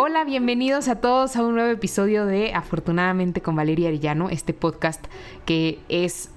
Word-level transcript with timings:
Hola, 0.00 0.22
bienvenidos 0.22 0.86
a 0.86 1.00
todos 1.00 1.34
a 1.34 1.42
un 1.42 1.56
nuevo 1.56 1.72
episodio 1.72 2.24
de 2.24 2.54
Afortunadamente 2.54 3.42
con 3.42 3.56
Valeria 3.56 3.88
Arellano, 3.88 4.30
este 4.30 4.54
podcast 4.54 5.04
que 5.44 5.80
es 5.88 6.30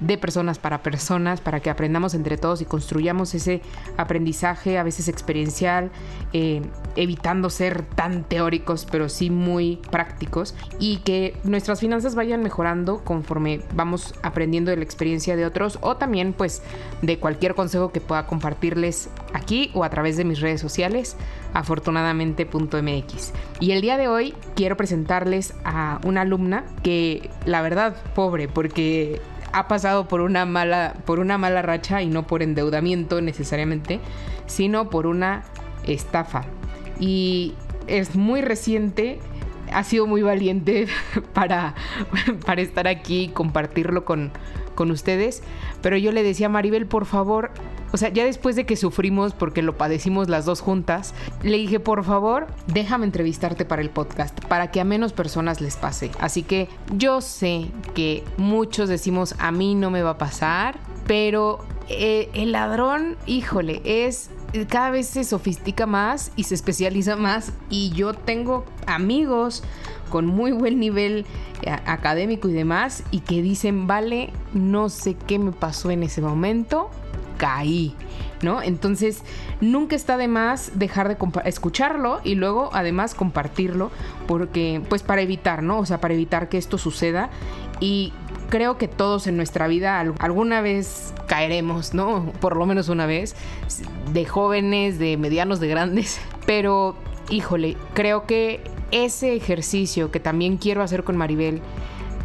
de 0.00 0.18
personas 0.18 0.58
para 0.58 0.82
personas, 0.82 1.40
para 1.40 1.60
que 1.60 1.70
aprendamos 1.70 2.14
entre 2.14 2.36
todos 2.36 2.60
y 2.60 2.64
construyamos 2.64 3.34
ese 3.34 3.62
aprendizaje 3.96 4.78
a 4.78 4.82
veces 4.82 5.08
experiencial, 5.08 5.90
eh, 6.32 6.62
evitando 6.96 7.50
ser 7.50 7.82
tan 7.82 8.24
teóricos, 8.24 8.86
pero 8.90 9.08
sí 9.08 9.30
muy 9.30 9.80
prácticos, 9.90 10.54
y 10.78 10.98
que 10.98 11.36
nuestras 11.44 11.80
finanzas 11.80 12.14
vayan 12.14 12.42
mejorando 12.42 13.04
conforme 13.04 13.60
vamos 13.74 14.14
aprendiendo 14.22 14.70
de 14.70 14.76
la 14.76 14.84
experiencia 14.84 15.36
de 15.36 15.46
otros 15.46 15.78
o 15.80 15.96
también 15.96 16.32
pues 16.32 16.62
de 17.02 17.18
cualquier 17.18 17.54
consejo 17.54 17.92
que 17.92 18.00
pueda 18.00 18.26
compartirles 18.26 19.08
aquí 19.32 19.70
o 19.74 19.84
a 19.84 19.90
través 19.90 20.16
de 20.16 20.24
mis 20.24 20.40
redes 20.40 20.60
sociales, 20.60 21.16
afortunadamente.mx. 21.54 23.32
Y 23.60 23.70
el 23.70 23.80
día 23.80 23.96
de 23.96 24.08
hoy 24.08 24.34
quiero 24.54 24.76
presentarles 24.76 25.54
a 25.64 26.00
una 26.04 26.22
alumna 26.22 26.64
que 26.82 27.30
la 27.44 27.62
verdad, 27.62 27.96
pobre, 28.14 28.48
porque 28.48 29.20
ha 29.56 29.68
pasado 29.68 30.06
por 30.06 30.20
una 30.20 30.44
mala, 30.44 30.96
por 31.06 31.18
una 31.18 31.38
mala 31.38 31.62
racha 31.62 32.02
y 32.02 32.08
no 32.08 32.26
por 32.26 32.42
endeudamiento 32.42 33.22
necesariamente, 33.22 34.00
sino 34.46 34.90
por 34.90 35.06
una 35.06 35.44
estafa. 35.86 36.44
Y 37.00 37.54
es 37.86 38.16
muy 38.16 38.42
reciente, 38.42 39.18
ha 39.72 39.82
sido 39.82 40.06
muy 40.06 40.20
valiente 40.20 40.88
para, 41.32 41.74
para 42.44 42.60
estar 42.60 42.86
aquí 42.86 43.22
y 43.22 43.28
compartirlo 43.28 44.04
con, 44.04 44.30
con 44.74 44.90
ustedes. 44.90 45.42
Pero 45.80 45.96
yo 45.96 46.12
le 46.12 46.22
decía 46.22 46.48
a 46.48 46.50
Maribel, 46.50 46.84
por 46.84 47.06
favor, 47.06 47.50
o 47.92 47.96
sea, 47.96 48.08
ya 48.10 48.24
después 48.24 48.56
de 48.56 48.66
que 48.66 48.76
sufrimos 48.76 49.34
porque 49.34 49.62
lo 49.62 49.76
padecimos 49.76 50.28
las 50.28 50.44
dos 50.44 50.60
juntas, 50.60 51.14
le 51.42 51.56
dije, 51.56 51.80
por 51.80 52.04
favor, 52.04 52.46
déjame 52.66 53.06
entrevistarte 53.06 53.64
para 53.64 53.82
el 53.82 53.90
podcast, 53.90 54.38
para 54.46 54.70
que 54.70 54.80
a 54.80 54.84
menos 54.84 55.12
personas 55.12 55.60
les 55.60 55.76
pase. 55.76 56.10
Así 56.20 56.42
que 56.42 56.68
yo 56.96 57.20
sé 57.20 57.66
que 57.94 58.24
muchos 58.36 58.88
decimos, 58.88 59.34
a 59.38 59.52
mí 59.52 59.74
no 59.74 59.90
me 59.90 60.02
va 60.02 60.10
a 60.10 60.18
pasar, 60.18 60.78
pero 61.06 61.58
eh, 61.88 62.30
el 62.34 62.52
ladrón, 62.52 63.16
híjole, 63.26 63.82
es 63.84 64.30
cada 64.68 64.90
vez 64.90 65.08
se 65.08 65.24
sofistica 65.24 65.86
más 65.86 66.32
y 66.36 66.44
se 66.44 66.54
especializa 66.54 67.16
más 67.16 67.52
y 67.68 67.90
yo 67.90 68.14
tengo 68.14 68.64
amigos 68.86 69.62
con 70.08 70.26
muy 70.26 70.52
buen 70.52 70.78
nivel 70.78 71.26
eh, 71.62 71.70
académico 71.70 72.48
y 72.48 72.52
demás 72.52 73.02
y 73.10 73.20
que 73.20 73.42
dicen, 73.42 73.86
vale, 73.86 74.32
no 74.54 74.88
sé 74.88 75.14
qué 75.26 75.38
me 75.38 75.52
pasó 75.52 75.90
en 75.90 76.02
ese 76.02 76.22
momento, 76.22 76.90
caí, 77.36 77.94
¿no? 78.42 78.62
Entonces, 78.62 79.22
nunca 79.60 79.96
está 79.96 80.16
de 80.16 80.28
más 80.28 80.78
dejar 80.78 81.08
de 81.08 81.16
escucharlo 81.44 82.20
y 82.24 82.34
luego 82.34 82.70
además 82.72 83.14
compartirlo, 83.14 83.90
porque, 84.26 84.82
pues 84.88 85.02
para 85.02 85.22
evitar, 85.22 85.62
¿no? 85.62 85.78
O 85.78 85.86
sea, 85.86 86.00
para 86.00 86.14
evitar 86.14 86.48
que 86.48 86.58
esto 86.58 86.78
suceda 86.78 87.30
y 87.80 88.12
creo 88.48 88.78
que 88.78 88.88
todos 88.88 89.26
en 89.26 89.36
nuestra 89.36 89.66
vida 89.66 90.00
alguna 90.00 90.60
vez 90.60 91.12
caeremos, 91.26 91.94
¿no? 91.94 92.32
Por 92.40 92.56
lo 92.56 92.66
menos 92.66 92.88
una 92.88 93.06
vez, 93.06 93.34
de 94.12 94.24
jóvenes, 94.24 94.98
de 94.98 95.16
medianos, 95.16 95.60
de 95.60 95.68
grandes, 95.68 96.20
pero 96.46 96.96
híjole, 97.30 97.76
creo 97.94 98.26
que 98.26 98.60
ese 98.90 99.34
ejercicio 99.34 100.10
que 100.10 100.20
también 100.20 100.58
quiero 100.58 100.82
hacer 100.82 101.04
con 101.04 101.16
Maribel, 101.16 101.60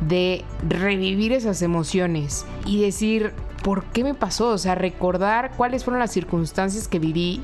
de 0.07 0.43
revivir 0.67 1.31
esas 1.31 1.61
emociones 1.61 2.45
y 2.65 2.81
decir, 2.81 3.33
por 3.63 3.85
qué 3.85 4.03
me 4.03 4.13
pasó, 4.13 4.49
o 4.49 4.57
sea, 4.57 4.75
recordar 4.75 5.51
cuáles 5.55 5.83
fueron 5.83 5.99
las 5.99 6.11
circunstancias 6.11 6.87
que 6.87 6.99
viví 6.99 7.41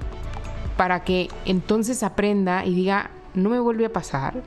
para 0.75 1.03
que 1.03 1.29
entonces 1.45 2.03
aprenda 2.03 2.65
y 2.65 2.73
diga, 2.73 3.09
no 3.33 3.49
me 3.49 3.59
vuelve 3.59 3.85
a 3.85 3.93
pasar, 3.93 4.41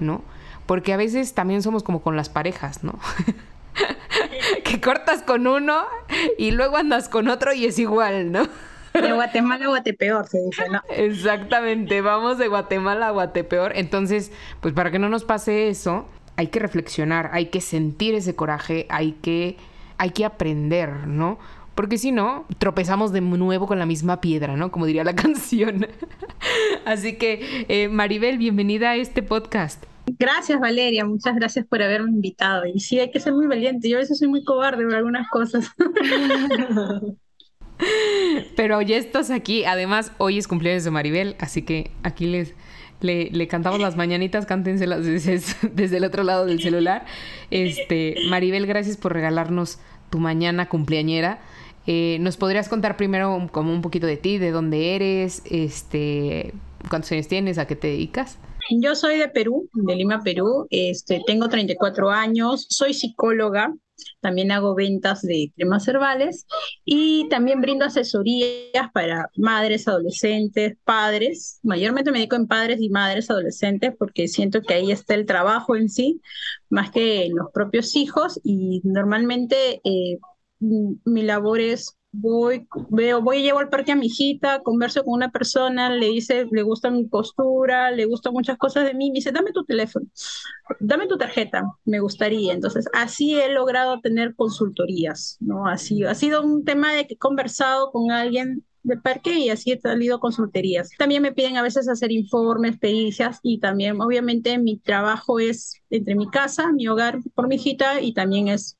¿no? 0.00 0.22
Porque 0.66 0.92
a 0.92 0.96
veces 0.96 1.34
también 1.34 1.62
somos 1.62 1.82
como 1.82 2.02
con 2.02 2.16
las 2.16 2.28
parejas, 2.28 2.84
¿no? 2.84 2.98
que 4.64 4.80
cortas 4.80 5.22
con 5.22 5.46
uno 5.46 5.84
y 6.36 6.50
luego 6.50 6.76
andas 6.76 7.08
con 7.08 7.28
otro 7.28 7.52
y 7.52 7.66
es 7.66 7.78
igual, 7.78 8.32
¿no? 8.32 8.46
De 8.92 9.12
Guatemala 9.12 9.66
a 9.66 9.68
Guatepeor, 9.68 10.26
se 10.26 10.38
dice, 10.40 10.68
¿no? 10.68 10.80
Exactamente, 10.88 12.00
vamos 12.00 12.38
de 12.38 12.48
Guatemala 12.48 13.08
a 13.08 13.10
Guatepeor. 13.10 13.72
Entonces, 13.76 14.32
pues 14.60 14.74
para 14.74 14.90
que 14.90 14.98
no 14.98 15.08
nos 15.08 15.24
pase 15.24 15.68
eso, 15.68 16.06
hay 16.36 16.48
que 16.48 16.58
reflexionar, 16.58 17.30
hay 17.32 17.46
que 17.46 17.60
sentir 17.60 18.14
ese 18.14 18.34
coraje, 18.34 18.86
hay 18.88 19.12
que 19.12 19.56
hay 19.98 20.10
que 20.10 20.24
aprender, 20.24 21.06
¿no? 21.06 21.38
Porque 21.74 21.98
si 21.98 22.10
no, 22.10 22.46
tropezamos 22.58 23.12
de 23.12 23.20
nuevo 23.20 23.66
con 23.66 23.78
la 23.78 23.86
misma 23.86 24.20
piedra, 24.20 24.56
¿no? 24.56 24.72
Como 24.72 24.86
diría 24.86 25.04
la 25.04 25.14
canción. 25.14 25.86
Así 26.84 27.16
que, 27.16 27.66
eh, 27.68 27.88
Maribel, 27.88 28.38
bienvenida 28.38 28.90
a 28.90 28.96
este 28.96 29.22
podcast. 29.22 29.84
Gracias, 30.18 30.58
Valeria. 30.58 31.04
Muchas 31.04 31.36
gracias 31.36 31.66
por 31.66 31.82
haberme 31.82 32.10
invitado. 32.10 32.64
Y 32.66 32.80
sí, 32.80 32.98
hay 32.98 33.10
que 33.10 33.20
ser 33.20 33.34
muy 33.34 33.46
valiente. 33.46 33.88
Yo 33.88 33.98
a 33.98 34.00
veces 34.00 34.18
soy 34.18 34.28
muy 34.28 34.42
cobarde 34.42 34.84
por 34.84 34.94
algunas 34.94 35.28
cosas. 35.28 35.70
Pero 38.56 38.82
ya 38.82 38.96
estás 38.96 39.30
aquí. 39.30 39.64
Además, 39.64 40.12
hoy 40.18 40.38
es 40.38 40.48
cumpleaños 40.48 40.84
de 40.84 40.90
Maribel, 40.90 41.36
así 41.38 41.62
que 41.62 41.92
aquí 42.02 42.26
les, 42.26 42.54
le, 43.00 43.48
cantamos 43.48 43.80
las 43.80 43.96
mañanitas, 43.96 44.46
cántenselas 44.46 45.04
desde, 45.04 45.40
desde 45.72 45.96
el 45.96 46.04
otro 46.04 46.22
lado 46.22 46.46
del 46.46 46.60
celular. 46.60 47.04
Este, 47.50 48.16
Maribel, 48.28 48.66
gracias 48.66 48.96
por 48.96 49.12
regalarnos 49.12 49.78
tu 50.10 50.18
mañana 50.18 50.68
cumpleañera. 50.68 51.40
Eh, 51.86 52.18
¿Nos 52.20 52.36
podrías 52.36 52.68
contar 52.68 52.96
primero 52.96 53.48
como 53.50 53.72
un 53.72 53.82
poquito 53.82 54.06
de 54.06 54.16
ti, 54.16 54.38
de 54.38 54.50
dónde 54.50 54.94
eres, 54.94 55.42
este, 55.46 56.52
cuántos 56.90 57.10
años 57.12 57.28
tienes, 57.28 57.56
a 57.58 57.66
qué 57.66 57.76
te 57.76 57.88
dedicas? 57.88 58.38
Yo 58.70 58.94
soy 58.94 59.16
de 59.16 59.28
Perú, 59.28 59.70
de 59.72 59.96
Lima, 59.96 60.22
Perú. 60.22 60.66
Este, 60.68 61.22
tengo 61.26 61.48
34 61.48 62.10
años, 62.10 62.66
soy 62.68 62.92
psicóloga, 62.92 63.72
también 64.20 64.50
hago 64.52 64.74
ventas 64.74 65.22
de 65.22 65.52
cremas 65.56 65.86
herbales 65.88 66.46
y 66.84 67.28
también 67.28 67.60
brindo 67.60 67.84
asesorías 67.84 68.90
para 68.92 69.30
madres, 69.36 69.88
adolescentes, 69.88 70.76
padres. 70.84 71.60
Mayormente 71.62 72.10
me 72.10 72.18
dedico 72.18 72.36
en 72.36 72.46
padres 72.46 72.80
y 72.80 72.90
madres 72.90 73.30
adolescentes 73.30 73.92
porque 73.98 74.28
siento 74.28 74.62
que 74.62 74.74
ahí 74.74 74.92
está 74.92 75.14
el 75.14 75.26
trabajo 75.26 75.76
en 75.76 75.88
sí, 75.88 76.20
más 76.70 76.90
que 76.90 77.26
en 77.26 77.36
los 77.36 77.50
propios 77.52 77.96
hijos 77.96 78.40
y 78.42 78.80
normalmente 78.84 79.80
eh, 79.84 80.18
mi 80.60 81.22
labor 81.22 81.60
es 81.60 81.97
voy, 82.12 82.66
veo, 82.90 83.20
voy 83.22 83.38
y 83.38 83.42
llevo 83.42 83.58
al 83.58 83.68
parque 83.68 83.92
a 83.92 83.96
mi 83.96 84.06
hijita, 84.06 84.62
converso 84.62 85.04
con 85.04 85.14
una 85.14 85.30
persona, 85.30 85.90
le 85.90 86.06
dice, 86.08 86.46
le 86.50 86.62
gusta 86.62 86.90
mi 86.90 87.04
postura, 87.04 87.90
le 87.90 88.06
gustan 88.06 88.32
muchas 88.32 88.56
cosas 88.56 88.84
de 88.86 88.94
mí, 88.94 89.10
me 89.10 89.16
dice, 89.16 89.32
dame 89.32 89.52
tu 89.52 89.64
teléfono, 89.64 90.06
dame 90.80 91.06
tu 91.06 91.18
tarjeta, 91.18 91.64
me 91.84 92.00
gustaría. 92.00 92.52
Entonces, 92.52 92.88
así 92.94 93.38
he 93.38 93.50
logrado 93.52 94.00
tener 94.00 94.34
consultorías, 94.34 95.36
¿no? 95.40 95.66
Así, 95.66 96.04
ha 96.04 96.14
sido 96.14 96.42
un 96.42 96.64
tema 96.64 96.94
de 96.94 97.06
que 97.06 97.14
he 97.14 97.18
conversado 97.18 97.90
con 97.92 98.10
alguien 98.10 98.64
del 98.84 99.02
parque 99.02 99.38
y 99.38 99.50
así 99.50 99.72
he 99.72 99.80
salido 99.80 100.18
consultorías. 100.18 100.88
También 100.98 101.22
me 101.22 101.32
piden 101.32 101.56
a 101.58 101.62
veces 101.62 101.88
hacer 101.88 102.10
informes, 102.10 102.78
pericias 102.78 103.38
y 103.42 103.60
también, 103.60 104.00
obviamente, 104.00 104.56
mi 104.58 104.78
trabajo 104.78 105.38
es 105.40 105.74
entre 105.90 106.14
mi 106.14 106.28
casa, 106.30 106.72
mi 106.72 106.88
hogar 106.88 107.18
por 107.34 107.48
mi 107.48 107.56
hijita 107.56 108.00
y 108.00 108.14
también 108.14 108.48
es 108.48 108.77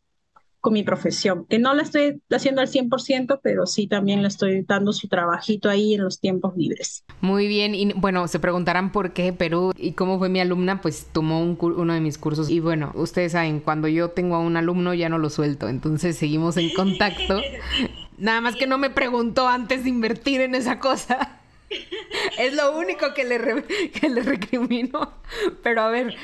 con 0.68 0.74
mi 0.74 0.82
profesión, 0.82 1.46
que 1.46 1.58
no 1.58 1.72
la 1.72 1.82
estoy 1.82 2.20
haciendo 2.28 2.60
al 2.60 2.68
100%, 2.68 3.40
pero 3.42 3.64
sí 3.64 3.86
también 3.86 4.20
le 4.20 4.28
estoy 4.28 4.60
dando 4.68 4.92
su 4.92 5.08
trabajito 5.08 5.70
ahí 5.70 5.94
en 5.94 6.04
los 6.04 6.20
tiempos 6.20 6.54
libres. 6.58 7.04
Muy 7.22 7.48
bien, 7.48 7.74
y 7.74 7.94
bueno, 7.94 8.28
se 8.28 8.38
preguntarán 8.38 8.92
por 8.92 9.14
qué 9.14 9.32
Perú 9.32 9.72
y 9.78 9.92
cómo 9.92 10.18
fue 10.18 10.28
mi 10.28 10.40
alumna, 10.40 10.82
pues 10.82 11.06
tomó 11.10 11.40
uno 11.42 11.94
de 11.94 12.00
mis 12.00 12.18
cursos 12.18 12.50
y 12.50 12.60
bueno, 12.60 12.92
ustedes 12.96 13.32
saben, 13.32 13.60
cuando 13.60 13.88
yo 13.88 14.10
tengo 14.10 14.34
a 14.34 14.40
un 14.40 14.58
alumno 14.58 14.92
ya 14.92 15.08
no 15.08 15.16
lo 15.16 15.30
suelto, 15.30 15.70
entonces 15.70 16.18
seguimos 16.18 16.58
en 16.58 16.68
contacto. 16.74 17.40
Nada 18.18 18.42
más 18.42 18.54
que 18.54 18.66
no 18.66 18.76
me 18.76 18.90
preguntó 18.90 19.48
antes 19.48 19.84
de 19.84 19.88
invertir 19.88 20.42
en 20.42 20.54
esa 20.54 20.78
cosa. 20.80 21.40
Es 22.38 22.52
lo 22.52 22.76
único 22.76 23.14
que 23.14 23.24
le, 23.24 23.64
que 23.90 24.10
le 24.10 24.22
recrimino. 24.22 25.14
Pero 25.62 25.80
a 25.80 25.88
ver, 25.88 26.14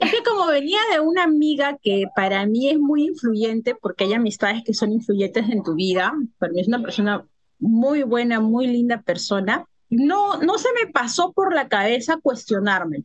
es 0.00 0.10
que 0.10 0.22
como 0.22 0.46
venía 0.46 0.80
de 0.92 1.00
una 1.00 1.24
amiga 1.24 1.78
que 1.80 2.04
para 2.16 2.46
mí 2.46 2.70
es 2.70 2.78
muy 2.78 3.06
influyente, 3.06 3.74
porque 3.74 4.04
hay 4.04 4.14
amistades 4.14 4.62
que 4.64 4.72
son 4.72 4.92
influyentes 4.92 5.48
en 5.50 5.62
tu 5.62 5.74
vida, 5.74 6.14
para 6.38 6.52
mí 6.52 6.60
es 6.60 6.68
una 6.68 6.82
persona 6.82 7.26
muy 7.58 8.02
buena, 8.02 8.40
muy 8.40 8.66
linda 8.66 9.02
persona, 9.02 9.66
no, 9.90 10.38
no 10.38 10.56
se 10.56 10.68
me 10.72 10.90
pasó 10.90 11.32
por 11.32 11.54
la 11.54 11.68
cabeza 11.68 12.18
cuestionarme. 12.22 13.04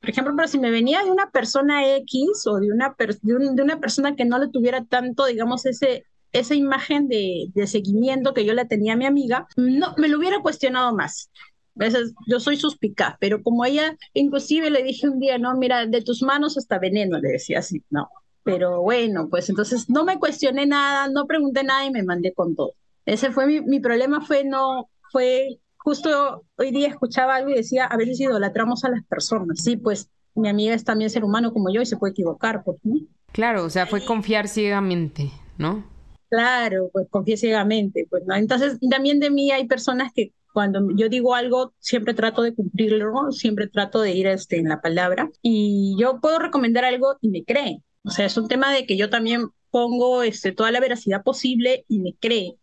Por 0.00 0.08
ejemplo, 0.08 0.32
pero 0.34 0.48
si 0.48 0.58
me 0.58 0.70
venía 0.70 1.04
de 1.04 1.10
una 1.10 1.30
persona 1.30 1.86
X 1.96 2.46
o 2.46 2.58
de 2.58 2.72
una, 2.72 2.96
de, 3.20 3.62
una 3.62 3.78
persona 3.78 4.16
que 4.16 4.24
no 4.24 4.38
le 4.38 4.48
tuviera 4.48 4.82
tanto, 4.86 5.26
digamos, 5.26 5.66
ese, 5.66 6.06
esa 6.32 6.54
imagen 6.54 7.08
de, 7.08 7.48
de 7.52 7.66
seguimiento 7.66 8.32
que 8.32 8.46
yo 8.46 8.54
le 8.54 8.64
tenía 8.64 8.94
a 8.94 8.96
mi 8.96 9.04
amiga, 9.04 9.46
no, 9.56 9.94
me 9.98 10.08
lo 10.08 10.16
hubiera 10.16 10.40
cuestionado 10.40 10.94
más 10.94 11.30
veces 11.74 12.12
yo 12.26 12.40
soy 12.40 12.56
suspicaz, 12.56 13.16
pero 13.20 13.42
como 13.42 13.64
ella, 13.64 13.96
inclusive 14.14 14.70
le 14.70 14.82
dije 14.82 15.08
un 15.08 15.18
día, 15.18 15.38
no, 15.38 15.56
mira, 15.56 15.86
de 15.86 16.02
tus 16.02 16.22
manos 16.22 16.56
hasta 16.58 16.78
veneno, 16.78 17.18
le 17.18 17.30
decía 17.30 17.60
así, 17.60 17.82
no. 17.90 18.08
Pero 18.42 18.82
bueno, 18.82 19.28
pues 19.28 19.48
entonces 19.50 19.88
no 19.90 20.04
me 20.04 20.18
cuestioné 20.18 20.66
nada, 20.66 21.08
no 21.08 21.26
pregunté 21.26 21.62
nada 21.62 21.84
y 21.84 21.90
me 21.90 22.02
mandé 22.02 22.32
con 22.32 22.56
todo. 22.56 22.72
Ese 23.06 23.30
fue 23.32 23.46
mi, 23.46 23.60
mi 23.60 23.80
problema, 23.80 24.20
fue 24.20 24.44
no, 24.44 24.88
fue 25.10 25.60
justo 25.76 26.44
hoy 26.56 26.70
día 26.70 26.88
escuchaba 26.88 27.36
algo 27.36 27.50
y 27.50 27.54
decía, 27.54 27.86
a 27.86 27.96
veces 27.96 28.20
idolatramos 28.20 28.84
a 28.84 28.90
las 28.90 29.04
personas. 29.04 29.62
Sí, 29.62 29.76
pues 29.76 30.10
mi 30.34 30.48
amiga 30.48 30.74
es 30.74 30.84
también 30.84 31.10
ser 31.10 31.24
humano 31.24 31.52
como 31.52 31.72
yo 31.72 31.80
y 31.80 31.86
se 31.86 31.96
puede 31.96 32.12
equivocar, 32.12 32.62
pues, 32.64 32.78
¿no? 32.82 33.00
Claro, 33.32 33.64
o 33.64 33.70
sea, 33.70 33.86
fue 33.86 34.04
confiar 34.04 34.48
ciegamente, 34.48 35.30
¿no? 35.58 35.84
Claro, 36.28 36.90
pues 36.92 37.08
confié 37.10 37.36
ciegamente, 37.36 38.06
pues, 38.08 38.24
¿no? 38.26 38.34
Entonces, 38.34 38.78
también 38.90 39.20
de 39.20 39.30
mí 39.30 39.50
hay 39.50 39.66
personas 39.66 40.12
que 40.12 40.32
cuando 40.52 40.88
yo 40.96 41.08
digo 41.08 41.34
algo, 41.34 41.74
siempre 41.78 42.14
trato 42.14 42.42
de 42.42 42.54
cumplirlo, 42.54 43.30
siempre 43.32 43.68
trato 43.68 44.00
de 44.00 44.12
ir 44.12 44.26
este, 44.26 44.58
en 44.58 44.68
la 44.68 44.80
palabra. 44.80 45.30
Y 45.42 45.96
yo 45.98 46.20
puedo 46.20 46.38
recomendar 46.38 46.84
algo 46.84 47.16
y 47.20 47.28
me 47.28 47.44
creen. 47.44 47.82
O 48.04 48.10
sea, 48.10 48.26
es 48.26 48.36
un 48.36 48.48
tema 48.48 48.72
de 48.72 48.86
que 48.86 48.96
yo 48.96 49.10
también 49.10 49.48
pongo 49.70 50.22
este, 50.22 50.52
toda 50.52 50.70
la 50.70 50.80
veracidad 50.80 51.22
posible 51.22 51.84
y 51.88 52.00
me 52.00 52.14
cree. 52.14 52.56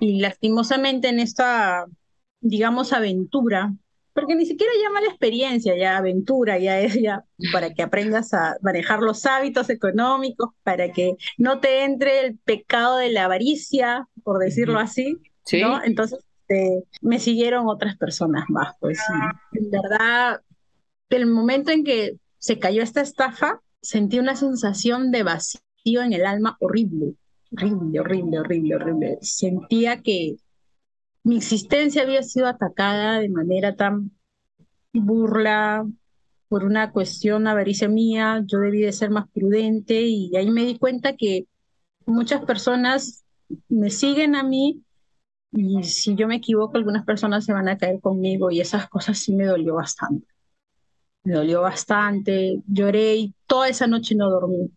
Y 0.00 0.20
lastimosamente 0.20 1.08
en 1.08 1.20
esta, 1.20 1.86
digamos, 2.40 2.92
aventura, 2.92 3.72
porque 4.14 4.36
ni 4.36 4.46
siquiera 4.46 4.72
llama 4.80 5.00
la 5.00 5.08
experiencia, 5.08 5.76
ya 5.76 5.96
aventura, 5.96 6.58
ya 6.58 6.80
es 6.80 6.94
ya 6.94 7.24
para 7.52 7.74
que 7.74 7.82
aprendas 7.82 8.32
a 8.32 8.56
manejar 8.62 9.00
los 9.00 9.26
hábitos 9.26 9.68
económicos, 9.70 10.50
para 10.62 10.92
que 10.92 11.16
no 11.36 11.58
te 11.58 11.82
entre 11.82 12.20
el 12.20 12.38
pecado 12.38 12.98
de 12.98 13.10
la 13.10 13.24
avaricia, 13.24 14.06
por 14.22 14.38
decirlo 14.38 14.78
así, 14.78 15.18
¿no? 15.60 15.82
Entonces, 15.82 16.20
este, 16.46 16.84
me 17.00 17.18
siguieron 17.18 17.68
otras 17.68 17.96
personas 17.96 18.44
más, 18.48 18.74
pues 18.80 18.98
en 19.52 19.70
verdad, 19.70 20.42
el 21.10 21.26
momento 21.26 21.70
en 21.70 21.84
que 21.84 22.18
se 22.38 22.58
cayó 22.58 22.82
esta 22.82 23.00
estafa, 23.00 23.60
sentí 23.80 24.18
una 24.18 24.36
sensación 24.36 25.10
de 25.10 25.22
vacío 25.22 26.02
en 26.02 26.12
el 26.12 26.26
alma 26.26 26.56
horrible, 26.60 27.14
horrible, 27.52 28.00
horrible, 28.00 28.40
horrible, 28.40 28.74
horrible. 28.74 29.18
Sentía 29.22 30.02
que 30.02 30.36
mi 31.22 31.36
existencia 31.36 32.02
había 32.02 32.22
sido 32.22 32.46
atacada 32.46 33.20
de 33.20 33.28
manera 33.30 33.76
tan 33.76 34.10
burla 34.92 35.86
por 36.48 36.64
una 36.64 36.92
cuestión 36.92 37.46
avaricia 37.46 37.88
mía, 37.88 38.42
yo 38.46 38.58
debí 38.58 38.82
de 38.82 38.92
ser 38.92 39.10
más 39.10 39.28
prudente 39.30 40.02
y 40.02 40.36
ahí 40.36 40.50
me 40.50 40.64
di 40.64 40.78
cuenta 40.78 41.16
que 41.16 41.46
muchas 42.06 42.44
personas 42.44 43.24
me 43.68 43.90
siguen 43.90 44.36
a 44.36 44.42
mí 44.42 44.83
y 45.54 45.82
si 45.84 46.14
yo 46.14 46.26
me 46.26 46.36
equivoco 46.36 46.76
algunas 46.76 47.04
personas 47.04 47.44
se 47.44 47.52
van 47.52 47.68
a 47.68 47.78
caer 47.78 48.00
conmigo 48.00 48.50
y 48.50 48.60
esas 48.60 48.88
cosas 48.88 49.18
sí 49.18 49.34
me 49.34 49.46
dolió 49.46 49.74
bastante. 49.74 50.26
Me 51.24 51.34
dolió 51.34 51.62
bastante, 51.62 52.60
lloré 52.66 53.16
y 53.16 53.34
toda 53.46 53.68
esa 53.68 53.86
noche 53.86 54.14
no 54.14 54.28
dormí 54.28 54.70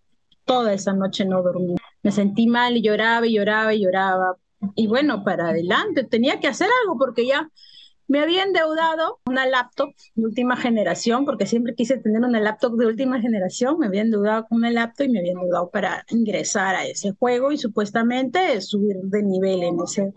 toda 0.47 0.73
esa 0.73 0.93
noche 0.93 1.25
no 1.25 1.43
dormí. 1.43 1.75
Me 2.01 2.11
sentí 2.11 2.47
mal 2.47 2.75
y 2.77 2.81
lloraba 2.81 3.27
y 3.27 3.35
lloraba 3.35 3.75
y 3.75 3.83
lloraba. 3.83 4.37
Y 4.73 4.87
bueno, 4.87 5.23
para 5.23 5.49
adelante, 5.49 6.03
tenía 6.03 6.39
que 6.39 6.47
hacer 6.47 6.69
algo 6.81 6.97
porque 6.97 7.27
ya 7.27 7.51
me 8.07 8.21
había 8.21 8.43
endeudado 8.43 9.19
una 9.25 9.45
laptop 9.45 9.93
de 10.15 10.25
última 10.25 10.55
generación, 10.55 11.25
porque 11.25 11.45
siempre 11.45 11.75
quise 11.75 11.97
tener 11.97 12.21
una 12.21 12.39
laptop 12.39 12.77
de 12.77 12.85
última 12.85 13.19
generación. 13.19 13.77
Me 13.79 13.87
había 13.87 14.01
endeudado 14.01 14.47
con 14.47 14.59
una 14.59 14.71
laptop 14.71 15.07
y 15.07 15.09
me 15.09 15.19
había 15.19 15.33
endeudado 15.33 15.69
para 15.69 16.05
ingresar 16.09 16.75
a 16.75 16.85
ese 16.85 17.13
juego 17.19 17.51
y 17.51 17.57
supuestamente 17.57 18.59
subir 18.61 18.97
de 19.03 19.23
nivel 19.23 19.63
en, 19.63 19.77
ese, 19.83 20.13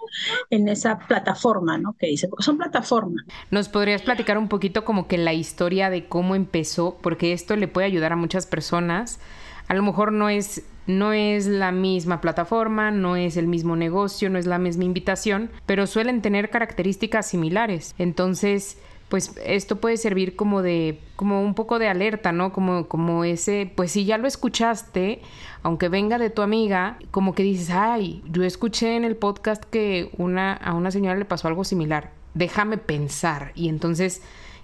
en 0.50 0.68
esa 0.68 0.98
plataforma, 0.98 1.78
¿no? 1.78 1.96
Que 1.98 2.06
dice, 2.06 2.28
porque 2.28 2.44
son 2.44 2.58
plataformas. 2.58 3.24
¿Nos 3.50 3.68
podrías 3.68 4.02
platicar 4.02 4.38
un 4.38 4.48
poquito 4.48 4.84
como 4.84 5.08
que 5.08 5.18
la 5.18 5.32
historia 5.32 5.90
de 5.90 6.06
cómo 6.06 6.34
empezó? 6.34 6.96
Porque 7.02 7.32
esto 7.32 7.56
le 7.56 7.68
puede 7.68 7.86
ayudar 7.86 8.12
a 8.12 8.16
muchas 8.16 8.46
personas 8.46 9.18
a 9.70 9.74
lo 9.74 9.84
mejor 9.84 10.10
no 10.10 10.28
es, 10.28 10.64
no 10.88 11.12
es 11.12 11.46
la 11.46 11.70
misma 11.70 12.20
plataforma, 12.20 12.90
no 12.90 13.14
es 13.14 13.36
el 13.36 13.46
mismo 13.46 13.76
negocio, 13.76 14.28
no 14.28 14.36
es 14.36 14.44
la 14.46 14.58
misma 14.58 14.82
invitación, 14.82 15.48
pero 15.64 15.86
suelen 15.86 16.22
tener 16.22 16.50
características 16.50 17.28
similares. 17.28 17.94
Entonces, 17.96 18.78
pues 19.08 19.32
esto 19.44 19.76
puede 19.76 19.96
servir 19.96 20.34
como 20.34 20.62
de 20.62 20.98
como 21.14 21.40
un 21.40 21.54
poco 21.54 21.78
de 21.78 21.86
alerta, 21.86 22.32
¿no? 22.32 22.52
Como 22.52 22.88
como 22.88 23.22
ese, 23.22 23.70
pues 23.76 23.92
si 23.92 24.04
ya 24.04 24.18
lo 24.18 24.26
escuchaste, 24.26 25.20
aunque 25.62 25.88
venga 25.88 26.18
de 26.18 26.30
tu 26.30 26.42
amiga, 26.42 26.98
como 27.12 27.36
que 27.36 27.44
dices, 27.44 27.70
"Ay, 27.70 28.24
yo 28.28 28.42
escuché 28.42 28.96
en 28.96 29.04
el 29.04 29.14
podcast 29.14 29.62
que 29.62 30.10
una 30.18 30.52
a 30.54 30.74
una 30.74 30.90
señora 30.90 31.16
le 31.16 31.24
pasó 31.26 31.46
algo 31.46 31.62
similar. 31.62 32.10
Déjame 32.34 32.76
pensar." 32.76 33.52
Y 33.54 33.68
entonces 33.68 34.20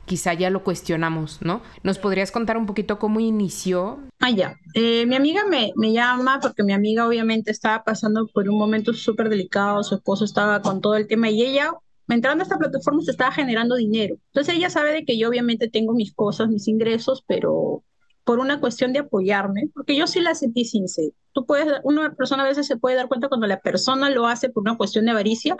quizá 0.06 0.32
ya 0.32 0.50
lo 0.50 0.64
cuestionamos, 0.64 1.43
¿no? 1.43 1.62
¿Nos 1.82 1.99
podrías 1.99 2.31
contar 2.31 2.56
un 2.56 2.67
poquito 2.67 2.99
cómo 2.99 3.20
inició? 3.20 4.00
Ah, 4.20 4.31
ya. 4.31 4.56
Eh, 4.75 5.05
mi 5.06 5.17
amiga 5.17 5.44
me, 5.44 5.73
me 5.76 5.93
llama 5.93 6.38
porque 6.41 6.62
mi 6.62 6.73
amiga 6.73 7.06
obviamente 7.06 7.50
estaba 7.50 7.85
pasando 7.85 8.26
por 8.32 8.49
un 8.49 8.58
momento 8.58 8.94
súper 8.94 9.29
delicado, 9.29 9.82
su 9.82 9.97
esposo 9.97 10.25
estaba 10.25 10.62
con 10.62 10.81
todo 10.81 10.97
el 10.97 11.06
tema 11.06 11.29
y 11.29 11.43
ella 11.43 11.73
entrando 12.08 12.43
a 12.43 12.44
esta 12.44 12.58
plataforma 12.58 13.03
se 13.03 13.11
estaba 13.11 13.32
generando 13.32 13.75
dinero. 13.75 14.17
Entonces 14.29 14.55
ella 14.55 14.70
sabe 14.70 14.93
de 14.93 15.05
que 15.05 15.19
yo 15.19 15.29
obviamente 15.29 15.69
tengo 15.69 15.93
mis 15.93 16.14
cosas, 16.14 16.49
mis 16.49 16.69
ingresos, 16.69 17.25
pero 17.26 17.82
por 18.25 18.38
una 18.38 18.61
cuestión 18.61 18.93
de 18.93 19.00
apoyarme, 19.00 19.70
porque 19.75 19.97
yo 19.97 20.06
sí 20.06 20.20
la 20.20 20.35
sentí 20.35 20.64
sincera. 20.64 21.14
Tú 21.32 21.47
puedes, 21.47 21.81
una 21.85 22.14
persona 22.14 22.43
a 22.44 22.49
veces 22.49 22.67
se 22.67 22.76
puede 22.76 22.97
dar 22.97 23.08
cuenta 23.08 23.29
cuando 23.29 23.47
la 23.47 23.61
persona 23.61 24.11
lo 24.11 24.26
hace 24.26 24.49
por 24.49 24.62
una 24.62 24.76
cuestión 24.76 25.05
de 25.05 25.12
avaricia 25.12 25.56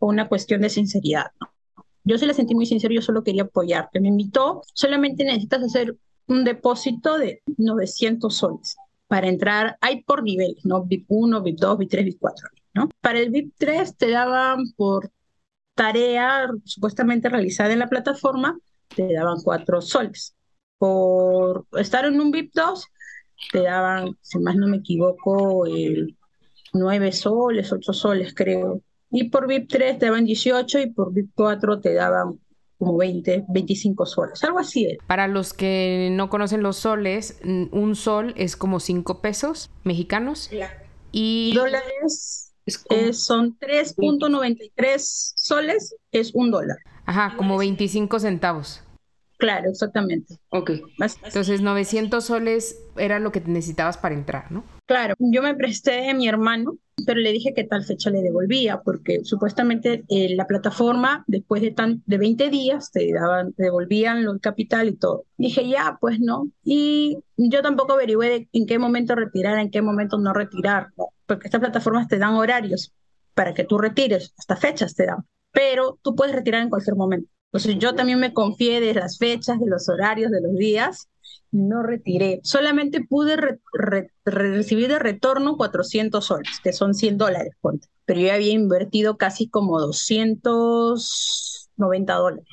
o 0.00 0.08
una 0.08 0.28
cuestión 0.28 0.60
de 0.60 0.68
sinceridad, 0.68 1.26
¿no? 1.40 1.52
Yo 2.04 2.18
se 2.18 2.26
la 2.26 2.34
sentí 2.34 2.54
muy 2.54 2.66
sincero, 2.66 2.94
yo 2.94 3.02
solo 3.02 3.22
quería 3.22 3.42
apoyarte. 3.42 4.00
Me 4.00 4.08
invitó, 4.08 4.62
solamente 4.74 5.24
necesitas 5.24 5.62
hacer 5.62 5.96
un 6.26 6.44
depósito 6.44 7.18
de 7.18 7.42
900 7.56 8.34
soles 8.34 8.76
para 9.10 9.26
entrar, 9.26 9.76
hay 9.80 10.04
por 10.04 10.22
niveles, 10.22 10.64
¿no? 10.64 10.84
VIP 10.84 11.06
1, 11.08 11.42
VIP 11.42 11.58
2, 11.58 11.78
VIP 11.78 11.90
3, 11.90 12.04
VIP 12.04 12.18
4, 12.20 12.48
¿no? 12.74 12.88
Para 13.00 13.18
el 13.18 13.30
VIP 13.30 13.52
3 13.58 13.96
te 13.96 14.10
daban 14.10 14.62
por 14.76 15.10
tarea 15.74 16.48
supuestamente 16.64 17.28
realizada 17.28 17.72
en 17.72 17.80
la 17.80 17.88
plataforma, 17.88 18.56
te 18.94 19.12
daban 19.12 19.38
4 19.42 19.80
soles. 19.80 20.36
Por 20.78 21.66
estar 21.72 22.04
en 22.04 22.20
un 22.20 22.30
VIP 22.30 22.52
2, 22.54 22.86
te 23.50 23.62
daban, 23.62 24.16
si 24.20 24.38
más 24.38 24.54
no 24.54 24.68
me 24.68 24.76
equivoco, 24.76 25.64
9 26.72 27.12
soles, 27.12 27.72
8 27.72 27.92
soles, 27.92 28.32
creo. 28.32 28.80
Y 29.10 29.30
por 29.30 29.46
VIP 29.46 29.68
3 29.68 29.98
te 29.98 30.06
daban 30.06 30.24
18 30.24 30.80
y 30.80 30.90
por 30.90 31.12
VIP 31.12 31.30
4 31.34 31.80
te 31.80 31.94
daban 31.94 32.38
como 32.78 32.96
20, 32.96 33.44
25 33.48 34.06
soles, 34.06 34.42
algo 34.42 34.58
así. 34.58 34.96
Para 35.06 35.28
los 35.28 35.52
que 35.52 36.08
no 36.12 36.30
conocen 36.30 36.62
los 36.62 36.76
soles, 36.78 37.38
un 37.44 37.94
sol 37.94 38.32
es 38.36 38.56
como 38.56 38.80
5 38.80 39.20
pesos 39.20 39.70
mexicanos. 39.84 40.50
Y 41.12 41.52
dólares 41.54 42.54
son 43.12 43.58
3.93 43.58 44.98
soles, 44.98 45.94
es 46.12 46.34
un 46.34 46.50
dólar. 46.50 46.78
Ajá, 47.04 47.36
como 47.36 47.58
25 47.58 48.18
centavos. 48.20 48.82
Claro, 49.38 49.70
exactamente. 49.70 50.36
Ok. 50.50 50.70
Entonces, 51.24 51.60
900 51.62 52.24
soles 52.24 52.78
era 52.96 53.18
lo 53.18 53.32
que 53.32 53.40
necesitabas 53.40 53.98
para 53.98 54.14
entrar, 54.14 54.52
¿no? 54.52 54.64
Claro, 54.90 55.14
yo 55.20 55.40
me 55.40 55.54
presté 55.54 56.10
a 56.10 56.14
mi 56.14 56.26
hermano 56.26 56.76
pero 57.06 57.20
le 57.20 57.32
dije 57.32 57.54
que 57.54 57.64
tal 57.64 57.84
fecha 57.84 58.10
le 58.10 58.22
devolvía, 58.22 58.80
porque 58.82 59.24
supuestamente 59.24 60.04
eh, 60.08 60.34
la 60.34 60.46
plataforma, 60.46 61.24
después 61.26 61.62
de, 61.62 61.70
tan, 61.70 62.02
de 62.06 62.18
20 62.18 62.50
días, 62.50 62.90
te, 62.90 63.12
daban, 63.12 63.54
devolvían 63.56 64.18
el 64.18 64.40
capital 64.40 64.88
y 64.88 64.96
todo. 64.96 65.24
Dije, 65.36 65.68
ya, 65.68 65.98
pues 66.00 66.20
no. 66.20 66.50
Y 66.62 67.18
yo 67.36 67.62
tampoco 67.62 67.94
averigüé 67.94 68.48
en 68.52 68.66
qué 68.66 68.78
momento 68.78 69.14
retirar, 69.14 69.58
en 69.58 69.70
qué 69.70 69.82
momento 69.82 70.18
no 70.18 70.32
retirar, 70.32 70.88
porque 71.26 71.46
estas 71.48 71.60
plataformas 71.60 72.08
te 72.08 72.18
dan 72.18 72.34
horarios 72.34 72.92
para 73.34 73.54
que 73.54 73.64
tú 73.64 73.78
retires, 73.78 74.34
hasta 74.38 74.56
fechas 74.56 74.94
te 74.94 75.06
dan, 75.06 75.24
pero 75.52 75.98
tú 76.02 76.14
puedes 76.14 76.34
retirar 76.34 76.62
en 76.62 76.70
cualquier 76.70 76.96
momento. 76.96 77.30
Entonces 77.52 77.78
yo 77.78 77.94
también 77.94 78.20
me 78.20 78.32
confié 78.32 78.80
de 78.80 78.94
las 78.94 79.18
fechas, 79.18 79.58
de 79.58 79.66
los 79.66 79.88
horarios, 79.88 80.30
de 80.30 80.40
los 80.40 80.54
días, 80.54 81.08
no 81.52 81.82
retiré. 81.82 82.40
Solamente 82.42 83.04
pude 83.04 83.58
recibir 84.24 84.88
de 84.88 84.98
retorno 84.98 85.56
400 85.56 86.24
soles, 86.24 86.60
que 86.62 86.72
son 86.72 86.94
100 86.94 87.18
dólares, 87.18 87.52
pero 88.04 88.20
yo 88.20 88.32
había 88.32 88.52
invertido 88.52 89.16
casi 89.16 89.48
como 89.48 89.80
290 89.80 92.14
dólares, 92.14 92.46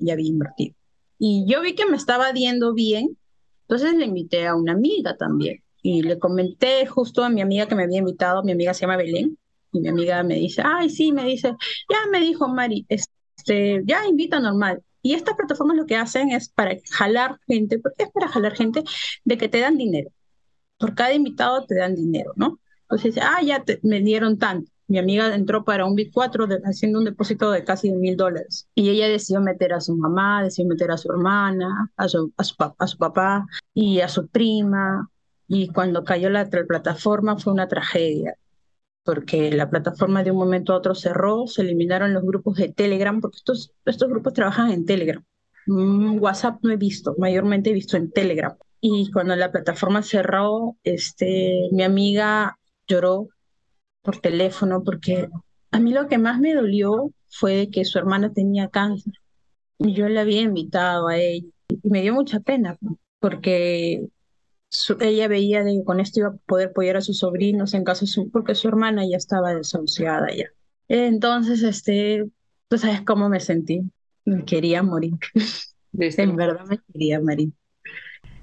ya, 0.00 0.12
había 0.12 0.28
invertido. 0.28 0.74
Y 1.18 1.44
yo 1.46 1.60
vi 1.60 1.74
que 1.74 1.86
me 1.86 1.96
estaba 1.96 2.32
yendo 2.32 2.74
bien, 2.74 3.16
entonces 3.62 3.94
le 3.94 4.06
invité 4.06 4.46
a 4.46 4.56
una 4.56 4.72
amiga 4.72 5.16
también. 5.16 5.62
Y 5.82 6.02
le 6.02 6.18
comenté 6.18 6.86
justo 6.86 7.24
a 7.24 7.30
mi 7.30 7.40
amiga 7.40 7.66
que 7.66 7.74
me 7.74 7.84
había 7.84 7.98
invitado, 7.98 8.42
mi 8.42 8.52
amiga 8.52 8.74
se 8.74 8.82
llama 8.82 8.96
Belén, 8.96 9.38
y 9.72 9.80
mi 9.80 9.88
amiga 9.88 10.22
me 10.22 10.34
dice, 10.34 10.62
ay, 10.64 10.90
sí, 10.90 11.12
me 11.12 11.24
dice, 11.24 11.54
ya 11.88 11.98
me 12.10 12.20
dijo 12.20 12.48
Mari, 12.48 12.84
este, 12.88 13.82
ya 13.86 14.06
invita 14.06 14.40
normal. 14.40 14.82
Y 15.02 15.14
estas 15.14 15.36
plataformas 15.36 15.76
lo 15.76 15.86
que 15.86 15.96
hacen 15.96 16.30
es 16.30 16.48
para 16.48 16.76
jalar 16.90 17.38
gente, 17.46 17.78
porque 17.78 18.04
es 18.04 18.10
para 18.10 18.28
jalar 18.28 18.54
gente 18.54 18.84
de 19.24 19.38
que 19.38 19.48
te 19.48 19.60
dan 19.60 19.76
dinero. 19.76 20.10
Por 20.78 20.94
cada 20.94 21.14
invitado 21.14 21.64
te 21.66 21.76
dan 21.76 21.94
dinero, 21.94 22.32
¿no? 22.36 22.58
Entonces, 22.82 23.22
ah, 23.22 23.42
ya 23.42 23.64
me 23.82 24.00
dieron 24.00 24.38
tanto. 24.38 24.70
Mi 24.88 24.98
amiga 24.98 25.32
entró 25.34 25.64
para 25.64 25.86
un 25.86 25.94
Bit 25.94 26.10
4 26.12 26.48
haciendo 26.64 26.98
un 26.98 27.04
depósito 27.04 27.52
de 27.52 27.62
casi 27.62 27.92
mil 27.92 28.16
dólares. 28.16 28.68
Y 28.74 28.90
ella 28.90 29.06
decidió 29.06 29.40
meter 29.40 29.72
a 29.72 29.80
su 29.80 29.96
mamá, 29.96 30.42
decidió 30.42 30.68
meter 30.68 30.90
a 30.90 30.96
su 30.96 31.12
hermana, 31.12 31.92
a 31.96 32.08
su, 32.08 32.32
a 32.36 32.42
su, 32.42 32.56
a 32.76 32.86
su 32.88 32.98
papá 32.98 33.46
y 33.72 34.00
a 34.00 34.08
su 34.08 34.26
prima. 34.26 35.08
Y 35.46 35.68
cuando 35.68 36.02
cayó 36.02 36.28
la 36.28 36.48
plataforma 36.48 37.38
fue 37.38 37.52
una 37.52 37.68
tragedia. 37.68 38.34
Porque 39.04 39.50
la 39.52 39.70
plataforma 39.70 40.22
de 40.22 40.30
un 40.30 40.38
momento 40.38 40.72
a 40.72 40.76
otro 40.76 40.94
cerró, 40.94 41.46
se 41.46 41.62
eliminaron 41.62 42.12
los 42.12 42.22
grupos 42.22 42.56
de 42.56 42.72
Telegram, 42.72 43.20
porque 43.20 43.38
estos, 43.38 43.72
estos 43.84 44.08
grupos 44.08 44.34
trabajan 44.34 44.70
en 44.70 44.84
Telegram. 44.84 45.24
Mm, 45.66 46.18
WhatsApp 46.20 46.58
no 46.62 46.70
he 46.70 46.76
visto, 46.76 47.14
mayormente 47.18 47.70
he 47.70 47.74
visto 47.74 47.96
en 47.96 48.10
Telegram. 48.10 48.54
Y 48.80 49.10
cuando 49.12 49.36
la 49.36 49.52
plataforma 49.52 50.02
cerró, 50.02 50.76
este, 50.84 51.68
mi 51.72 51.82
amiga 51.82 52.58
lloró 52.86 53.28
por 54.02 54.18
teléfono 54.18 54.82
porque 54.82 55.28
a 55.70 55.80
mí 55.80 55.92
lo 55.92 56.08
que 56.08 56.18
más 56.18 56.40
me 56.40 56.54
dolió 56.54 57.12
fue 57.28 57.68
que 57.70 57.84
su 57.84 57.98
hermana 57.98 58.32
tenía 58.32 58.68
cáncer. 58.68 59.14
Y 59.78 59.94
yo 59.94 60.08
le 60.08 60.20
había 60.20 60.42
invitado 60.42 61.08
a 61.08 61.16
ella 61.18 61.48
y 61.68 61.88
me 61.88 62.02
dio 62.02 62.14
mucha 62.14 62.40
pena 62.40 62.78
porque 63.18 64.08
ella 65.00 65.28
veía 65.28 65.64
que 65.64 65.82
con 65.84 66.00
esto 66.00 66.20
iba 66.20 66.28
a 66.28 66.36
poder 66.46 66.68
apoyar 66.68 66.96
a 66.96 67.00
sus 67.00 67.18
sobrinos 67.18 67.74
en 67.74 67.84
caso 67.84 68.06
su, 68.06 68.30
porque 68.30 68.54
su 68.54 68.68
hermana 68.68 69.04
ya 69.08 69.16
estaba 69.16 69.54
desahuciada 69.54 70.28
ya. 70.34 70.46
Entonces, 70.88 71.62
este, 71.62 72.26
tú 72.68 72.78
sabes 72.78 73.02
cómo 73.02 73.28
me 73.28 73.40
sentí. 73.40 73.82
Me 74.24 74.44
quería 74.44 74.82
morir. 74.82 75.14
en 75.92 76.36
verdad 76.36 76.64
me 76.66 76.78
quería 76.92 77.20
morir. 77.20 77.52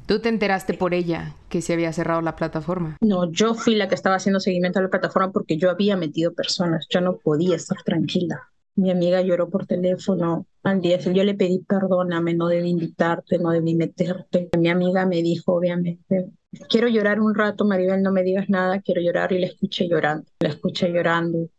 ¿Tú 0.05 0.19
te 0.19 0.29
enteraste 0.29 0.74
por 0.74 0.93
ella 0.93 1.36
que 1.50 1.62
se 1.62 1.74
había 1.74 1.91
cerrado 1.91 2.22
la 2.22 2.38
plataforma? 2.38 2.98
No, 3.01 3.29
yo 3.29 3.53
fui 3.53 3.75
la 3.75 3.89
que 3.89 3.96
estaba 3.96 4.15
haciendo 4.15 4.39
seguimiento 4.39 4.79
a 4.79 4.84
la 4.84 4.89
plataforma 4.89 5.34
porque 5.34 5.57
yo 5.57 5.69
había 5.69 5.98
metido 5.98 6.34
personas. 6.34 6.88
Yo 6.89 7.01
no 7.01 7.17
podía 7.17 7.57
estar 7.57 7.77
tranquila. 7.84 8.50
Mi 8.77 8.91
amiga 8.91 9.22
lloró 9.22 9.50
por 9.50 9.65
teléfono 9.65 10.46
al 10.62 10.81
día. 10.81 11.00
Yo 11.00 11.24
le 11.24 11.34
pedí 11.34 11.60
perdóname, 11.60 12.36
no 12.36 12.48
debí 12.48 12.69
invitarte, 12.69 13.39
no 13.39 13.50
debí 13.50 13.74
meterte. 13.75 14.50
Mi 14.57 14.69
amiga 14.69 15.05
me 15.07 15.24
dijo, 15.24 15.53
obviamente, 15.55 16.29
quiero 16.69 16.88
llorar 16.88 17.19
un 17.19 17.34
rato, 17.34 17.65
Maribel, 17.65 18.03
no 18.03 18.12
me 18.12 18.22
digas 18.22 18.50
nada, 18.50 18.79
quiero 18.81 19.01
llorar. 19.01 19.31
Y 19.31 19.39
la 19.39 19.48
escuché 19.48 19.88
llorando, 19.88 20.27
la 20.39 20.50
escuché 20.50 20.89
llorando. 20.91 21.50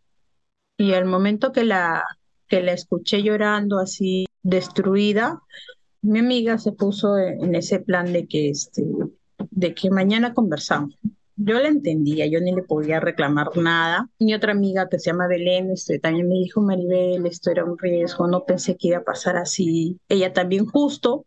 Y 0.77 0.93
al 0.93 1.07
momento 1.07 1.51
que 1.51 1.65
la, 1.65 2.05
que 2.47 2.63
la 2.63 2.73
escuché 2.73 3.23
llorando 3.25 3.81
así 3.81 4.27
destruida, 4.43 5.43
mi 6.03 6.21
amiga 6.21 6.57
se 6.59 6.71
puso 6.71 7.19
en 7.19 7.57
ese 7.57 7.81
plan 7.81 8.13
de 8.13 8.29
que, 8.29 8.51
este, 8.51 8.85
de 9.51 9.75
que 9.75 9.91
mañana 9.91 10.35
conversamos. 10.35 10.97
Yo 11.41 11.55
la 11.55 11.69
entendía, 11.69 12.27
yo 12.27 12.41
ni 12.41 12.53
le 12.53 12.65
podía 12.65 12.99
reclamar 12.99 13.57
nada. 13.57 14.09
Mi 14.19 14.35
otra 14.35 14.51
amiga 14.51 14.89
que 14.89 14.99
se 14.99 15.11
llama 15.11 15.29
Belén 15.29 15.71
este, 15.71 16.01
también 16.01 16.27
me 16.29 16.35
dijo, 16.35 16.61
Maribel, 16.61 17.25
esto 17.27 17.53
era 17.53 17.65
un 17.65 17.79
riesgo, 17.79 18.27
no 18.27 18.45
pensé 18.45 18.77
que 18.77 18.89
iba 18.89 18.99
a 18.99 19.05
pasar 19.05 19.37
así. 19.37 20.01
Ella 20.09 20.33
también 20.33 20.67
justo 20.67 21.27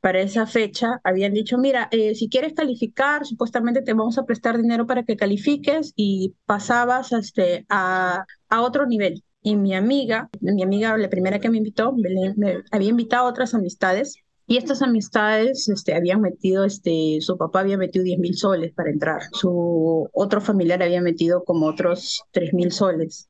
para 0.00 0.20
esa 0.20 0.46
fecha 0.46 1.00
habían 1.04 1.32
dicho, 1.32 1.58
mira, 1.58 1.88
eh, 1.92 2.16
si 2.16 2.28
quieres 2.28 2.54
calificar, 2.54 3.24
supuestamente 3.24 3.82
te 3.82 3.92
vamos 3.94 4.18
a 4.18 4.24
prestar 4.24 4.56
dinero 4.60 4.84
para 4.84 5.04
que 5.04 5.16
califiques 5.16 5.92
y 5.94 6.34
pasabas 6.44 7.12
este, 7.12 7.66
a, 7.68 8.24
a 8.48 8.62
otro 8.62 8.86
nivel. 8.86 9.22
Y 9.42 9.54
mi 9.54 9.76
amiga, 9.76 10.28
mi 10.40 10.64
amiga, 10.64 10.98
la 10.98 11.08
primera 11.08 11.38
que 11.38 11.50
me 11.50 11.58
invitó, 11.58 11.92
Belén, 11.96 12.34
me 12.36 12.64
había 12.72 12.88
invitado 12.88 13.26
a 13.26 13.30
otras 13.30 13.54
amistades 13.54 14.16
y 14.46 14.56
estas 14.56 14.82
amistades 14.82 15.68
este, 15.68 15.94
habían 15.94 16.20
metido, 16.20 16.64
este, 16.64 17.18
su 17.20 17.36
papá 17.36 17.60
había 17.60 17.76
metido 17.76 18.04
10 18.04 18.18
mil 18.18 18.36
soles 18.36 18.72
para 18.72 18.90
entrar, 18.90 19.20
su 19.32 20.08
otro 20.12 20.40
familiar 20.40 20.82
había 20.82 21.00
metido 21.00 21.42
como 21.44 21.66
otros 21.66 22.22
3 22.32 22.54
mil 22.54 22.72
soles. 22.72 23.28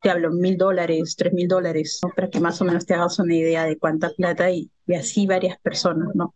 Te 0.00 0.10
hablo, 0.10 0.32
mil 0.32 0.56
dólares, 0.56 1.14
tres 1.16 1.32
mil 1.32 1.46
dólares, 1.46 2.00
para 2.16 2.28
que 2.28 2.40
más 2.40 2.60
o 2.60 2.64
menos 2.64 2.84
te 2.84 2.94
hagas 2.94 3.20
una 3.20 3.36
idea 3.36 3.64
de 3.66 3.78
cuánta 3.78 4.10
plata 4.10 4.50
y, 4.50 4.68
y 4.84 4.94
así 4.94 5.28
varias 5.28 5.60
personas, 5.60 6.08
¿no? 6.14 6.34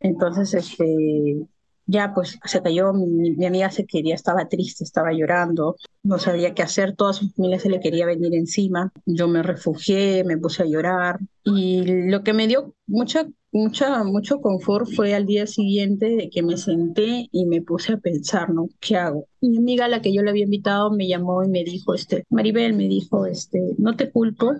Entonces, 0.00 0.52
este, 0.52 1.46
ya 1.86 2.12
pues 2.14 2.38
se 2.44 2.62
cayó, 2.62 2.92
mi, 2.92 3.32
mi, 3.32 3.46
amiga 3.46 3.70
se 3.70 3.86
quería, 3.86 4.14
estaba 4.14 4.48
triste, 4.48 4.84
estaba 4.84 5.12
llorando, 5.12 5.76
no 6.02 6.18
sabía 6.18 6.54
qué 6.54 6.62
hacer, 6.62 6.96
toda 6.96 7.12
su 7.12 7.30
familia 7.30 7.60
se 7.60 7.70
le 7.70 7.80
quería 7.80 8.06
venir 8.06 8.34
encima, 8.34 8.92
yo 9.06 9.28
me 9.28 9.42
refugié, 9.42 10.24
me 10.24 10.36
puse 10.36 10.64
a 10.64 10.66
llorar 10.66 11.20
y 11.44 12.08
lo 12.08 12.22
que 12.24 12.32
me 12.32 12.48
dio 12.48 12.74
mucha, 12.86 13.26
mucha, 13.52 14.02
mucho 14.02 14.40
confort 14.40 14.88
fue 14.94 15.14
al 15.14 15.26
día 15.26 15.46
siguiente 15.46 16.16
de 16.16 16.28
que 16.28 16.42
me 16.42 16.56
senté 16.56 17.28
y 17.30 17.46
me 17.46 17.62
puse 17.62 17.92
a 17.92 17.98
pensar, 17.98 18.50
¿no? 18.50 18.68
¿Qué 18.80 18.96
hago? 18.96 19.26
Mi 19.40 19.58
amiga, 19.58 19.86
la 19.86 20.02
que 20.02 20.12
yo 20.12 20.22
le 20.22 20.30
había 20.30 20.44
invitado, 20.44 20.90
me 20.90 21.06
llamó 21.06 21.44
y 21.44 21.48
me 21.48 21.62
dijo, 21.62 21.94
este, 21.94 22.24
Maribel, 22.30 22.74
me 22.74 22.88
dijo, 22.88 23.26
este, 23.26 23.60
no 23.78 23.94
te 23.96 24.10
culpo, 24.10 24.52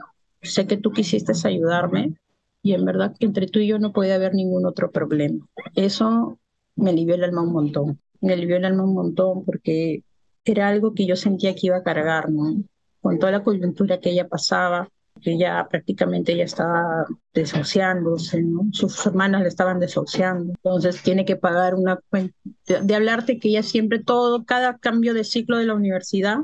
sé 0.42 0.66
que 0.66 0.76
tú 0.76 0.92
quisiste 0.92 1.33
ayudarme, 1.45 2.14
y 2.62 2.73
en 2.75 2.85
verdad 2.85 3.14
que 3.18 3.26
entre 3.26 3.47
tú 3.47 3.61
y 3.61 3.68
yo 3.68 3.78
no 3.78 3.92
puede 3.92 4.12
haber 4.12 4.35
ningún 4.35 4.66
otro 4.66 4.90
problema. 4.90 5.47
Eso 5.76 6.38
me 6.76 6.90
alivió 6.90 7.14
el 7.14 7.25
alma 7.25 7.42
un 7.42 7.52
montón. 7.52 8.00
Me 8.21 8.35
alivió 8.35 8.56
el 8.56 8.64
alma 8.64 8.85
un 8.85 8.95
montón 8.95 9.45
porque 9.45 10.04
era 10.45 10.68
algo 10.68 10.95
que 10.95 11.06
yo 11.06 11.16
sentía 11.16 11.54
que 11.54 11.66
iba 11.66 11.76
a 11.76 11.83
cargar, 11.83 12.30
¿no? 12.30 12.62
Con 13.00 13.18
toda 13.18 13.33
la 13.33 13.42
coyuntura 13.42 14.00
que 14.00 14.11
ella 14.11 14.28
pasaba, 14.28 14.88
que 15.21 15.38
ya 15.38 15.66
prácticamente 15.68 16.37
ya 16.37 16.45
estaba 16.45 17.06
desahuciándose, 17.35 18.42
¿no? 18.42 18.68
Sus 18.73 19.06
hermanas 19.06 19.42
le 19.42 19.49
estaban 19.49 19.80
desahuciando. 19.80 20.52
Entonces 20.62 21.02
tiene 21.02 21.25
que 21.25 21.37
pagar 21.37 21.75
una 21.75 21.99
cuenta. 22.11 22.35
De, 22.83 22.95
hablarte 22.95 23.38
que 23.38 23.49
ella 23.49 23.62
siempre 23.62 24.02
todo, 24.02 24.45
cada 24.45 24.78
cambio 24.78 25.14
de 25.14 25.25
ciclo 25.25 25.59
de 25.59 25.66
la 25.66 25.75
universidad, 25.75 26.38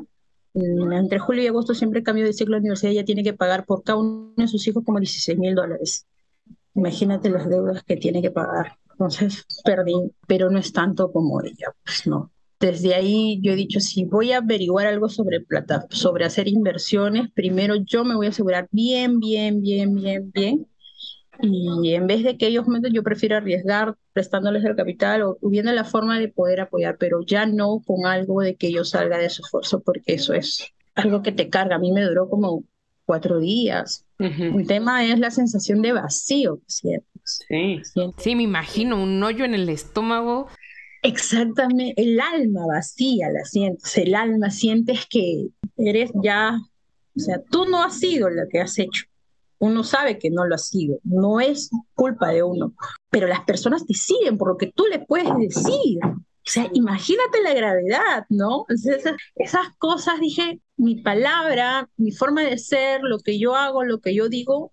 mm, 0.55 0.93
entre 0.93 1.19
julio 1.19 1.43
y 1.45 1.47
agosto 1.47 1.75
siempre 1.75 2.03
cambio 2.03 2.25
de 2.25 2.33
ciclo 2.33 2.55
de 2.55 2.61
la 2.61 2.63
universidad, 2.63 2.93
ella 2.93 3.05
tiene 3.05 3.23
que 3.23 3.35
pagar 3.35 3.65
por 3.65 3.83
cada 3.83 3.99
uno 3.99 4.33
de 4.37 4.49
sus 4.49 4.67
hijos 4.67 4.85
como 4.85 4.99
16 4.99 5.39
mil 5.39 5.55
dólares. 5.55 6.07
Imagínate 6.75 7.29
las 7.31 7.49
deudas 7.49 7.83
que 7.83 7.97
tiene 7.97 8.23
que 8.23 8.31
pagar. 8.31 8.79
Entonces 8.93 9.47
perdí, 9.65 9.95
pero 10.27 10.51
no 10.51 10.59
es 10.59 10.73
tanto 10.73 11.11
como 11.13 11.43
ella, 11.43 11.75
pues 11.85 12.07
no. 12.07 12.31
Desde 12.61 12.95
ahí 12.95 13.41
yo 13.43 13.53
he 13.53 13.57
dicho, 13.57 13.81
si 13.81 14.05
voy 14.05 14.33
a 14.33 14.39
averiguar 14.39 14.87
algo 14.87 15.09
sobre 15.09 15.41
plata, 15.41 15.87
sobre 15.91 16.25
hacer 16.25 16.47
inversiones, 16.47 17.31
primero 17.33 17.75
yo 17.75 18.05
me 18.05 18.15
voy 18.15 18.27
a 18.27 18.31
asegurar 18.31 18.69
bien, 18.71 19.19
bien, 19.19 19.61
bien, 19.61 19.95
bien, 19.95 20.31
bien. 20.33 20.67
Y 21.41 21.95
en 21.95 22.07
vez 22.07 22.23
de 22.23 22.37
que 22.37 22.47
ellos 22.47 22.69
metan, 22.69 22.93
yo 22.93 23.03
prefiero 23.03 23.37
arriesgar 23.37 23.97
prestándoles 24.13 24.65
el 24.65 24.77
capital 24.77 25.23
o 25.23 25.39
viendo 25.43 25.73
la 25.73 25.83
forma 25.83 26.21
de 26.21 26.29
poder 26.29 26.61
apoyar, 26.61 26.99
pero 26.99 27.23
ya 27.27 27.47
no 27.47 27.81
con 27.85 28.07
algo 28.07 28.43
de 28.43 28.55
que 28.55 28.71
yo 28.71 28.85
salga 28.85 29.19
de 29.19 29.29
su 29.29 29.43
esfuerzo, 29.43 29.81
porque 29.81 30.15
eso 30.15 30.35
es 30.35 30.73
algo 30.95 31.23
que 31.23 31.33
te 31.33 31.49
carga. 31.49 31.77
A 31.77 31.81
mí 31.81 31.91
me 31.91 32.05
duró 32.05 32.29
como 32.29 32.63
cuatro 33.05 33.41
días. 33.41 34.07
El 34.19 34.67
tema 34.69 35.05
es 35.05 35.19
la 35.19 35.33
sensación 35.33 35.83
de 35.83 35.93
vacío, 35.93 36.61
¿cierto? 36.67 37.12
Sí. 37.25 37.81
Sí, 38.19 38.35
me 38.35 38.43
imagino, 38.43 39.03
un 39.03 39.23
hoyo 39.23 39.45
en 39.45 39.55
el 39.55 39.69
estómago. 39.69 40.49
Exactamente, 41.03 42.01
el 42.01 42.21
alma 42.21 42.67
vacía 42.67 43.29
la 43.31 43.45
sientes, 43.45 43.97
el 43.99 44.15
alma 44.15 44.51
sientes 44.51 45.07
que 45.11 45.49
eres 45.77 46.13
ya, 46.23 46.57
o 47.17 47.21
sea, 47.21 47.43
tú 47.51 47.65
no 47.65 47.83
has 47.83 47.99
sido 47.99 48.31
lo 48.31 48.43
que 48.49 48.61
has 48.61 48.79
hecho, 48.79 49.05
uno 49.59 49.83
sabe 49.83 50.19
que 50.19 50.31
no 50.31 50.47
lo 50.47 50.55
has 50.55 50.69
sido, 50.69 50.99
no 51.03 51.41
es 51.41 51.71
culpa 51.95 52.29
de 52.29 52.45
uno, 52.45 52.75
pero 53.11 53.27
las 53.27 53.41
personas 53.41 53.85
te 53.85 53.95
siguen 53.95 54.39
por 54.39 54.49
lo 54.49 54.57
que 54.57 54.73
tú 54.73 54.87
le 54.87 55.01
puedes 55.01 55.29
decir. 55.39 55.99
O 56.05 56.51
sea, 56.51 56.69
imagínate 56.73 57.41
la 57.43 57.55
gravedad, 57.55 58.27
¿no? 58.29 58.65
esas, 58.69 59.15
esas 59.37 59.69
cosas, 59.79 60.19
dije, 60.19 60.61
mi 60.77 60.97
palabra, 60.97 61.89
mi 61.97 62.11
forma 62.11 62.43
de 62.43 62.59
ser, 62.59 63.01
lo 63.03 63.21
que 63.21 63.39
yo 63.39 63.55
hago, 63.55 63.85
lo 63.85 64.01
que 64.01 64.13
yo 64.15 64.29
digo, 64.29 64.72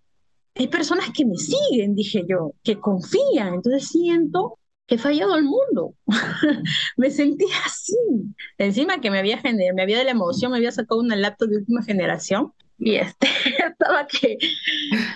hay 0.59 0.67
personas 0.67 1.09
que 1.15 1.25
me 1.25 1.37
siguen, 1.37 1.95
dije 1.95 2.25
yo, 2.27 2.53
que 2.63 2.79
confían. 2.79 3.53
Entonces 3.53 3.87
siento 3.87 4.59
que 4.85 4.95
he 4.95 4.97
fallado 4.97 5.33
al 5.33 5.43
mundo. 5.43 5.95
me 6.97 7.09
sentí 7.09 7.45
así. 7.65 7.95
Encima 8.57 8.99
que 8.99 9.09
me 9.09 9.19
había 9.19 9.37
generado, 9.37 9.75
me 9.75 9.83
había 9.83 9.97
de 9.97 10.03
la 10.03 10.11
emoción, 10.11 10.51
me 10.51 10.57
había 10.57 10.73
sacado 10.73 10.99
una 10.99 11.15
laptop 11.15 11.47
de 11.47 11.57
última 11.57 11.81
generación 11.81 12.53
y 12.77 12.95
este, 12.95 13.27
estaba 13.69 14.05
que, 14.07 14.37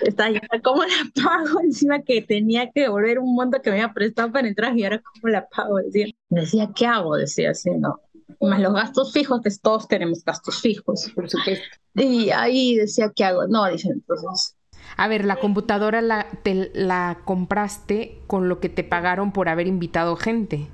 estaba 0.03 0.31
ya, 0.31 0.41
¿cómo 0.63 0.83
la 0.83 1.23
pago? 1.23 1.59
Encima 1.61 2.01
que 2.03 2.21
tenía 2.21 2.71
que 2.71 2.81
devolver 2.81 3.19
un 3.19 3.35
monto 3.35 3.61
que 3.61 3.69
me 3.69 3.81
había 3.81 3.93
prestado 3.93 4.31
para 4.31 4.47
entrar 4.47 4.77
y 4.77 4.85
ahora, 4.85 5.01
¿cómo 5.01 5.29
la 5.29 5.47
pago? 5.49 5.77
Decía, 5.77 6.07
decía 6.29 6.69
¿qué 6.73 6.85
hago? 6.85 7.17
Decía 7.17 7.51
así, 7.51 7.69
¿no? 7.71 7.99
Más 8.39 8.61
los 8.61 8.73
gastos 8.73 9.11
fijos, 9.11 9.41
que 9.41 9.49
todos 9.61 9.89
tenemos 9.89 10.23
gastos 10.23 10.61
fijos. 10.61 11.11
Por 11.13 11.29
supuesto. 11.29 11.65
Y 11.95 12.29
ahí 12.29 12.75
decía, 12.77 13.11
¿qué 13.13 13.25
hago? 13.25 13.47
No, 13.47 13.69
dice, 13.69 13.89
entonces, 13.89 14.55
a 14.97 15.07
ver, 15.07 15.25
la 15.25 15.37
computadora 15.37 16.01
la, 16.01 16.27
te, 16.43 16.71
la 16.73 17.19
compraste 17.25 18.19
con 18.27 18.49
lo 18.49 18.59
que 18.59 18.69
te 18.69 18.83
pagaron 18.83 19.31
por 19.31 19.49
haber 19.49 19.67
invitado 19.67 20.15
gente. 20.15 20.67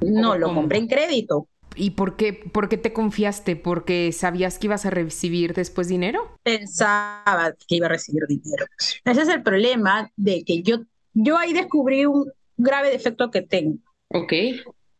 No, 0.00 0.36
lo 0.36 0.54
compré 0.54 0.78
en 0.78 0.88
crédito. 0.88 1.46
¿Y 1.76 1.90
por 1.90 2.16
qué, 2.16 2.32
por 2.32 2.68
qué 2.68 2.76
te 2.76 2.92
confiaste? 2.92 3.56
¿Porque 3.56 4.12
sabías 4.12 4.58
que 4.58 4.66
ibas 4.66 4.86
a 4.86 4.90
recibir 4.90 5.54
después 5.54 5.88
dinero? 5.88 6.36
Pensaba 6.42 7.54
que 7.66 7.76
iba 7.76 7.86
a 7.86 7.90
recibir 7.90 8.26
dinero. 8.26 8.66
Ese 9.04 9.22
es 9.22 9.28
el 9.28 9.42
problema 9.42 10.10
de 10.16 10.44
que 10.44 10.62
yo, 10.62 10.78
yo 11.14 11.38
ahí 11.38 11.52
descubrí 11.52 12.06
un 12.06 12.30
grave 12.56 12.90
defecto 12.90 13.30
que 13.30 13.42
tengo. 13.42 13.78
Ok. 14.08 14.32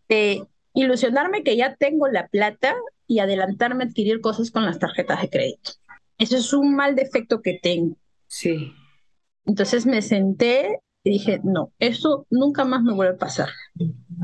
De 0.09 0.47
ilusionarme 0.75 1.43
que 1.43 1.57
ya 1.57 1.75
tengo 1.75 2.09
la 2.09 2.29
plata 2.29 2.77
y 3.07 3.19
adelantarme 3.19 3.85
a 3.85 3.87
adquirir 3.89 4.21
cosas 4.21 4.51
con 4.51 4.65
las 4.65 4.79
tarjetas 4.79 5.21
de 5.23 5.31
crédito. 5.31 5.73
Eso 6.19 6.37
es 6.37 6.53
un 6.53 6.77
mal 6.77 6.95
defecto 6.95 7.43
que 7.43 7.59
tengo. 7.61 7.97
Sí. 8.31 8.73
Entonces 9.45 9.87
me 9.87 10.01
senté 10.03 10.81
y 11.03 11.11
dije, 11.11 11.41
no, 11.43 11.73
esto 11.81 12.27
nunca 12.31 12.65
más 12.65 12.83
me 12.83 12.95
vuelve 12.95 13.15
a 13.15 13.19
pasar. 13.19 13.49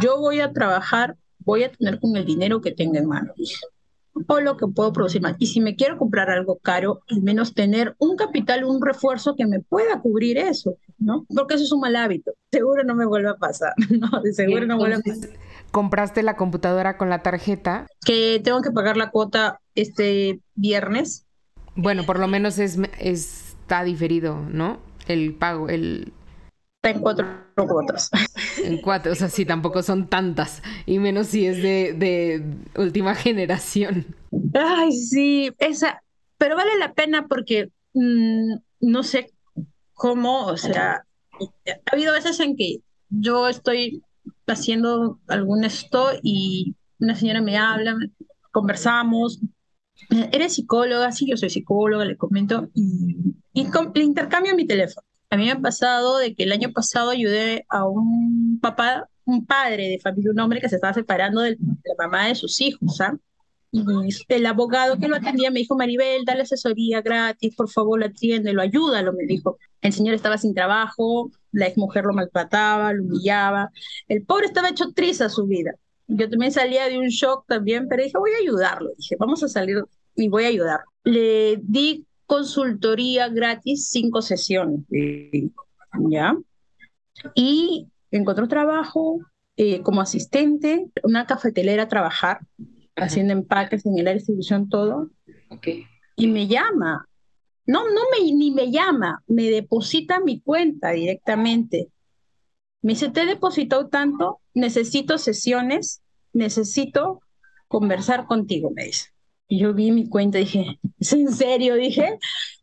Yo 0.01 0.21
voy 0.21 0.41
a 0.41 0.53
trabajar, 0.53 1.17
voy 1.41 1.65
a 1.65 1.73
tener 1.73 1.99
con 1.99 2.17
el 2.17 2.25
dinero 2.25 2.61
que 2.61 2.71
tenga 2.71 3.01
en 3.01 3.09
mano. 3.09 3.33
o 4.29 4.41
lo 4.41 4.57
que 4.57 4.69
puedo 4.69 4.93
producir 4.93 5.21
más. 5.23 5.35
Y 5.41 5.49
si 5.49 5.61
me 5.61 5.75
quiero 5.75 5.99
comprar 5.99 6.31
algo 6.31 6.59
caro, 6.59 7.01
al 7.11 7.23
menos 7.23 7.53
tener 7.53 7.97
un 7.99 8.17
capital, 8.17 8.65
un 8.65 8.81
refuerzo 8.81 9.35
que 9.35 9.47
me 9.47 9.61
pueda 9.61 10.01
cubrir 10.01 10.39
eso, 10.39 10.77
¿no? 10.99 11.27
Porque 11.35 11.55
eso 11.55 11.65
es 11.65 11.73
un 11.73 11.81
mal 11.81 11.97
hábito. 11.97 12.33
Seguro 12.53 12.85
no 12.85 12.95
me 12.95 13.07
vuelve 13.07 13.31
a 13.31 13.37
pasar, 13.37 13.75
¿no? 13.91 14.23
De 14.23 14.33
seguro 14.33 14.67
no 14.67 14.79
vuelve 14.79 14.97
a 14.97 15.01
pasar. 15.01 15.31
¿Compraste 15.73 16.23
la 16.23 16.37
computadora 16.37 16.97
con 16.97 17.11
la 17.11 17.23
tarjeta? 17.23 17.89
Que 18.05 18.41
tengo 18.45 18.63
que 18.63 18.71
pagar 18.71 18.97
la 18.97 19.11
cuota 19.11 19.61
este 19.75 20.41
viernes. 20.55 21.27
Bueno, 21.77 22.05
por 22.07 22.19
lo 22.19 22.27
menos 22.27 22.59
es, 22.59 22.79
está 23.66 23.82
diferido, 23.82 24.40
¿no? 24.49 24.78
El 25.08 25.35
pago, 25.35 25.68
el, 25.68 26.12
en 26.85 27.00
cuatro 27.00 27.26
cuotas. 27.56 28.11
En 28.62 28.80
cuatro, 28.80 29.11
o 29.11 29.14
sea, 29.16 29.28
sí, 29.28 29.44
tampoco 29.44 29.82
son 29.82 30.06
tantas, 30.06 30.62
y 30.87 31.00
menos 31.00 31.26
si 31.26 31.46
es 31.46 31.61
de, 31.61 31.94
de 31.94 32.44
última 32.80 33.16
generación. 33.16 34.14
Ay, 34.54 34.92
sí, 34.92 35.52
esa, 35.58 36.00
pero 36.38 36.54
vale 36.54 36.78
la 36.78 36.94
pena 36.94 37.26
porque 37.26 37.70
mm, 37.94 38.54
no 38.82 39.02
sé 39.02 39.32
cómo, 39.94 40.46
o 40.46 40.56
sea, 40.56 41.04
ha 41.40 41.92
habido 41.92 42.12
veces 42.12 42.38
en 42.38 42.56
que 42.56 42.76
yo 43.08 43.49
estoy 43.49 44.00
haciendo 44.46 45.18
algún 45.26 45.64
esto 45.64 46.11
y 46.23 46.76
una 47.00 47.16
señora 47.16 47.40
me 47.40 47.58
habla, 47.58 47.96
conversamos, 48.52 49.40
eres 50.11 50.55
psicóloga, 50.55 51.13
sí, 51.13 51.27
yo 51.29 51.37
soy 51.37 51.51
psicóloga, 51.51 52.05
le 52.05 52.17
comento, 52.17 52.69
y, 52.75 53.17
y 53.53 53.67
le 53.95 54.05
intercambio 54.05 54.55
mi 54.55 54.67
teléfono. 54.67 55.07
A 55.31 55.37
mí 55.37 55.45
me 55.45 55.53
ha 55.53 55.61
pasado 55.61 56.19
de 56.19 56.35
que 56.35 56.45
el 56.45 56.53
año 56.53 56.73
pasado 56.73 57.11
ayudé 57.11 57.67
a 57.69 57.87
un 57.87 58.59
papá, 58.61 59.09
un 59.25 59.45
padre 59.45 59.89
de 59.89 59.99
familia, 59.99 60.31
un 60.31 60.41
hombre 60.41 60.61
que 60.61 60.69
se 60.69 60.77
estaba 60.77 60.95
separando 60.95 61.41
de 61.41 61.57
la 61.61 61.95
mamá 61.99 62.29
de 62.29 62.35
sus 62.37 62.61
hijos, 62.61 63.01
¿ah? 63.01 63.17
Y 63.73 63.85
el 64.29 64.47
abogado 64.47 64.99
que 64.99 65.09
lo 65.09 65.17
atendía 65.17 65.51
me 65.51 65.59
dijo, 65.59 65.77
Maribel, 65.77 66.25
dale 66.25 66.43
asesoría 66.43 67.03
gratis, 67.03 67.55
por 67.55 67.69
favor, 67.69 67.99
lo 67.99 68.07
atiende, 68.07 68.53
lo 68.53 68.63
ayúdalo, 68.63 69.13
me 69.13 69.27
dijo. 69.27 69.59
El 69.83 69.93
señor 69.93 70.15
estaba 70.15 70.39
sin 70.39 70.55
trabajo, 70.55 71.31
la 71.53 71.67
ex 71.67 71.77
mujer 71.77 72.05
lo 72.05 72.15
maltrataba, 72.15 72.93
lo 72.93 73.03
humillaba. 73.03 73.71
El 74.09 74.25
pobre 74.25 74.47
estaba 74.47 74.71
hecho 74.71 74.87
a 75.21 75.29
su 75.29 75.47
vida. 75.47 75.73
Yo 76.09 76.29
también 76.29 76.53
salía 76.53 76.89
de 76.89 76.99
un 76.99 77.09
shock 77.09 77.45
también, 77.47 77.89
pero 77.89 78.03
dije, 78.03 78.19
voy 78.19 78.31
a 78.33 78.43
ayudarlo. 78.43 78.91
Dije, 78.97 79.17
vamos 79.19 79.43
a 79.43 79.49
salir 79.49 79.83
y 80.15 80.29
voy 80.29 80.45
a 80.45 80.49
ayudar. 80.49 80.81
Le 81.05 81.59
di 81.63 82.07
consultoría 82.27 83.29
gratis, 83.29 83.89
cinco 83.91 84.23
sesiones, 84.23 84.81
¿ya? 86.09 86.37
Y 87.35 87.89
encontró 88.11 88.49
trabajo 88.49 89.21
eh, 89.57 89.83
como 89.83 90.01
asistente, 90.01 90.87
una 91.03 91.27
cafetelera 91.27 91.85
a 91.85 91.89
trabajar, 91.89 92.41
haciendo 92.97 93.33
empaques 93.33 93.87
en 93.87 93.95
el 93.95 94.01
área 94.01 94.13
de 94.13 94.19
distribución, 94.19 94.69
todo. 94.69 95.11
Okay. 95.51 95.85
Y 96.17 96.27
me 96.27 96.47
llama. 96.47 97.07
No, 97.67 97.85
no 97.91 98.03
me, 98.13 98.33
ni 98.33 98.53
me 98.53 98.71
llama, 98.71 99.23
me 99.27 99.51
deposita 99.51 100.21
mi 100.21 100.41
cuenta 100.41 100.91
directamente. 100.93 101.89
Me 102.87 102.93
dice, 102.93 103.09
te 103.09 103.23
he 103.23 103.87
tanto, 103.90 104.38
necesito 104.55 105.19
sesiones, 105.19 106.02
necesito 106.33 107.21
conversar 107.66 108.26
contigo, 108.26 108.71
me 108.71 108.85
dice. 108.85 109.09
Y 109.49 109.59
yo 109.59 109.75
vi 109.75 109.90
mi 109.90 110.09
cuenta 110.09 110.38
y 110.38 110.45
dije, 110.45 110.78
¿es 111.00 111.12
en 111.12 111.33
serio? 111.33 111.75
Dije, 111.75 112.16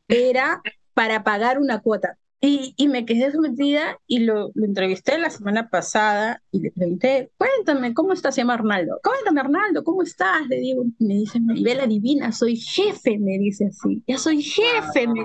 era 0.07 0.61
para 0.93 1.25
pagar 1.25 1.59
una 1.59 1.81
cuota. 1.81 2.17
Y, 2.39 2.73
y 2.77 2.87
me 2.87 3.05
quedé 3.05 3.33
sometida 3.33 3.99
y 4.07 4.19
lo, 4.19 4.51
entrevisté 4.55 5.17
la 5.17 5.29
semana 5.29 5.67
pasada 5.67 6.41
y 6.51 6.61
le 6.61 6.71
pregunté, 6.71 7.29
cuéntame, 7.37 7.93
¿cómo 7.93 8.13
estás? 8.13 8.35
Se 8.35 8.41
llama 8.41 8.53
Arnaldo. 8.53 9.01
Cuéntame, 9.03 9.41
Arnaldo, 9.41 9.83
¿cómo 9.83 10.03
estás? 10.03 10.47
Le 10.47 10.55
digo, 10.61 10.85
me 10.99 11.15
dice, 11.15 11.41
Maribela 11.41 11.85
Divina, 11.85 12.31
soy 12.31 12.55
jefe, 12.55 13.19
me 13.19 13.37
dice 13.39 13.65
así. 13.65 14.01
Ya 14.07 14.17
soy 14.17 14.41
jefe. 14.41 15.05
Me... 15.05 15.19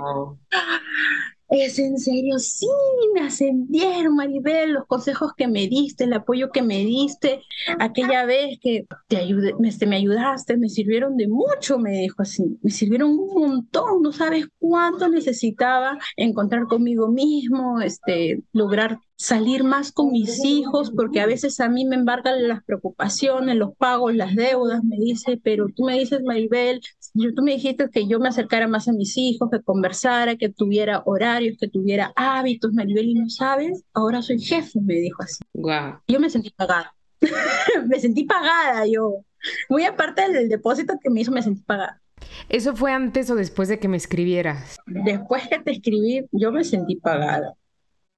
¿Es 1.49 1.79
en 1.79 1.97
serio? 1.97 2.37
Sí, 2.37 2.67
me 3.15 3.21
ascendieron, 3.21 4.15
Maribel, 4.15 4.73
los 4.73 4.85
consejos 4.85 5.31
que 5.35 5.47
me 5.47 5.67
diste, 5.67 6.03
el 6.03 6.13
apoyo 6.13 6.51
que 6.51 6.61
me 6.61 6.77
diste, 6.85 7.41
aquella 7.79 8.23
vez 8.25 8.59
que 8.61 8.85
te 9.07 9.17
ayudé, 9.17 9.55
me, 9.57 9.69
este, 9.69 9.87
me 9.87 9.95
ayudaste, 9.95 10.57
me 10.57 10.69
sirvieron 10.69 11.17
de 11.17 11.27
mucho, 11.27 11.79
me 11.79 12.01
dijo 12.01 12.21
así, 12.21 12.59
me 12.61 12.69
sirvieron 12.69 13.17
un 13.17 13.33
montón, 13.33 14.03
no 14.03 14.11
sabes 14.11 14.45
cuánto 14.59 15.09
necesitaba 15.09 15.97
encontrar 16.15 16.67
conmigo 16.67 17.07
mismo, 17.07 17.81
este, 17.81 18.43
lograr 18.53 18.99
salir 19.19 19.65
más 19.65 19.91
con 19.91 20.11
mis 20.11 20.45
hijos, 20.45 20.91
porque 20.95 21.19
a 21.19 21.25
veces 21.25 21.59
a 21.59 21.67
mí 21.67 21.83
me 21.83 21.97
embargan 21.97 22.47
las 22.47 22.63
preocupaciones, 22.63 23.57
los 23.57 23.75
pagos, 23.75 24.15
las 24.15 24.33
deudas, 24.33 24.81
me 24.83 24.95
dice, 24.95 25.37
pero 25.43 25.67
tú 25.75 25.83
me 25.83 25.99
dices, 25.99 26.21
Maribel, 26.23 26.79
tú 27.13 27.41
me 27.43 27.53
dijiste 27.53 27.89
que 27.89 28.07
yo 28.07 28.19
me 28.19 28.29
acercara 28.29 28.67
más 28.67 28.87
a 28.87 28.93
mis 28.93 29.17
hijos, 29.17 29.49
que 29.51 29.61
conversara, 29.61 30.35
que 30.35 30.49
tuviera 30.49 31.01
horarios, 31.05 31.57
que 31.59 31.67
tuviera 31.67 32.13
hábitos, 32.15 32.73
Maribel, 32.73 33.09
y 33.09 33.13
no 33.15 33.29
sabes, 33.29 33.83
ahora 33.93 34.21
soy 34.21 34.39
jefe, 34.39 34.79
me 34.81 34.95
dijo 34.95 35.23
así. 35.23 35.43
Wow. 35.53 35.99
Yo 36.07 36.19
me 36.19 36.29
sentí 36.29 36.51
pagada, 36.51 36.95
me 37.87 37.99
sentí 37.99 38.25
pagada 38.25 38.85
yo, 38.87 39.25
muy 39.69 39.83
aparte 39.83 40.31
del 40.31 40.49
depósito 40.49 40.95
que 41.01 41.09
me 41.09 41.21
hizo, 41.21 41.31
me 41.31 41.41
sentí 41.41 41.61
pagada. 41.61 42.01
¿Eso 42.49 42.75
fue 42.75 42.91
antes 42.91 43.29
o 43.29 43.35
después 43.35 43.69
de 43.69 43.79
que 43.79 43.87
me 43.87 43.97
escribieras? 43.97 44.77
Después 44.85 45.47
que 45.47 45.59
te 45.59 45.71
escribí, 45.71 46.25
yo 46.31 46.51
me 46.51 46.63
sentí 46.63 46.95
pagada. 46.95 47.53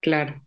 Claro. 0.01 0.41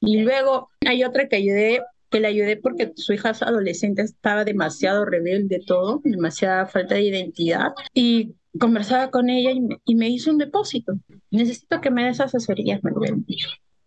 Y 0.00 0.20
luego 0.22 0.70
hay 0.86 1.04
otra 1.04 1.28
que 1.28 1.36
ayudé, 1.36 1.82
que 2.10 2.20
le 2.20 2.28
ayudé 2.28 2.56
porque 2.56 2.92
su 2.96 3.12
hija 3.12 3.30
adolescente 3.30 4.02
estaba 4.02 4.44
demasiado 4.44 5.04
rebelde 5.04 5.60
todo, 5.66 6.00
demasiada 6.04 6.66
falta 6.66 6.94
de 6.94 7.02
identidad. 7.02 7.72
Y 7.94 8.34
conversaba 8.58 9.10
con 9.10 9.30
ella 9.30 9.50
y 9.84 9.94
me, 9.94 10.08
hizo 10.08 10.30
un 10.30 10.38
depósito. 10.38 10.94
Necesito 11.30 11.80
que 11.80 11.90
me 11.90 12.04
des 12.04 12.20
asesorías, 12.20 12.82
Manuel. 12.82 13.24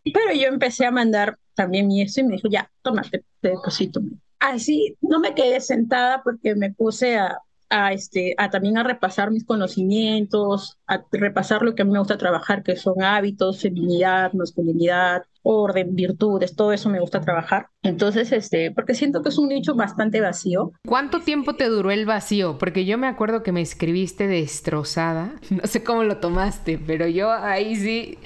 Pero 0.03 0.33
yo 0.33 0.47
empecé 0.47 0.85
a 0.85 0.91
mandar 0.91 1.37
también 1.53 1.87
mi 1.87 2.01
eso 2.01 2.21
y 2.21 2.23
me 2.23 2.35
dijo, 2.35 2.47
ya, 2.49 2.71
tómate, 2.81 3.23
te 3.39 3.49
deposito. 3.49 4.01
Así 4.39 4.97
no 5.01 5.19
me 5.19 5.35
quedé 5.35 5.59
sentada 5.59 6.23
porque 6.23 6.55
me 6.55 6.71
puse 6.71 7.17
a, 7.17 7.37
a, 7.71 7.93
este, 7.93 8.35
a 8.37 8.49
también 8.49 8.77
a 8.77 8.83
repasar 8.83 9.31
mis 9.31 9.45
conocimientos, 9.45 10.77
a 10.87 11.03
repasar 11.11 11.63
lo 11.63 11.73
que 11.73 11.81
a 11.81 11.85
mí 11.85 11.91
me 11.91 11.99
gusta 11.99 12.17
trabajar, 12.17 12.63
que 12.63 12.75
son 12.75 13.01
hábitos, 13.01 13.61
feminidad, 13.61 14.33
masculinidad, 14.33 15.23
orden, 15.43 15.95
virtudes, 15.95 16.55
todo 16.55 16.73
eso 16.73 16.89
me 16.89 16.99
gusta 16.99 17.21
trabajar. 17.21 17.67
Entonces, 17.81 18.31
este, 18.31 18.71
porque 18.71 18.93
siento 18.93 19.23
que 19.23 19.29
es 19.29 19.37
un 19.37 19.49
nicho 19.49 19.73
bastante 19.73 20.21
vacío. 20.21 20.71
¿Cuánto 20.85 21.21
tiempo 21.21 21.55
te 21.55 21.65
duró 21.65 21.89
el 21.91 22.05
vacío? 22.05 22.57
Porque 22.57 22.85
yo 22.85 22.97
me 22.97 23.07
acuerdo 23.07 23.41
que 23.41 23.51
me 23.51 23.61
escribiste 23.61 24.27
destrozada. 24.27 25.33
No 25.61 25.67
sé 25.67 25.83
cómo 25.83 26.03
lo 26.03 26.17
tomaste, 26.17 26.79
pero 26.79 27.07
yo 27.07 27.31
ahí 27.31 27.75
sí 27.75 28.17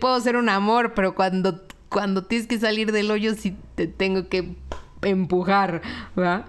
puedo 0.00 0.18
ser 0.20 0.36
un 0.36 0.48
amor, 0.48 0.94
pero 0.94 1.14
cuando 1.14 1.60
cuando 1.92 2.24
tienes 2.24 2.48
que 2.48 2.58
salir 2.58 2.90
del 2.90 3.10
hoyo 3.10 3.34
sí 3.34 3.54
te 3.74 3.86
tengo 3.86 4.28
que 4.28 4.56
empujar, 5.02 5.82
¿verdad? 6.16 6.46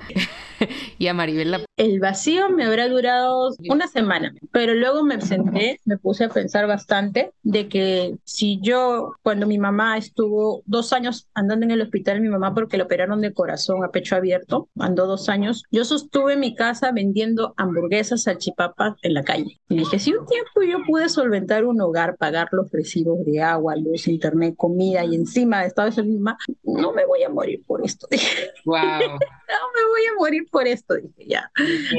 y 0.98 1.08
a 1.08 1.14
Maribel 1.14 1.66
El 1.78 2.00
vacío 2.00 2.50
me 2.50 2.66
habrá 2.66 2.88
durado 2.88 3.50
una 3.70 3.88
semana, 3.88 4.34
pero 4.52 4.74
luego 4.74 5.04
me 5.04 5.20
senté, 5.22 5.80
me 5.86 5.98
puse 5.98 6.26
a 6.26 6.30
pensar 6.30 6.68
bastante 6.68 7.32
de 7.44 7.68
que 7.68 8.16
si 8.24 8.60
yo, 8.62 9.14
cuando 9.24 9.48
mi 9.48 9.58
mamá 9.58 9.98
estuvo 9.98 10.64
dos 10.66 10.94
años 10.94 11.28
andando 11.34 11.66
en 11.66 11.72
el 11.72 11.82
hospital, 11.82 12.22
mi 12.22 12.30
mamá 12.30 12.54
porque 12.54 12.78
le 12.78 12.84
operaron 12.84 13.22
de 13.22 13.34
corazón 13.34 13.84
a 13.84 13.90
pecho 13.90 14.16
abierto, 14.16 14.70
andó 14.80 15.08
dos 15.08 15.30
años, 15.30 15.64
yo 15.72 15.84
sostuve 15.86 16.38
mi 16.38 16.56
casa 16.56 16.92
vendiendo 16.92 17.54
hamburguesas, 17.58 18.24
salchipapas 18.24 18.96
en 19.02 19.14
la 19.14 19.24
calle. 19.24 19.60
Y 19.70 19.78
dije, 19.78 20.00
si 20.00 20.14
un 20.14 20.26
tiempo 20.26 20.62
yo 20.62 20.84
pude 20.86 21.10
solventar 21.10 21.66
un 21.66 21.82
hogar, 21.82 22.16
pagar 22.18 22.50
los 22.52 22.72
recibos 22.72 23.26
de 23.26 23.42
agua, 23.42 23.76
luz, 23.76 24.08
internet, 24.08 24.56
comida 24.56 25.04
y 25.04 25.16
encima 25.16 25.66
estado 25.66 25.90
de 25.90 26.04
misma, 26.04 26.38
no 26.64 26.94
me 26.94 27.06
voy 27.06 27.24
a 27.24 27.30
morir 27.30 27.62
por 27.66 27.84
esto. 27.84 28.08
Wow. 28.66 28.76
no 28.80 29.64
me 29.76 29.88
voy 29.90 30.06
a 30.10 30.14
morir 30.18 30.48
por 30.52 30.68
esto, 30.68 30.96
dije 30.96 31.26
ya. 31.28 31.52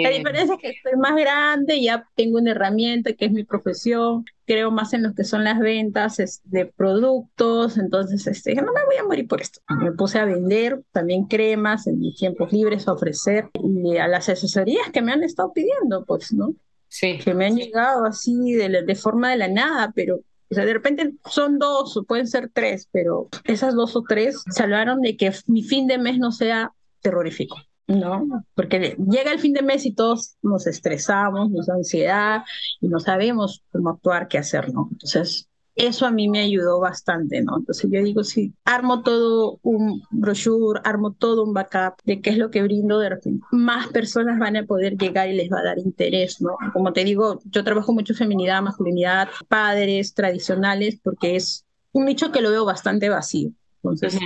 La 0.02 0.10
diferencia 0.10 0.54
es 0.54 0.60
que 0.60 0.70
estoy 0.70 0.98
más 0.98 1.14
grande, 1.16 1.80
ya 1.80 2.08
tengo 2.14 2.38
una 2.38 2.52
herramienta 2.52 3.12
que 3.12 3.26
es 3.26 3.32
mi 3.32 3.44
profesión, 3.44 4.24
creo 4.46 4.70
más 4.70 4.92
en 4.92 5.02
lo 5.02 5.14
que 5.14 5.24
son 5.24 5.44
las 5.44 5.58
ventas 5.58 6.40
de 6.44 6.66
productos, 6.66 7.78
entonces 7.78 8.26
este, 8.26 8.54
no 8.54 8.72
me 8.72 8.84
voy 8.84 8.96
a 8.96 9.04
morir 9.04 9.26
por 9.26 9.40
esto. 9.40 9.60
Me 9.80 9.92
puse 9.92 10.18
a 10.18 10.24
vender 10.24 10.82
también 10.92 11.24
cremas 11.26 11.86
en 11.86 11.98
mis 11.98 12.16
tiempos 12.16 12.52
libres, 12.52 12.86
a 12.88 12.92
ofrecer 12.92 13.50
y 13.54 13.96
a 13.96 14.08
las 14.08 14.28
asesorías 14.28 14.90
que 14.92 15.02
me 15.02 15.12
han 15.12 15.22
estado 15.22 15.52
pidiendo, 15.52 16.04
pues, 16.04 16.32
¿no? 16.32 16.54
Sí. 16.88 17.18
Que 17.18 17.34
me 17.34 17.46
han 17.46 17.56
llegado 17.56 18.04
así 18.04 18.52
de, 18.52 18.82
de 18.82 18.94
forma 18.94 19.30
de 19.30 19.36
la 19.38 19.48
nada, 19.48 19.92
pero 19.94 20.20
de 20.54 20.72
repente 20.72 21.14
son 21.30 21.58
dos 21.58 22.00
pueden 22.06 22.26
ser 22.26 22.50
tres, 22.52 22.88
pero 22.92 23.28
esas 23.44 23.74
dos 23.74 23.96
o 23.96 24.02
tres 24.08 24.42
salvaron 24.50 25.00
de 25.00 25.16
que 25.16 25.32
mi 25.46 25.62
fin 25.62 25.86
de 25.86 25.98
mes 25.98 26.18
no 26.18 26.32
sea 26.32 26.72
terrorífico. 27.00 27.56
¿no? 27.86 28.26
Porque 28.54 28.96
llega 29.10 29.30
el 29.32 29.38
fin 29.38 29.52
de 29.52 29.62
mes 29.62 29.84
y 29.84 29.92
todos 29.92 30.36
nos 30.42 30.66
estresamos, 30.66 31.50
nos 31.50 31.66
da 31.66 31.74
ansiedad 31.74 32.42
y 32.80 32.88
no 32.88 32.98
sabemos 32.98 33.62
cómo 33.70 33.90
actuar, 33.90 34.28
qué 34.28 34.38
hacer, 34.38 34.72
¿no? 34.72 34.88
Entonces, 34.90 35.48
eso 35.76 36.06
a 36.06 36.10
mí 36.10 36.28
me 36.28 36.40
ayudó 36.40 36.80
bastante, 36.80 37.42
¿no? 37.42 37.58
Entonces 37.58 37.90
yo 37.90 38.02
digo, 38.02 38.22
si 38.24 38.52
armo 38.64 39.02
todo 39.02 39.58
un 39.62 40.02
brochure, 40.10 40.80
armo 40.84 41.12
todo 41.12 41.44
un 41.44 41.52
backup 41.52 42.00
de 42.04 42.20
qué 42.20 42.30
es 42.30 42.38
lo 42.38 42.50
que 42.50 42.62
brindo, 42.62 42.98
de 42.98 43.08
repente 43.08 43.44
más 43.50 43.88
personas 43.88 44.38
van 44.38 44.56
a 44.56 44.64
poder 44.64 44.96
llegar 44.96 45.28
y 45.28 45.34
les 45.34 45.50
va 45.50 45.60
a 45.60 45.64
dar 45.64 45.78
interés, 45.78 46.40
¿no? 46.40 46.56
Como 46.72 46.92
te 46.92 47.04
digo, 47.04 47.40
yo 47.44 47.64
trabajo 47.64 47.92
mucho 47.92 48.14
feminidad, 48.14 48.62
masculinidad, 48.62 49.28
padres 49.48 50.14
tradicionales, 50.14 50.98
porque 51.02 51.36
es 51.36 51.64
un 51.92 52.04
nicho 52.04 52.30
que 52.30 52.40
lo 52.40 52.50
veo 52.50 52.64
bastante 52.64 53.08
vacío. 53.08 53.50
Entonces, 53.82 54.18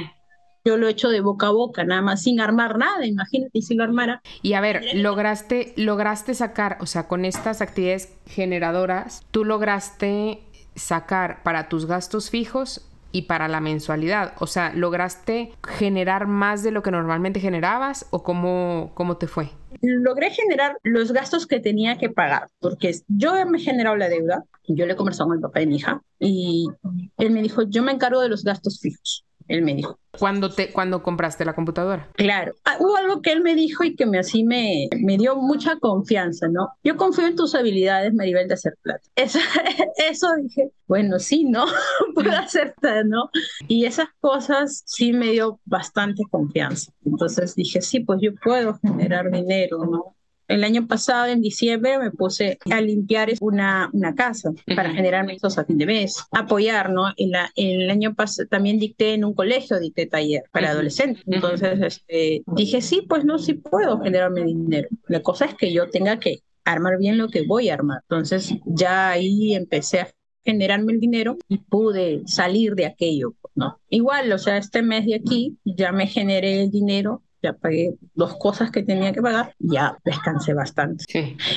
yo 0.65 0.77
lo 0.77 0.87
he 0.87 0.91
hecho 0.91 1.09
de 1.09 1.21
boca 1.21 1.47
a 1.47 1.51
boca, 1.51 1.85
nada 1.85 2.03
más 2.03 2.23
sin 2.23 2.41
armar 2.41 2.79
nada, 2.79 3.07
imagínate 3.07 3.63
si 3.63 3.75
lo 3.75 3.85
armara. 3.85 4.21
Y 4.43 4.53
a 4.53 4.61
ver, 4.61 4.83
lograste, 4.95 5.73
lograste 5.77 6.35
sacar, 6.35 6.77
o 6.81 6.87
sea, 6.87 7.09
con 7.09 7.25
estas 7.25 7.61
actividades 7.63 8.13
generadoras, 8.27 9.23
tú 9.31 9.45
lograste 9.45 10.41
sacar 10.79 11.43
para 11.43 11.69
tus 11.69 11.87
gastos 11.87 12.31
fijos 12.31 12.89
y 13.13 13.23
para 13.23 13.49
la 13.49 13.61
mensualidad? 13.61 14.35
O 14.39 14.47
sea, 14.47 14.73
¿lograste 14.75 15.53
generar 15.67 16.27
más 16.27 16.63
de 16.63 16.71
lo 16.71 16.83
que 16.83 16.91
normalmente 16.91 17.41
generabas 17.41 18.07
o 18.11 18.23
cómo, 18.23 18.93
cómo 18.95 19.17
te 19.17 19.27
fue? 19.27 19.51
Logré 19.81 20.31
generar 20.31 20.77
los 20.83 21.13
gastos 21.13 21.47
que 21.47 21.61
tenía 21.61 21.99
que 21.99 22.11
pagar, 22.11 22.49
porque 22.61 22.95
yo 23.09 23.35
me 23.47 23.59
he 23.59 23.61
generado 23.61 23.97
la 23.97 24.09
deuda, 24.09 24.45
yo 24.67 24.87
le 24.87 24.93
he 24.93 24.97
conversado 24.97 25.29
con 25.29 25.37
el 25.37 25.43
papá 25.43 25.61
de 25.61 25.67
mi 25.67 25.77
hija 25.77 26.03
y 26.19 26.69
él 27.17 27.31
me 27.31 27.43
dijo, 27.43 27.63
yo 27.63 27.83
me 27.83 27.93
encargo 27.93 28.21
de 28.21 28.29
los 28.29 28.45
gastos 28.45 28.81
fijos 28.81 29.25
él 29.49 29.63
me 29.63 29.75
dijo. 29.75 29.99
¿Cuándo, 30.19 30.51
te, 30.51 30.73
cuando 30.73 31.03
compraste 31.03 31.45
la 31.45 31.55
computadora? 31.55 32.09
Claro. 32.15 32.55
Ah, 32.65 32.77
hubo 32.81 32.97
algo 32.97 33.23
que 33.23 33.33
él 33.33 33.43
me 33.43 33.55
dijo 33.55 33.85
y 33.85 33.95
que 33.95 34.07
me, 34.07 34.19
así 34.19 34.45
me, 34.45 34.89
me 35.01 35.17
dio 35.17 35.37
mucha 35.37 35.77
confianza, 35.79 36.49
¿no? 36.49 36.69
Yo 36.83 36.97
confío 36.97 37.27
en 37.27 37.37
tus 37.37 37.55
habilidades, 37.55 38.15
Maribel, 38.15 38.49
de 38.49 38.55
hacer 38.55 38.75
plata. 38.83 39.03
Eso, 39.17 39.39
eso 40.11 40.29
dije, 40.43 40.71
bueno, 40.87 41.19
sí, 41.19 41.45
¿no? 41.45 41.67
Puedo 42.15 42.33
hacer 42.33 42.75
¿no? 43.07 43.31
Y 43.69 43.85
esas 43.85 44.09
cosas 44.21 44.83
sí 44.87 45.13
me 45.13 45.31
dio 45.31 45.61
bastante 45.65 46.23
confianza. 46.31 46.93
Entonces 47.05 47.55
dije, 47.55 47.81
sí, 47.81 48.01
pues 48.01 48.21
yo 48.23 48.33
puedo 48.43 48.79
generar 48.83 49.31
dinero, 49.31 49.85
¿no? 49.85 50.17
El 50.49 50.65
año 50.65 50.87
pasado, 50.87 51.27
en 51.27 51.43
diciembre, 51.43 51.99
me 51.99 52.11
puse 52.11 52.59
a 52.71 52.81
limpiar 52.81 53.31
una, 53.41 53.91
una 53.93 54.15
casa 54.15 54.51
para 54.75 54.91
generar 54.93 55.25
ingresos 55.25 55.59
a 55.59 55.65
fin 55.65 55.77
de 55.77 55.87
mes, 55.87 56.17
apoyar, 56.33 56.91
¿no? 56.91 57.13
En 57.19 57.33
la, 57.33 57.53
el 57.55 57.91
año 57.91 58.15
pasado 58.15 58.49
también 58.49 58.79
dicté 58.79 59.13
en 59.13 59.27
un 59.27 59.35
colegio, 59.35 59.79
dicté 59.79 60.07
taller 60.07 60.45
para 60.51 60.71
adolescentes. 60.71 61.23
Entonces 61.27 61.79
este, 61.81 62.43
dije, 62.47 62.81
sí, 62.81 63.05
pues 63.07 63.27
no, 63.27 63.39
sí 63.39 63.55
puedo 63.55 64.01
generarme 64.01 64.43
dinero. 64.43 64.89
La 65.07 65.21
cosa 65.21 65.45
es 65.45 65.55
que 65.55 65.71
yo 65.73 65.91
tenga 65.91 66.19
que 66.19 66.41
armar 66.65 66.99
bien 66.99 67.19
lo 67.19 67.29
que 67.29 67.47
voy 67.47 67.69
a 67.69 67.75
armar. 67.75 68.01
Entonces 68.09 68.55
ya 68.65 69.11
ahí 69.11 69.55
empecé 69.55 70.01
a 70.01 70.09
generarme 70.45 70.95
el 70.95 71.01
dinero 71.01 71.37
y 71.47 71.59
pude 71.59 72.23
salir 72.27 72.75
de 72.75 72.87
aquello, 72.87 73.35
¿no? 73.55 73.81
Igual, 73.91 74.33
o 74.33 74.39
sea, 74.39 74.57
este 74.57 74.81
mes 74.81 75.05
de 75.05 75.17
aquí 75.17 75.59
ya 75.65 75.93
me 75.93 76.07
generé 76.07 76.63
el 76.63 76.71
dinero 76.71 77.23
ya 77.43 77.53
pagué 77.53 77.95
dos 78.15 78.37
cosas 78.37 78.71
que 78.71 78.83
tenía 78.83 79.13
que 79.13 79.23
pagar, 79.23 79.55
ya 79.59 79.97
descansé 80.05 80.55
bastante. 80.55 81.05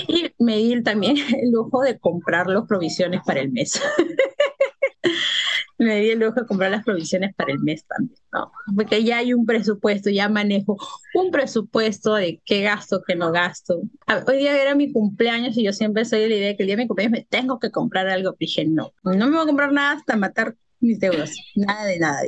Y 0.07 0.31
me 0.39 0.57
di 0.57 0.81
también 0.83 1.15
el 1.41 1.51
lujo 1.51 1.81
de 1.81 1.99
comprar 1.99 2.47
las 2.47 2.65
provisiones 2.67 3.21
para 3.25 3.41
el 3.41 3.51
mes. 3.51 3.81
me 5.77 5.99
di 5.99 6.11
el 6.11 6.19
lujo 6.19 6.41
de 6.41 6.45
comprar 6.45 6.71
las 6.71 6.83
provisiones 6.83 7.33
para 7.35 7.51
el 7.51 7.59
mes 7.59 7.85
también, 7.85 8.19
¿no? 8.31 8.51
Porque 8.75 9.03
ya 9.03 9.17
hay 9.17 9.33
un 9.33 9.45
presupuesto, 9.45 10.09
ya 10.09 10.29
manejo 10.29 10.77
un 11.15 11.31
presupuesto 11.31 12.13
de 12.13 12.41
qué 12.45 12.61
gasto, 12.61 13.01
qué 13.05 13.15
no 13.15 13.31
gasto. 13.31 13.81
Hoy 14.27 14.37
día 14.37 14.61
era 14.61 14.75
mi 14.75 14.91
cumpleaños 14.91 15.57
y 15.57 15.63
yo 15.63 15.73
siempre 15.73 16.05
soy 16.05 16.21
de 16.21 16.29
la 16.29 16.35
idea 16.35 16.47
de 16.49 16.57
que 16.57 16.63
el 16.63 16.67
día 16.67 16.75
de 16.75 16.83
mi 16.83 16.87
cumpleaños 16.87 17.19
me 17.19 17.25
tengo 17.27 17.59
que 17.59 17.71
comprar 17.71 18.07
algo. 18.07 18.35
Dije, 18.39 18.65
no, 18.65 18.93
no 19.03 19.27
me 19.27 19.31
voy 19.31 19.43
a 19.43 19.47
comprar 19.47 19.71
nada 19.71 19.93
hasta 19.93 20.15
matar 20.15 20.55
mis 20.81 20.99
deudas, 20.99 21.31
nada 21.55 21.85
de 21.85 21.99
nada. 21.99 22.21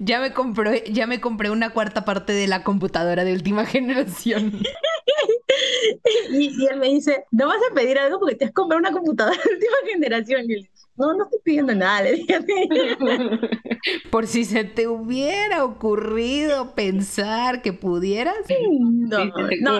Ya 0.00 0.20
me 0.20 0.32
compré, 0.32 0.84
ya 0.90 1.06
me 1.06 1.20
compré 1.20 1.50
una 1.50 1.70
cuarta 1.70 2.04
parte 2.04 2.32
de 2.32 2.46
la 2.48 2.64
computadora 2.64 3.24
de 3.24 3.32
última 3.32 3.64
generación. 3.66 4.52
y, 6.30 6.66
él 6.66 6.78
me 6.78 6.88
dice, 6.88 7.24
no 7.30 7.46
vas 7.46 7.60
a 7.70 7.74
pedir 7.74 7.98
algo 7.98 8.18
porque 8.18 8.34
te 8.34 8.44
has 8.46 8.52
comprado 8.52 8.80
una 8.80 8.92
computadora 8.92 9.36
de 9.42 9.54
última 9.54 9.76
generación. 9.92 10.50
Y 10.50 10.54
él, 10.54 10.70
no, 10.96 11.14
no 11.14 11.24
estoy 11.24 11.40
pidiendo 11.42 11.74
nada, 11.74 12.02
le 12.02 12.12
dije 12.12 12.38
Por 14.10 14.26
si 14.26 14.44
se 14.44 14.64
te 14.64 14.88
hubiera 14.88 15.64
ocurrido 15.64 16.74
pensar 16.74 17.62
que 17.62 17.72
pudieras. 17.72 18.36
No, 18.80 19.24
no. 19.60 19.78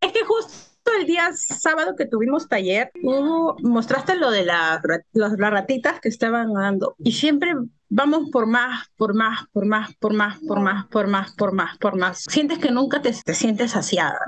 Es 0.00 0.12
que 0.12 0.24
justo 0.24 0.63
el 0.98 1.06
día 1.06 1.30
sábado 1.32 1.94
que 1.96 2.06
tuvimos 2.06 2.48
taller, 2.48 2.90
hubo, 3.02 3.56
mostraste 3.62 4.16
lo 4.16 4.30
de 4.30 4.44
la, 4.44 4.80
las 5.12 5.38
ratitas 5.38 6.00
que 6.00 6.08
estaban 6.08 6.52
dando 6.52 6.94
y 6.98 7.12
siempre 7.12 7.54
vamos 7.88 8.30
por 8.30 8.46
más, 8.46 8.88
por 8.96 9.14
más, 9.14 9.46
por 9.52 9.66
más, 9.66 9.94
por 10.00 10.12
más, 10.14 10.38
por 10.40 10.60
más, 10.60 10.86
por 10.86 11.06
más, 11.06 11.32
por 11.34 11.52
más, 11.52 11.78
por 11.78 11.96
más. 11.96 12.24
Sientes 12.28 12.58
que 12.58 12.70
nunca 12.70 13.00
te, 13.02 13.12
te 13.24 13.34
sientes 13.34 13.72
saciada, 13.72 14.18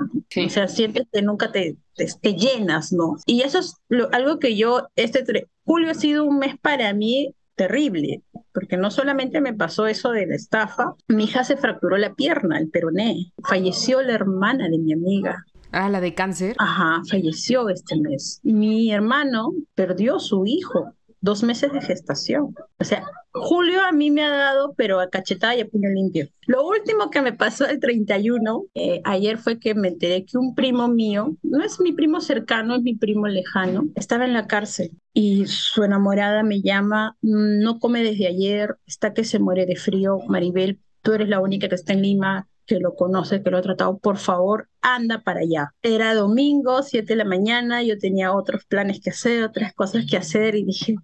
o 0.45 0.49
sea, 0.49 0.67
sientes 0.67 1.07
que 1.11 1.21
nunca 1.21 1.51
te, 1.51 1.77
te, 1.95 2.33
llenas, 2.33 2.93
¿no? 2.93 3.17
Y 3.25 3.41
eso 3.41 3.59
es 3.59 3.75
algo 4.11 4.39
que 4.39 4.55
yo, 4.55 4.87
este 4.95 5.47
julio 5.65 5.91
ha 5.91 5.95
sido 5.95 6.23
un 6.23 6.39
mes 6.39 6.55
para 6.61 6.93
mí 6.93 7.33
terrible, 7.55 8.21
porque 8.53 8.77
no 8.77 8.91
solamente 8.91 9.41
me 9.41 9.53
pasó 9.53 9.87
eso 9.87 10.11
de 10.11 10.27
la 10.27 10.35
estafa, 10.35 10.93
mi 11.07 11.25
hija 11.25 11.43
se 11.43 11.57
fracturó 11.57 11.97
la 11.97 12.13
pierna, 12.13 12.59
el 12.59 12.69
peroné, 12.69 13.31
falleció 13.43 14.01
la 14.03 14.13
hermana 14.13 14.69
de 14.69 14.77
mi 14.77 14.93
amiga, 14.93 15.43
Ah, 15.71 15.89
la 15.89 16.01
de 16.01 16.13
cáncer. 16.13 16.55
Ajá, 16.59 17.01
falleció 17.09 17.69
este 17.69 17.99
mes. 17.99 18.39
Mi 18.43 18.91
hermano 18.91 19.53
perdió 19.75 20.19
su 20.19 20.45
hijo, 20.45 20.93
dos 21.21 21.43
meses 21.43 21.71
de 21.73 21.81
gestación. 21.81 22.55
O 22.79 22.83
sea, 22.83 23.05
Julio 23.33 23.81
a 23.81 23.91
mí 23.91 24.11
me 24.11 24.23
ha 24.23 24.29
dado, 24.29 24.73
pero 24.75 24.99
a 24.99 25.09
cachetada 25.09 25.55
y 25.55 25.61
a 25.61 25.67
puño 25.67 25.89
limpio. 25.89 26.27
Lo 26.45 26.67
último 26.67 27.09
que 27.09 27.21
me 27.21 27.33
pasó 27.33 27.67
el 27.67 27.79
31, 27.79 28.65
eh, 28.73 29.01
ayer 29.03 29.37
fue 29.37 29.59
que 29.59 29.75
me 29.75 29.89
enteré 29.89 30.25
que 30.25 30.37
un 30.37 30.55
primo 30.55 30.87
mío, 30.87 31.35
no 31.43 31.63
es 31.63 31.79
mi 31.79 31.93
primo 31.93 32.21
cercano, 32.21 32.75
es 32.75 32.81
mi 32.81 32.95
primo 32.95 33.27
lejano, 33.27 33.85
estaba 33.95 34.25
en 34.25 34.33
la 34.33 34.47
cárcel 34.47 34.91
y 35.13 35.45
su 35.47 35.83
enamorada 35.83 36.43
me 36.43 36.61
llama, 36.61 37.17
no 37.21 37.79
come 37.79 38.03
desde 38.03 38.27
ayer, 38.27 38.77
está 38.85 39.13
que 39.13 39.23
se 39.23 39.39
muere 39.39 39.65
de 39.65 39.75
frío, 39.75 40.19
Maribel, 40.27 40.79
tú 41.01 41.13
eres 41.13 41.29
la 41.29 41.39
única 41.39 41.69
que 41.69 41.75
está 41.75 41.93
en 41.93 42.01
Lima, 42.01 42.47
que 42.67 42.79
lo 42.79 42.95
conoce, 42.95 43.41
que 43.41 43.49
lo 43.49 43.57
ha 43.57 43.61
tratado, 43.61 43.97
por 43.97 44.17
favor, 44.17 44.69
anda 44.81 45.23
para 45.23 45.39
allá. 45.39 45.73
Era 45.81 46.13
domingo, 46.13 46.83
7 46.83 47.05
de 47.07 47.15
la 47.15 47.25
mañana, 47.25 47.81
yo 47.81 47.97
tenía 47.97 48.33
otros 48.33 48.65
planes 48.65 48.99
que 49.01 49.09
hacer, 49.09 49.43
otras 49.43 49.73
cosas 49.73 50.05
que 50.05 50.17
hacer 50.17 50.55
y 50.55 50.65
dije, 50.65 50.95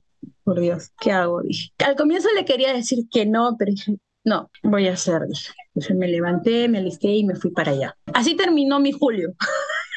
por 0.43 0.60
Dios, 0.60 0.91
¿qué 0.99 1.12
hago? 1.12 1.41
Dije. 1.41 1.71
Al 1.86 1.95
comienzo 1.95 2.28
le 2.36 2.45
quería 2.45 2.73
decir 2.73 3.06
que 3.10 3.26
no, 3.26 3.56
pero 3.58 3.71
dije, 3.71 3.95
no, 4.26 4.49
voy 4.62 4.88
a 4.88 4.93
hacer, 4.93 5.21
dije. 5.28 5.54
Entonces 5.73 5.97
me 5.97 6.08
levanté, 6.08 6.67
me 6.67 6.78
alisté 6.78 7.08
y 7.08 7.23
me 7.23 7.36
fui 7.36 7.52
para 7.52 7.71
allá. 7.71 7.97
Así 8.13 8.36
terminó 8.36 8.80
mi 8.80 8.91
julio. 8.91 9.34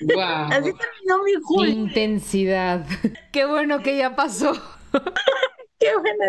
Wow. 0.03 0.19
Así 0.51 0.73
terminó 0.73 1.23
mi 1.25 1.33
julio. 1.43 1.73
intensidad. 1.73 2.87
Qué 3.33 3.45
bueno 3.45 3.83
que 3.83 3.99
ya 3.99 4.17
pasó. 4.17 4.53
Qué 5.79 5.89
buena 5.97 6.25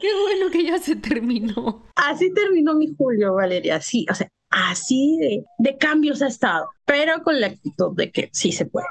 Qué 0.00 0.08
bueno 0.22 0.50
que 0.50 0.64
ya 0.64 0.78
se 0.78 0.96
terminó. 0.96 1.86
Así 1.94 2.32
terminó 2.34 2.74
mi 2.74 2.94
julio, 2.96 3.34
Valeria. 3.34 3.76
Así, 3.76 4.06
o 4.10 4.14
sea, 4.14 4.28
así 4.50 5.18
de, 5.18 5.44
de 5.58 5.78
cambios 5.78 6.22
ha 6.22 6.26
estado, 6.28 6.68
pero 6.84 7.22
con 7.22 7.40
la 7.40 7.48
actitud 7.48 7.94
de 7.96 8.10
que 8.10 8.28
sí 8.32 8.52
se 8.52 8.66
puede. 8.66 8.86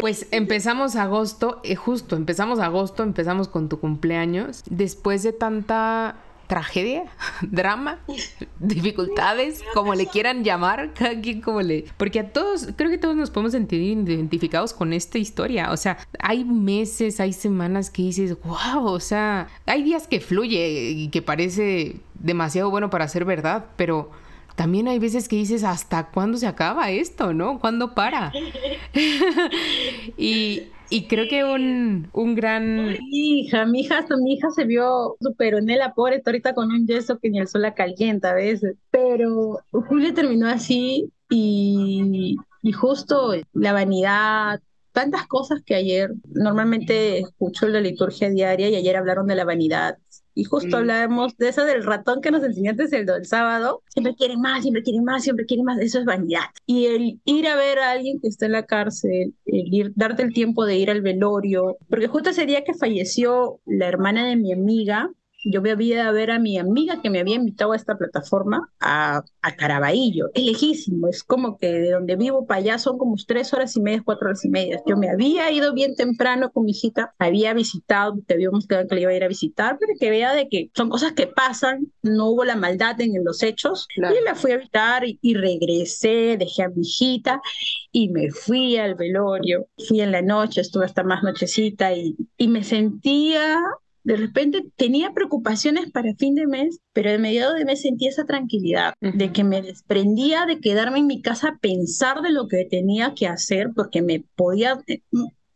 Pues 0.00 0.26
empezamos 0.30 0.96
agosto, 0.96 1.60
eh, 1.64 1.76
justo 1.76 2.16
empezamos 2.16 2.58
agosto, 2.58 3.02
empezamos 3.02 3.48
con 3.48 3.68
tu 3.68 3.80
cumpleaños. 3.80 4.62
Después 4.68 5.22
de 5.22 5.32
tanta 5.32 6.16
tragedia, 6.46 7.04
drama, 7.42 8.00
dificultades, 8.58 9.62
como 9.74 9.94
le 9.94 10.06
quieran 10.06 10.44
llamar, 10.44 10.92
cada 10.94 11.20
quien 11.20 11.40
como 11.40 11.62
le... 11.62 11.84
Porque 11.96 12.20
a 12.20 12.32
todos, 12.32 12.68
creo 12.76 12.90
que 12.90 12.98
todos 12.98 13.16
nos 13.16 13.30
podemos 13.30 13.52
sentir 13.52 13.80
identificados 13.80 14.72
con 14.72 14.92
esta 14.92 15.18
historia. 15.18 15.72
O 15.72 15.76
sea, 15.76 15.98
hay 16.18 16.44
meses, 16.44 17.20
hay 17.20 17.32
semanas 17.32 17.90
que 17.90 18.02
dices, 18.02 18.36
wow, 18.42 18.84
o 18.84 19.00
sea, 19.00 19.48
hay 19.66 19.82
días 19.82 20.06
que 20.06 20.20
fluye 20.20 20.90
y 20.90 21.08
que 21.08 21.22
parece 21.22 22.00
demasiado 22.14 22.70
bueno 22.70 22.90
para 22.90 23.08
ser 23.08 23.24
verdad, 23.24 23.66
pero 23.76 24.10
también 24.54 24.86
hay 24.86 24.98
veces 24.98 25.28
que 25.28 25.36
dices, 25.36 25.64
¿hasta 25.64 26.06
cuándo 26.06 26.38
se 26.38 26.46
acaba 26.46 26.90
esto, 26.90 27.34
no? 27.34 27.58
¿Cuándo 27.58 27.94
para? 27.94 28.32
y, 30.16 30.68
y 30.94 31.08
creo 31.08 31.28
que 31.28 31.42
un, 31.42 32.08
un 32.12 32.34
gran... 32.36 32.86
Mi 32.86 33.40
hija, 33.40 33.66
mi 33.66 33.80
hija, 33.80 34.06
mi 34.22 34.34
hija 34.34 34.48
se 34.52 34.64
vio 34.64 35.16
súper 35.20 35.54
en 35.54 35.66
la 35.66 35.92
pobre, 35.92 36.16
está 36.16 36.30
ahorita 36.30 36.54
con 36.54 36.70
un 36.70 36.86
yeso 36.86 37.18
que 37.18 37.30
ni 37.30 37.40
el 37.40 37.48
sol 37.48 37.62
la 37.62 37.74
calienta 37.74 38.30
a 38.30 38.34
veces. 38.34 38.76
Pero 38.92 39.58
Julio 39.72 40.14
terminó 40.14 40.46
así 40.46 41.10
y, 41.28 42.36
y 42.62 42.72
justo 42.72 43.32
la 43.54 43.72
vanidad, 43.72 44.60
tantas 44.92 45.26
cosas 45.26 45.62
que 45.66 45.74
ayer, 45.74 46.12
normalmente 46.26 47.18
escucho 47.18 47.66
la 47.66 47.80
liturgia 47.80 48.30
diaria 48.30 48.68
y 48.68 48.76
ayer 48.76 48.96
hablaron 48.96 49.26
de 49.26 49.34
la 49.34 49.44
vanidad 49.44 49.98
y 50.34 50.44
justo 50.44 50.76
hablábamos 50.76 51.36
de 51.36 51.48
eso 51.48 51.64
del 51.64 51.84
ratón 51.84 52.20
que 52.20 52.30
nos 52.30 52.42
enseñaste 52.42 52.84
el, 52.96 53.08
el 53.08 53.26
sábado. 53.26 53.82
Siempre 53.88 54.14
quieren 54.16 54.40
más, 54.40 54.62
siempre 54.62 54.82
quieren 54.82 55.04
más, 55.04 55.22
siempre 55.22 55.46
quieren 55.46 55.64
más. 55.64 55.78
Eso 55.78 56.00
es 56.00 56.04
vanidad. 56.04 56.44
Y 56.66 56.86
el 56.86 57.20
ir 57.24 57.46
a 57.46 57.56
ver 57.56 57.78
a 57.78 57.92
alguien 57.92 58.20
que 58.20 58.28
está 58.28 58.46
en 58.46 58.52
la 58.52 58.66
cárcel, 58.66 59.34
el 59.46 59.74
ir, 59.74 59.92
darte 59.94 60.22
el 60.22 60.32
tiempo 60.32 60.64
de 60.64 60.76
ir 60.76 60.90
al 60.90 61.02
velorio, 61.02 61.76
porque 61.88 62.08
justo 62.08 62.30
ese 62.30 62.46
día 62.46 62.64
que 62.64 62.74
falleció 62.74 63.60
la 63.66 63.86
hermana 63.86 64.26
de 64.26 64.36
mi 64.36 64.52
amiga, 64.52 65.10
yo 65.44 65.62
me 65.62 65.70
había 65.70 66.08
a 66.08 66.12
ver 66.12 66.30
a 66.30 66.38
mi 66.38 66.58
amiga 66.58 67.00
que 67.02 67.10
me 67.10 67.20
había 67.20 67.36
invitado 67.36 67.72
a 67.72 67.76
esta 67.76 67.96
plataforma, 67.96 68.70
a, 68.80 69.22
a 69.42 69.56
Caraballo. 69.56 70.30
Es 70.34 70.44
lejísimo, 70.44 71.08
es 71.08 71.22
como 71.22 71.58
que 71.58 71.70
de 71.72 71.90
donde 71.90 72.16
vivo 72.16 72.46
para 72.46 72.60
allá 72.60 72.78
son 72.78 72.98
como 72.98 73.14
tres 73.26 73.52
horas 73.52 73.76
y 73.76 73.80
media, 73.80 74.02
cuatro 74.04 74.28
horas 74.28 74.44
y 74.44 74.48
media. 74.48 74.80
Yo 74.86 74.96
me 74.96 75.10
había 75.10 75.50
ido 75.50 75.74
bien 75.74 75.94
temprano 75.94 76.50
con 76.50 76.64
mi 76.64 76.72
hijita, 76.72 77.14
había 77.18 77.52
visitado, 77.54 78.18
te 78.26 78.34
habíamos 78.34 78.66
quedado 78.66 78.88
que 78.88 78.94
le 78.94 79.02
iba 79.02 79.10
a 79.10 79.16
ir 79.16 79.24
a 79.24 79.28
visitar, 79.28 79.76
pero 79.78 79.92
que 79.98 80.10
vea 80.10 80.34
de 80.34 80.48
que 80.48 80.70
son 80.74 80.88
cosas 80.88 81.12
que 81.12 81.26
pasan, 81.26 81.92
no 82.02 82.30
hubo 82.30 82.44
la 82.44 82.56
maldad 82.56 83.00
en, 83.00 83.14
los 83.24 83.42
hechos. 83.42 83.86
Y 83.96 84.24
la 84.24 84.34
fui 84.34 84.52
a 84.52 84.56
visitar 84.56 85.04
y, 85.04 85.18
y 85.22 85.34
regresé, 85.34 86.36
dejé 86.36 86.64
a 86.64 86.68
mi 86.68 86.82
hijita 86.82 87.40
y 87.92 88.08
me 88.08 88.30
fui 88.30 88.76
al 88.76 88.94
velorio. 88.94 89.68
Fui 89.86 90.00
en 90.00 90.10
la 90.10 90.22
noche, 90.22 90.60
estuve 90.60 90.84
hasta 90.84 91.04
más 91.04 91.22
nochecita 91.22 91.92
y, 91.92 92.16
y 92.36 92.48
me 92.48 92.64
sentía 92.64 93.60
de 94.04 94.16
repente 94.16 94.64
tenía 94.76 95.12
preocupaciones 95.12 95.90
para 95.90 96.14
fin 96.14 96.34
de 96.34 96.46
mes, 96.46 96.78
pero 96.92 97.10
de 97.10 97.18
mediado 97.18 97.54
de 97.54 97.64
mes 97.64 97.82
sentí 97.82 98.06
esa 98.06 98.24
tranquilidad 98.24 98.94
de 99.00 99.32
que 99.32 99.44
me 99.44 99.62
desprendía 99.62 100.46
de 100.46 100.60
quedarme 100.60 101.00
en 101.00 101.06
mi 101.06 101.22
casa 101.22 101.48
a 101.48 101.58
pensar 101.58 102.20
de 102.20 102.30
lo 102.30 102.46
que 102.46 102.64
tenía 102.64 103.14
que 103.14 103.26
hacer 103.26 103.70
porque 103.74 104.02
me 104.02 104.24
podía 104.36 104.78
eh, 104.86 105.00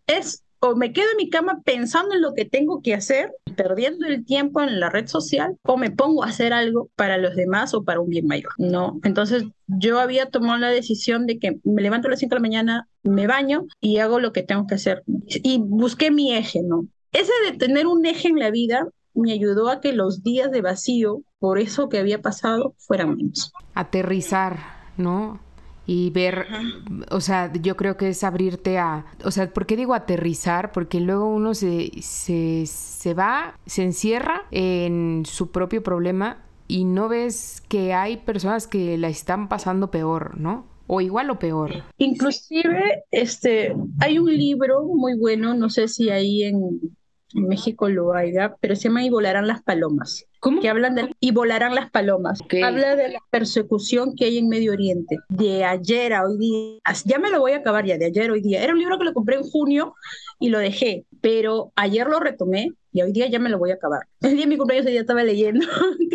es 0.06 0.42
o 0.60 0.74
me 0.74 0.92
quedo 0.92 1.10
en 1.12 1.18
mi 1.18 1.30
cama 1.30 1.62
pensando 1.64 2.14
en 2.14 2.22
lo 2.22 2.34
que 2.34 2.44
tengo 2.44 2.82
que 2.82 2.94
hacer, 2.94 3.32
perdiendo 3.56 4.06
el 4.06 4.24
tiempo 4.24 4.60
en 4.60 4.80
la 4.80 4.90
red 4.90 5.06
social, 5.06 5.56
o 5.62 5.76
me 5.76 5.90
pongo 5.90 6.24
a 6.24 6.28
hacer 6.28 6.52
algo 6.52 6.90
para 6.96 7.16
los 7.16 7.36
demás 7.36 7.74
o 7.74 7.84
para 7.84 8.00
un 8.00 8.08
bien 8.08 8.26
mayor, 8.26 8.52
¿no? 8.58 8.98
Entonces 9.04 9.44
yo 9.68 10.00
había 10.00 10.26
tomado 10.26 10.58
la 10.58 10.70
decisión 10.70 11.26
de 11.26 11.38
que 11.38 11.60
me 11.62 11.82
levanto 11.82 12.08
a 12.08 12.10
las 12.10 12.20
5 12.20 12.30
de 12.30 12.36
la 12.36 12.42
mañana, 12.42 12.88
me 13.02 13.26
baño 13.26 13.66
y 13.80 13.98
hago 13.98 14.18
lo 14.18 14.32
que 14.32 14.42
tengo 14.42 14.66
que 14.66 14.74
hacer. 14.74 15.04
Y 15.26 15.58
busqué 15.58 16.10
mi 16.10 16.34
eje, 16.34 16.62
¿no? 16.62 16.88
Ese 17.12 17.32
de 17.50 17.56
tener 17.56 17.86
un 17.86 18.04
eje 18.06 18.28
en 18.28 18.38
la 18.38 18.50
vida 18.50 18.88
me 19.14 19.32
ayudó 19.32 19.68
a 19.68 19.80
que 19.80 19.92
los 19.92 20.22
días 20.22 20.50
de 20.50 20.62
vacío, 20.62 21.22
por 21.38 21.58
eso 21.58 21.88
que 21.88 21.98
había 21.98 22.22
pasado, 22.22 22.74
fueran 22.78 23.16
menos. 23.16 23.52
Aterrizar, 23.74 24.58
¿no? 24.96 25.40
Y 25.86 26.10
ver, 26.10 26.46
o 27.10 27.20
sea, 27.20 27.50
yo 27.52 27.76
creo 27.76 27.96
que 27.96 28.10
es 28.10 28.22
abrirte 28.22 28.78
a, 28.78 29.06
o 29.24 29.30
sea, 29.30 29.50
¿por 29.50 29.64
qué 29.64 29.74
digo 29.74 29.94
aterrizar? 29.94 30.70
Porque 30.70 31.00
luego 31.00 31.26
uno 31.26 31.54
se, 31.54 31.90
se, 32.02 32.64
se 32.66 33.14
va, 33.14 33.58
se 33.64 33.84
encierra 33.84 34.42
en 34.50 35.24
su 35.24 35.50
propio 35.50 35.82
problema 35.82 36.44
y 36.68 36.84
no 36.84 37.08
ves 37.08 37.62
que 37.68 37.94
hay 37.94 38.18
personas 38.18 38.66
que 38.66 38.98
la 38.98 39.08
están 39.08 39.48
pasando 39.48 39.90
peor, 39.90 40.38
¿no? 40.38 40.66
o 40.88 41.00
igual 41.00 41.30
o 41.30 41.38
peor. 41.38 41.84
Inclusive, 41.98 43.04
este, 43.10 43.76
hay 44.00 44.18
un 44.18 44.34
libro 44.34 44.82
muy 44.82 45.14
bueno, 45.16 45.54
no 45.54 45.68
sé 45.70 45.86
si 45.86 46.10
ahí 46.10 46.44
en, 46.44 46.80
México 47.34 47.88
lo 47.88 48.14
haya, 48.14 48.56
pero 48.60 48.76
se 48.76 48.84
llama 48.84 49.04
Y 49.04 49.10
volarán 49.10 49.46
las 49.46 49.62
palomas. 49.62 50.26
¿Cómo? 50.40 50.60
Que 50.60 50.68
hablan 50.68 50.94
de 50.94 51.10
y 51.20 51.32
volarán 51.32 51.74
las 51.74 51.90
palomas. 51.90 52.40
Habla 52.64 52.96
de 52.96 53.08
la 53.08 53.18
persecución 53.30 54.14
que 54.14 54.26
hay 54.26 54.38
en 54.38 54.48
Medio 54.48 54.72
Oriente, 54.72 55.16
de 55.28 55.64
ayer 55.64 56.12
a 56.12 56.24
hoy 56.24 56.38
día. 56.38 56.80
Ya 57.04 57.18
me 57.18 57.30
lo 57.30 57.40
voy 57.40 57.52
a 57.52 57.56
acabar 57.56 57.84
ya, 57.84 57.98
de 57.98 58.06
ayer 58.06 58.30
a 58.30 58.32
hoy 58.32 58.40
día. 58.40 58.62
Era 58.62 58.72
un 58.72 58.78
libro 58.78 58.98
que 58.98 59.04
lo 59.04 59.14
compré 59.14 59.36
en 59.36 59.42
junio 59.42 59.94
y 60.38 60.50
lo 60.50 60.58
dejé, 60.58 61.04
pero 61.20 61.72
ayer 61.74 62.06
lo 62.06 62.20
retomé 62.20 62.72
y 62.92 63.02
hoy 63.02 63.12
día 63.12 63.28
ya 63.28 63.38
me 63.38 63.50
lo 63.50 63.58
voy 63.58 63.72
a 63.72 63.74
acabar. 63.74 64.02
El 64.20 64.34
día 64.34 64.42
de 64.42 64.46
mi 64.46 64.56
cumpleaños 64.56 64.92
ya 64.92 65.00
estaba 65.00 65.24
leyendo 65.24 65.66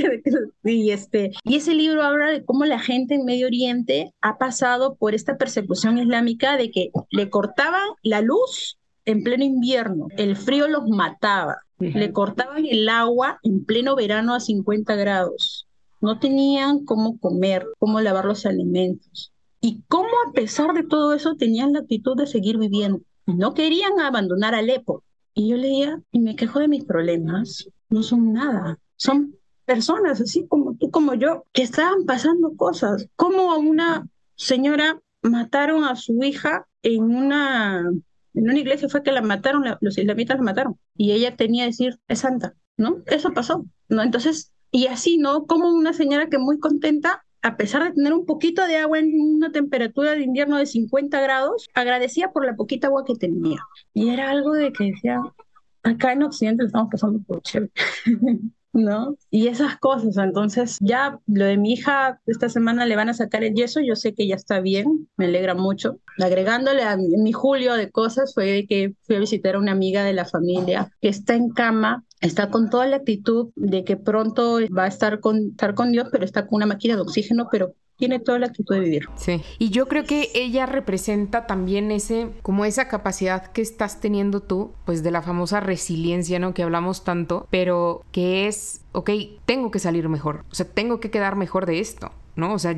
y 0.63 0.91
este 0.91 1.31
y 1.43 1.57
ese 1.57 1.73
libro 1.73 2.01
habla 2.03 2.31
de 2.31 2.45
cómo 2.45 2.65
la 2.65 2.79
gente 2.79 3.15
en 3.15 3.25
Medio 3.25 3.47
Oriente 3.47 4.13
ha 4.21 4.37
pasado 4.37 4.95
por 4.95 5.13
esta 5.13 5.37
persecución 5.37 5.97
islámica 5.97 6.57
de 6.57 6.71
que 6.71 6.91
le 7.11 7.29
cortaban 7.29 7.87
la 8.01 8.21
luz 8.21 8.77
en 9.05 9.23
pleno 9.23 9.43
invierno, 9.43 10.07
el 10.17 10.35
frío 10.35 10.67
los 10.67 10.87
mataba, 10.87 11.57
le 11.79 12.11
cortaban 12.13 12.65
el 12.65 12.87
agua 12.87 13.39
en 13.43 13.65
pleno 13.65 13.95
verano 13.95 14.33
a 14.33 14.39
50 14.39 14.95
grados, 14.95 15.67
no 16.03 16.19
tenían 16.19 16.83
cómo 16.83 17.17
comer, 17.17 17.65
cómo 17.79 18.01
lavar 18.01 18.25
los 18.25 18.45
alimentos. 18.45 19.31
Y 19.61 19.81
cómo 19.87 20.09
a 20.27 20.33
pesar 20.33 20.73
de 20.73 20.83
todo 20.83 21.13
eso 21.13 21.35
tenían 21.35 21.71
la 21.71 21.79
actitud 21.79 22.17
de 22.17 22.27
seguir 22.27 22.57
viviendo. 22.57 22.99
No 23.25 23.53
querían 23.53 23.97
abandonar 24.01 24.53
Alepo. 24.53 25.01
Y 25.33 25.49
yo 25.49 25.55
leía 25.55 26.01
y 26.11 26.19
me 26.19 26.35
quejo 26.35 26.59
de 26.59 26.67
mis 26.67 26.83
problemas. 26.83 27.69
No 27.89 28.03
son 28.03 28.33
nada. 28.33 28.77
Son 28.97 29.33
personas 29.63 30.19
así 30.19 30.45
como 30.45 30.75
tú, 30.75 30.91
como 30.91 31.13
yo, 31.13 31.45
que 31.53 31.61
estaban 31.61 32.03
pasando 32.05 32.53
cosas. 32.57 33.07
Como 33.15 33.53
a 33.53 33.57
una 33.57 34.05
señora 34.35 34.99
mataron 35.21 35.85
a 35.85 35.95
su 35.95 36.21
hija 36.21 36.67
en 36.81 37.03
una 37.03 37.89
en 38.33 38.49
una 38.49 38.59
iglesia 38.59 38.89
fue 38.89 39.03
que 39.03 39.11
la 39.11 39.21
mataron, 39.21 39.63
los 39.79 39.97
islamitas 39.97 40.37
la 40.37 40.43
mataron. 40.43 40.79
Y 40.95 41.11
ella 41.11 41.35
tenía 41.35 41.63
que 41.63 41.71
decir, 41.71 41.99
es 42.07 42.19
santa, 42.19 42.55
¿no? 42.77 43.03
Eso 43.05 43.31
pasó, 43.33 43.65
¿no? 43.89 44.01
Entonces, 44.03 44.51
y 44.71 44.87
así, 44.87 45.17
¿no? 45.17 45.45
Como 45.45 45.69
una 45.69 45.93
señora 45.93 46.29
que 46.29 46.39
muy 46.39 46.59
contenta, 46.59 47.23
a 47.41 47.57
pesar 47.57 47.83
de 47.83 47.91
tener 47.91 48.13
un 48.13 48.25
poquito 48.25 48.65
de 48.65 48.77
agua 48.77 48.99
en 48.99 49.13
una 49.19 49.51
temperatura 49.51 50.11
de 50.11 50.23
invierno 50.23 50.57
de 50.57 50.65
50 50.65 51.21
grados, 51.21 51.67
agradecía 51.73 52.31
por 52.31 52.45
la 52.45 52.55
poquita 52.55 52.87
agua 52.87 53.05
que 53.05 53.15
tenía. 53.15 53.59
Y 53.93 54.09
era 54.09 54.29
algo 54.31 54.53
de 54.53 54.71
que 54.71 54.85
decía, 54.85 55.21
acá 55.83 56.13
en 56.13 56.23
Occidente 56.23 56.63
lo 56.63 56.67
estamos 56.67 56.89
pasando 56.91 57.19
por 57.19 57.41
chévere. 57.41 57.71
¿no? 58.73 59.15
Y 59.29 59.47
esas 59.47 59.77
cosas. 59.77 60.17
Entonces, 60.17 60.77
ya 60.81 61.19
lo 61.27 61.45
de 61.45 61.57
mi 61.57 61.73
hija, 61.73 62.19
esta 62.25 62.49
semana 62.49 62.85
le 62.85 62.95
van 62.95 63.09
a 63.09 63.13
sacar 63.13 63.43
el 63.43 63.53
yeso, 63.53 63.79
yo 63.79 63.95
sé 63.95 64.13
que 64.13 64.27
ya 64.27 64.35
está 64.35 64.59
bien, 64.59 65.07
me 65.15 65.25
alegra 65.25 65.53
mucho. 65.53 65.99
Agregándole 66.19 66.83
a 66.83 66.97
mi, 66.97 67.31
julio 67.31 67.75
de 67.75 67.91
cosas 67.91 68.33
fue 68.33 68.65
que 68.67 68.93
fui 69.03 69.15
a 69.15 69.19
visitar 69.19 69.55
a 69.55 69.59
una 69.59 69.71
amiga 69.71 70.03
de 70.03 70.13
la 70.13 70.25
familia 70.25 70.91
que 71.01 71.09
está 71.09 71.35
en 71.35 71.49
cama, 71.49 72.03
está 72.21 72.49
con 72.49 72.69
toda 72.69 72.87
la 72.87 72.97
actitud 72.97 73.51
de 73.55 73.83
que 73.83 73.97
pronto 73.97 74.59
va 74.75 74.85
a 74.85 74.87
estar 74.87 75.19
con, 75.19 75.51
estar 75.51 75.75
con 75.75 75.91
Dios, 75.91 76.09
pero 76.11 76.25
está 76.25 76.47
con 76.47 76.57
una 76.57 76.65
máquina 76.65 76.95
de 76.95 77.01
oxígeno, 77.01 77.47
pero 77.51 77.75
tiene 77.97 78.19
toda 78.19 78.39
la 78.39 78.47
actitud 78.47 78.75
de 78.75 78.81
vivir. 78.81 79.05
Sí. 79.15 79.41
Y 79.59 79.69
yo 79.69 79.87
creo 79.87 80.03
que 80.03 80.31
ella 80.33 80.65
representa 80.65 81.45
también 81.47 81.91
ese, 81.91 82.29
como 82.41 82.65
esa 82.65 82.87
capacidad 82.87 83.51
que 83.51 83.61
estás 83.61 83.99
teniendo 84.01 84.41
tú, 84.41 84.71
pues 84.85 85.03
de 85.03 85.11
la 85.11 85.21
famosa 85.21 85.59
resiliencia, 85.59 86.39
¿no? 86.39 86.53
Que 86.53 86.63
hablamos 86.63 87.03
tanto, 87.03 87.47
pero 87.49 88.03
que 88.11 88.47
es, 88.47 88.81
ok, 88.91 89.09
tengo 89.45 89.71
que 89.71 89.79
salir 89.79 90.09
mejor, 90.09 90.45
o 90.51 90.55
sea, 90.55 90.67
tengo 90.67 90.99
que 90.99 91.11
quedar 91.11 91.35
mejor 91.35 91.65
de 91.65 91.79
esto, 91.79 92.11
¿no? 92.35 92.53
O 92.53 92.59
sea, 92.59 92.75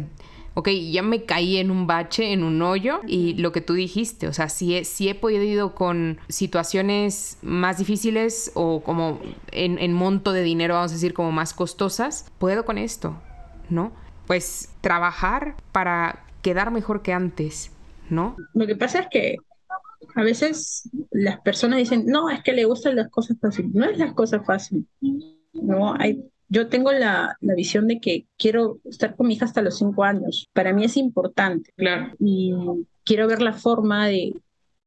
ok, 0.54 0.70
ya 0.70 1.02
me 1.02 1.24
caí 1.24 1.58
en 1.58 1.70
un 1.70 1.86
bache, 1.86 2.32
en 2.32 2.44
un 2.44 2.62
hoyo, 2.62 3.02
y 3.08 3.36
lo 3.36 3.52
que 3.52 3.62
tú 3.62 3.74
dijiste, 3.74 4.28
o 4.28 4.34
sea, 4.34 4.50
si 4.50 4.76
he, 4.76 4.86
si 4.86 5.10
he 5.10 5.16
podido 5.16 5.76
con 5.76 6.20
situaciones 6.30 7.38
más 7.42 7.78
difíciles 7.78 8.52
o 8.56 8.82
como 8.82 9.20
en, 9.52 9.78
en 9.80 9.94
monto 9.94 10.32
de 10.34 10.44
dinero, 10.44 10.76
vamos 10.76 10.92
a 10.92 10.96
decir, 10.96 11.14
como 11.14 11.32
más 11.32 11.54
costosas, 11.54 12.32
puedo 12.38 12.66
con 12.66 12.78
esto, 12.78 13.16
¿no? 13.70 13.92
Pues 14.28 14.70
trabajar 14.82 15.56
para 15.72 16.26
quedar 16.42 16.72
mejor 16.72 17.02
que 17.02 17.14
antes, 17.14 17.72
¿no? 18.10 18.36
Lo 18.54 18.68
que 18.68 18.76
pasa 18.76 19.00
es 19.00 19.08
que 19.10 19.38
a 20.16 20.24
veces 20.24 20.90
las 21.12 21.40
personas 21.42 21.80
dicen, 21.80 22.06
no, 22.06 22.30
es 22.30 22.44
que 22.44 22.54
le 22.54 22.66
gustan 22.66 22.96
las 22.96 23.10
cosas 23.10 23.38
fáciles. 23.40 23.74
No 23.74 23.86
es 23.86 23.98
las 23.98 24.14
cosas 24.14 24.46
fáciles. 24.46 24.86
No, 25.54 25.96
hay, 25.98 26.24
yo 26.48 26.68
tengo 26.68 26.92
la, 26.92 27.38
la, 27.42 27.56
visión 27.56 27.88
de 27.88 28.00
que 28.00 28.28
quiero 28.38 28.80
estar 28.86 29.16
con 29.16 29.28
mi 29.28 29.34
hija 29.34 29.46
hasta 29.46 29.62
los 29.62 29.78
cinco 29.78 30.04
años. 30.04 30.48
Para 30.54 30.74
mí 30.74 30.84
es 30.84 30.98
importante. 30.98 31.72
Claro. 31.76 32.14
Y 32.20 32.54
quiero 33.04 33.28
ver 33.28 33.42
la 33.42 33.54
forma 33.54 34.08
de, 34.08 34.34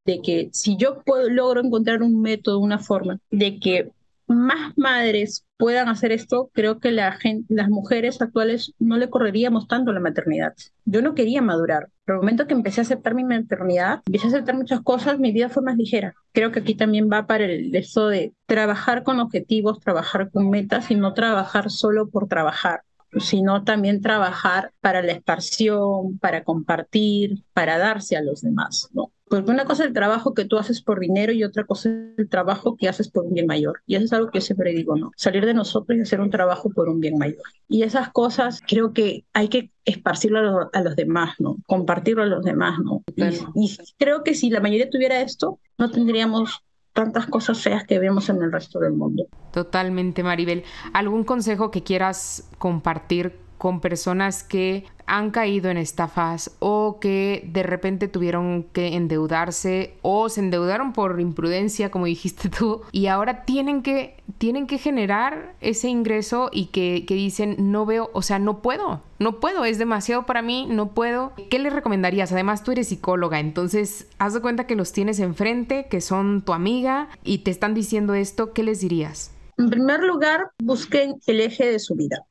de 0.05 0.21
que 0.21 0.49
si 0.53 0.77
yo 0.77 1.01
puedo, 1.03 1.29
logro 1.29 1.61
encontrar 1.61 2.01
un 2.01 2.21
método, 2.21 2.59
una 2.59 2.79
forma 2.79 3.19
de 3.29 3.59
que 3.59 3.91
más 4.29 4.77
madres 4.77 5.45
puedan 5.57 5.89
hacer 5.89 6.11
esto, 6.11 6.49
creo 6.53 6.79
que 6.79 6.91
la 6.91 7.17
las 7.49 7.69
mujeres 7.69 8.21
actuales 8.21 8.73
no 8.79 8.97
le 8.97 9.09
correríamos 9.09 9.67
tanto 9.67 9.91
la 9.91 9.99
maternidad. 9.99 10.53
Yo 10.85 11.01
no 11.01 11.15
quería 11.15 11.41
madurar. 11.41 11.89
Pero 12.05 12.17
el 12.17 12.21
momento 12.21 12.47
que 12.47 12.53
empecé 12.53 12.81
a 12.81 12.83
aceptar 12.83 13.15
mi 13.15 13.23
maternidad, 13.23 14.01
empecé 14.05 14.27
a 14.27 14.29
aceptar 14.29 14.55
muchas 14.55 14.81
cosas, 14.81 15.19
mi 15.19 15.31
vida 15.31 15.49
fue 15.49 15.63
más 15.63 15.75
ligera. 15.75 16.13
Creo 16.31 16.51
que 16.51 16.59
aquí 16.59 16.75
también 16.75 17.09
va 17.11 17.27
para 17.27 17.45
el 17.45 17.75
eso 17.75 18.07
de 18.07 18.33
trabajar 18.45 19.03
con 19.03 19.19
objetivos, 19.19 19.79
trabajar 19.79 20.29
con 20.31 20.49
metas 20.49 20.89
y 20.91 20.95
no 20.95 21.13
trabajar 21.13 21.69
solo 21.69 22.09
por 22.09 22.27
trabajar 22.27 22.81
sino 23.17 23.63
también 23.63 24.01
trabajar 24.01 24.71
para 24.81 25.01
la 25.01 25.13
expansión, 25.13 26.17
para 26.19 26.43
compartir, 26.43 27.43
para 27.53 27.77
darse 27.77 28.15
a 28.15 28.21
los 28.21 28.41
demás, 28.41 28.89
¿no? 28.93 29.11
Porque 29.29 29.51
una 29.51 29.65
cosa 29.65 29.83
es 29.83 29.89
el 29.89 29.93
trabajo 29.93 30.33
que 30.33 30.45
tú 30.45 30.57
haces 30.57 30.81
por 30.81 30.99
dinero 30.99 31.31
y 31.31 31.43
otra 31.43 31.63
cosa 31.63 31.89
es 31.89 32.17
el 32.17 32.29
trabajo 32.29 32.75
que 32.75 32.89
haces 32.89 33.09
por 33.09 33.25
un 33.25 33.33
bien 33.33 33.45
mayor. 33.45 33.79
Y 33.85 33.95
eso 33.95 34.05
es 34.05 34.13
algo 34.13 34.31
que 34.31 34.39
yo 34.39 34.45
siempre 34.45 34.73
digo, 34.73 34.97
¿no? 34.97 35.11
Salir 35.15 35.45
de 35.45 35.53
nosotros 35.53 35.97
y 35.97 36.01
hacer 36.01 36.19
un 36.19 36.31
trabajo 36.31 36.71
por 36.71 36.89
un 36.89 36.99
bien 36.99 37.15
mayor. 37.19 37.43
Y 37.67 37.83
esas 37.83 38.09
cosas 38.09 38.59
creo 38.67 38.91
que 38.91 39.25
hay 39.33 39.47
que 39.47 39.71
esparcirlo 39.85 40.69
a 40.73 40.81
los, 40.81 40.95
demás, 40.95 41.35
¿no? 41.37 41.57
Compartirlo 41.67 42.23
a 42.23 42.25
los 42.25 42.43
demás, 42.43 42.79
¿no? 42.83 43.03
Y, 43.15 43.23
y, 43.53 43.77
creo 43.99 44.23
que 44.23 44.33
si 44.33 44.49
la 44.49 44.61
mayoría 44.61 44.89
tuviera 44.89 45.21
esto, 45.21 45.59
no 45.77 45.91
tendríamos 45.91 46.63
tantas 46.93 47.25
cosas 47.27 47.61
feas 47.61 47.85
que 47.85 47.99
vemos 47.99 48.29
en 48.29 48.41
el 48.41 48.51
resto 48.51 48.79
del 48.79 48.93
mundo. 48.93 49.27
Totalmente, 49.51 50.23
Maribel. 50.23 50.63
¿Algún 50.93 51.23
consejo 51.23 51.71
que 51.71 51.83
quieras 51.83 52.49
compartir 52.57 53.48
con 53.59 53.81
personas 53.81 54.41
que 54.41 54.85
han 55.05 55.31
caído 55.31 55.69
en 55.69 55.77
estafas 55.77 56.55
o 56.59 56.99
que 57.01 57.47
de 57.51 57.61
repente 57.63 58.07
tuvieron 58.07 58.63
que 58.71 58.95
endeudarse 58.95 59.95
o 60.01 60.29
se 60.29 60.39
endeudaron 60.39 60.93
por 60.93 61.19
imprudencia, 61.19 61.91
como 61.91 62.05
dijiste 62.05 62.49
tú, 62.49 62.83
y 62.91 63.07
ahora 63.07 63.43
tienen 63.43 63.83
que, 63.83 64.15
tienen 64.37 64.65
que 64.65 64.77
generar 64.77 65.55
ese 65.59 65.89
ingreso 65.89 66.49
y 66.53 66.67
que, 66.67 67.05
que 67.05 67.15
dicen, 67.15 67.55
no 67.71 67.85
veo, 67.85 68.09
o 68.13 68.21
sea, 68.21 68.39
no 68.39 68.61
puedo, 68.61 69.01
no 69.17 69.39
puedo, 69.39 69.65
es 69.65 69.77
demasiado 69.77 70.25
para 70.25 70.41
mí, 70.41 70.65
no 70.69 70.93
puedo. 70.93 71.33
¿Qué 71.49 71.59
les 71.59 71.73
recomendarías? 71.73 72.31
Además, 72.31 72.63
tú 72.63 72.71
eres 72.71 72.87
psicóloga, 72.87 73.39
entonces 73.39 74.07
haz 74.19 74.33
de 74.33 74.41
cuenta 74.41 74.67
que 74.67 74.75
los 74.75 74.93
tienes 74.93 75.19
enfrente, 75.19 75.87
que 75.89 75.99
son 75.99 76.43
tu 76.43 76.53
amiga 76.53 77.09
y 77.25 77.39
te 77.39 77.51
están 77.51 77.73
diciendo 77.73 78.13
esto, 78.13 78.53
¿qué 78.53 78.63
les 78.63 78.79
dirías? 78.79 79.31
En 79.57 79.69
primer 79.69 80.01
lugar, 80.01 80.51
busquen 80.63 81.15
el 81.27 81.41
eje 81.41 81.69
de 81.69 81.79
su 81.79 81.95
vida 81.95 82.28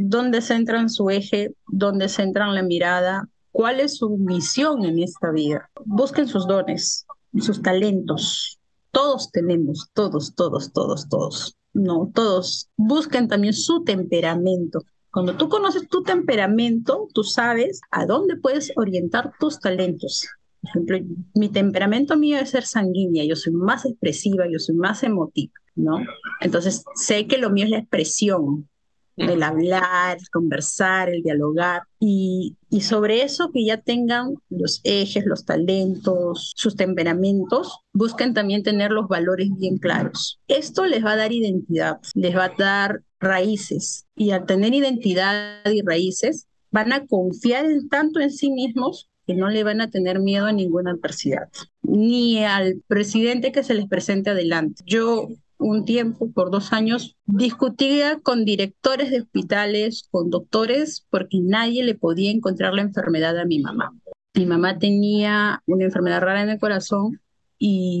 dónde 0.00 0.40
centran 0.42 0.88
su 0.88 1.10
eje, 1.10 1.54
dónde 1.66 2.08
centran 2.08 2.54
la 2.54 2.62
mirada, 2.62 3.28
cuál 3.50 3.80
es 3.80 3.96
su 3.96 4.16
misión 4.16 4.84
en 4.84 5.00
esta 5.00 5.32
vida. 5.32 5.68
Busquen 5.84 6.28
sus 6.28 6.46
dones, 6.46 7.04
sus 7.40 7.60
talentos. 7.62 8.58
Todos 8.92 9.30
tenemos, 9.32 9.90
todos, 9.94 10.34
todos, 10.36 10.72
todos, 10.72 11.08
todos. 11.08 11.56
No, 11.72 12.10
todos. 12.14 12.68
Busquen 12.76 13.26
también 13.26 13.54
su 13.54 13.82
temperamento. 13.82 14.84
Cuando 15.10 15.36
tú 15.36 15.48
conoces 15.48 15.88
tu 15.88 16.02
temperamento, 16.02 17.08
tú 17.12 17.24
sabes 17.24 17.80
a 17.90 18.06
dónde 18.06 18.36
puedes 18.36 18.72
orientar 18.76 19.32
tus 19.40 19.58
talentos. 19.58 20.28
Por 20.60 20.70
ejemplo, 20.70 20.98
mi 21.34 21.48
temperamento 21.48 22.16
mío 22.16 22.38
es 22.38 22.50
ser 22.50 22.64
sanguínea, 22.64 23.24
yo 23.24 23.34
soy 23.34 23.52
más 23.52 23.84
expresiva, 23.84 24.44
yo 24.50 24.58
soy 24.58 24.76
más 24.76 25.02
emotiva, 25.02 25.52
¿no? 25.74 25.98
Entonces, 26.40 26.84
sé 26.94 27.26
que 27.26 27.38
lo 27.38 27.50
mío 27.50 27.64
es 27.64 27.70
la 27.70 27.78
expresión, 27.78 28.68
el 29.18 29.42
hablar, 29.42 30.18
el 30.18 30.28
conversar, 30.30 31.08
el 31.08 31.22
dialogar 31.22 31.82
y, 31.98 32.56
y 32.70 32.82
sobre 32.82 33.22
eso 33.22 33.50
que 33.52 33.64
ya 33.64 33.78
tengan 33.78 34.34
los 34.48 34.80
ejes, 34.84 35.24
los 35.26 35.44
talentos, 35.44 36.52
sus 36.56 36.76
temperamentos, 36.76 37.80
busquen 37.92 38.34
también 38.34 38.62
tener 38.62 38.90
los 38.90 39.08
valores 39.08 39.48
bien 39.58 39.78
claros. 39.78 40.40
Esto 40.48 40.86
les 40.86 41.04
va 41.04 41.12
a 41.12 41.16
dar 41.16 41.32
identidad, 41.32 41.98
les 42.14 42.36
va 42.36 42.44
a 42.46 42.54
dar 42.56 43.02
raíces 43.20 44.06
y 44.16 44.30
al 44.30 44.46
tener 44.46 44.74
identidad 44.74 45.64
y 45.64 45.82
raíces 45.82 46.46
van 46.70 46.92
a 46.92 47.06
confiar 47.06 47.64
en, 47.64 47.88
tanto 47.88 48.20
en 48.20 48.30
sí 48.30 48.50
mismos 48.50 49.08
que 49.26 49.34
no 49.34 49.48
le 49.50 49.62
van 49.62 49.80
a 49.80 49.90
tener 49.90 50.20
miedo 50.20 50.46
a 50.46 50.52
ninguna 50.52 50.92
adversidad, 50.92 51.48
ni 51.82 52.42
al 52.44 52.82
presidente 52.86 53.52
que 53.52 53.62
se 53.62 53.74
les 53.74 53.86
presente 53.86 54.30
adelante. 54.30 54.82
Yo 54.86 55.28
un 55.58 55.84
tiempo, 55.84 56.30
por 56.30 56.50
dos 56.50 56.72
años, 56.72 57.16
discutía 57.26 58.20
con 58.20 58.44
directores 58.44 59.10
de 59.10 59.20
hospitales, 59.20 60.08
con 60.10 60.30
doctores, 60.30 61.06
porque 61.10 61.40
nadie 61.40 61.82
le 61.82 61.94
podía 61.94 62.30
encontrar 62.30 62.74
la 62.74 62.82
enfermedad 62.82 63.38
a 63.38 63.44
mi 63.44 63.58
mamá. 63.58 63.92
Mi 64.34 64.46
mamá 64.46 64.78
tenía 64.78 65.62
una 65.66 65.84
enfermedad 65.84 66.20
rara 66.20 66.42
en 66.42 66.50
el 66.50 66.60
corazón 66.60 67.20
y, 67.58 68.00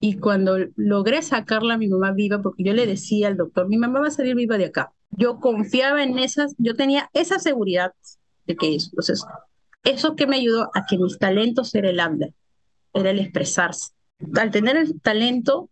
y 0.00 0.18
cuando 0.18 0.58
logré 0.76 1.22
sacarla 1.22 1.74
a 1.74 1.78
mi 1.78 1.88
mamá 1.88 2.12
viva, 2.12 2.40
porque 2.40 2.62
yo 2.62 2.72
le 2.72 2.86
decía 2.86 3.26
al 3.26 3.36
doctor, 3.36 3.68
mi 3.68 3.76
mamá 3.76 4.00
va 4.00 4.06
a 4.06 4.12
salir 4.12 4.36
viva 4.36 4.58
de 4.58 4.66
acá. 4.66 4.92
Yo 5.10 5.40
confiaba 5.40 6.04
en 6.04 6.18
esas, 6.18 6.54
yo 6.58 6.74
tenía 6.74 7.10
esa 7.14 7.40
seguridad 7.40 7.92
de 8.46 8.56
que 8.56 8.76
eso. 8.76 8.90
Entonces, 8.92 9.24
eso 9.82 10.14
que 10.14 10.26
me 10.26 10.36
ayudó 10.36 10.70
a 10.74 10.86
que 10.86 10.98
mis 10.98 11.18
talentos 11.18 11.74
era 11.74 11.90
el 11.90 11.98
habla, 11.98 12.28
era 12.94 13.10
el 13.10 13.18
expresarse. 13.18 13.90
Al 14.36 14.50
tener 14.50 14.76
el 14.76 15.00
talento, 15.00 15.68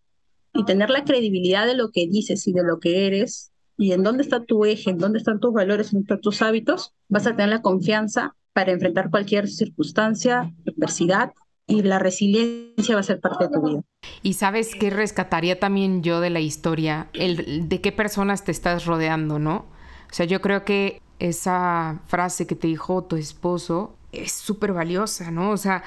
y 0.56 0.64
tener 0.64 0.90
la 0.90 1.04
credibilidad 1.04 1.66
de 1.66 1.74
lo 1.74 1.90
que 1.90 2.06
dices 2.06 2.46
y 2.46 2.52
de 2.52 2.62
lo 2.64 2.78
que 2.78 3.06
eres 3.06 3.52
y 3.76 3.92
en 3.92 4.02
dónde 4.02 4.22
está 4.22 4.44
tu 4.44 4.64
eje, 4.64 4.90
en 4.90 4.98
dónde 4.98 5.18
están 5.18 5.40
tus 5.40 5.52
valores, 5.52 5.88
en 5.88 5.98
dónde 5.98 6.06
están 6.06 6.20
tus 6.20 6.42
hábitos, 6.42 6.94
vas 7.08 7.26
a 7.26 7.36
tener 7.36 7.50
la 7.50 7.62
confianza 7.62 8.34
para 8.52 8.72
enfrentar 8.72 9.10
cualquier 9.10 9.48
circunstancia, 9.48 10.52
adversidad 10.66 11.32
y 11.66 11.82
la 11.82 11.98
resiliencia 11.98 12.94
va 12.94 13.00
a 13.00 13.04
ser 13.04 13.20
parte 13.20 13.44
de 13.44 13.50
tu 13.50 13.62
vida. 13.62 13.82
Y 14.22 14.34
sabes 14.34 14.74
qué 14.74 14.88
rescataría 14.88 15.60
también 15.60 16.02
yo 16.02 16.20
de 16.20 16.30
la 16.30 16.40
historia, 16.40 17.08
el 17.12 17.68
de 17.68 17.80
qué 17.80 17.92
personas 17.92 18.44
te 18.44 18.52
estás 18.52 18.86
rodeando, 18.86 19.38
¿no? 19.38 19.66
O 20.10 20.14
sea, 20.14 20.24
yo 20.26 20.40
creo 20.40 20.64
que 20.64 21.02
esa 21.18 22.00
frase 22.06 22.46
que 22.46 22.54
te 22.54 22.68
dijo 22.68 23.04
tu 23.04 23.16
esposo 23.16 23.96
es 24.12 24.32
súper 24.32 24.72
valiosa, 24.72 25.30
¿no? 25.30 25.50
O 25.50 25.56
sea, 25.56 25.82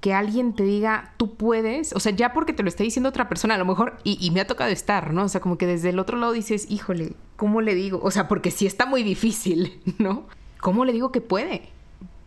que 0.00 0.14
alguien 0.14 0.52
te 0.54 0.62
diga, 0.62 1.12
tú 1.16 1.34
puedes, 1.34 1.92
o 1.92 2.00
sea, 2.00 2.12
ya 2.12 2.32
porque 2.32 2.52
te 2.52 2.62
lo 2.62 2.68
está 2.68 2.84
diciendo 2.84 3.08
otra 3.08 3.28
persona, 3.28 3.56
a 3.56 3.58
lo 3.58 3.64
mejor, 3.64 3.96
y, 4.04 4.30
me 4.30 4.40
ha 4.40 4.46
tocado 4.46 4.70
estar, 4.70 5.12
¿no? 5.12 5.24
O 5.24 5.28
sea, 5.28 5.40
como 5.40 5.58
que 5.58 5.66
desde 5.66 5.90
el 5.90 5.98
otro 5.98 6.16
lado 6.16 6.32
dices, 6.32 6.70
híjole, 6.70 7.14
¿cómo 7.36 7.60
le 7.60 7.74
digo? 7.74 8.00
O 8.02 8.10
sea, 8.10 8.28
porque 8.28 8.50
sí 8.50 8.66
está 8.66 8.86
muy 8.86 9.02
difícil, 9.02 9.80
¿no? 9.98 10.24
¿Cómo 10.60 10.84
le 10.84 10.92
digo 10.92 11.10
que 11.10 11.20
puede? 11.20 11.70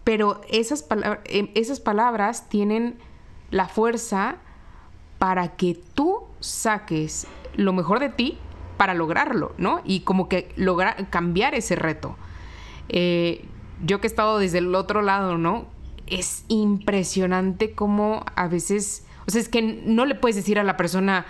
Pero 0.04 0.42
esas, 0.50 0.86
em, 1.26 1.50
esas 1.54 1.80
palabras 1.80 2.50
tienen 2.50 2.98
la 3.52 3.68
fuerza 3.68 4.38
para 5.18 5.56
que 5.56 5.80
tú 5.94 6.24
saques 6.40 7.28
lo 7.56 7.74
mejor 7.74 8.00
de 8.00 8.10
ti 8.10 8.38
para 8.78 8.94
lograrlo, 8.94 9.54
¿no? 9.58 9.82
Y 9.86 10.02
como 10.02 10.28
que 10.28 10.52
lograr 10.56 11.10
cambiar 11.10 11.54
ese 11.54 11.76
reto. 11.76 12.18
Eh, 12.90 13.46
yo 13.84 14.02
que 14.02 14.08
he 14.08 14.10
estado 14.10 14.40
desde 14.40 14.58
el 14.58 14.74
otro 14.76 15.02
lado, 15.02 15.38
¿no? 15.38 15.68
Es 16.12 16.44
impresionante 16.50 17.72
cómo 17.72 18.26
a 18.36 18.48
veces, 18.48 19.06
o 19.28 19.32
sea, 19.32 19.42
es 19.42 19.50
que 19.50 19.62
no 19.62 20.06
le 20.06 20.16
puedes 20.16 20.36
decir 20.36 20.60
a 20.60 20.64
la 20.64 20.78
persona, 20.78 21.26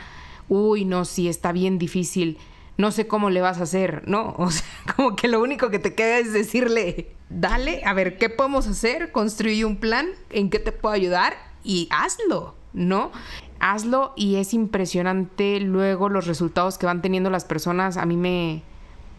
uy, 0.50 0.86
no, 0.86 1.06
sí, 1.06 1.30
está 1.30 1.52
bien 1.52 1.78
difícil, 1.78 2.38
no 2.78 2.92
sé 2.92 3.08
cómo 3.08 3.30
le 3.30 3.42
vas 3.42 3.60
a 3.60 3.64
hacer, 3.64 4.04
¿no? 4.08 4.36
O 4.38 4.50
sea, 4.50 4.66
como 4.96 5.16
que 5.16 5.28
lo 5.28 5.42
único 5.42 5.70
que 5.70 5.80
te 5.80 5.94
queda 5.94 6.18
es 6.18 6.34
decirle, 6.34 7.12
dale, 7.30 7.84
a 7.86 7.94
ver, 7.94 8.18
¿qué 8.18 8.30
podemos 8.30 8.68
hacer? 8.68 9.12
Construye 9.12 9.64
un 9.66 9.78
plan, 9.78 10.08
¿en 10.32 10.50
qué 10.50 10.60
te 10.60 10.72
puedo 10.72 10.94
ayudar? 10.94 11.34
Y 11.64 11.88
hazlo, 11.92 12.56
¿no? 12.74 13.12
Hazlo 13.60 14.14
y 14.16 14.38
es 14.38 14.56
impresionante 14.56 15.60
luego 15.60 16.10
los 16.10 16.26
resultados 16.26 16.80
que 16.80 16.88
van 16.88 17.04
teniendo 17.04 17.30
las 17.30 17.46
personas. 17.46 17.98
A 17.98 18.08
mí 18.08 18.18
me, 18.18 18.64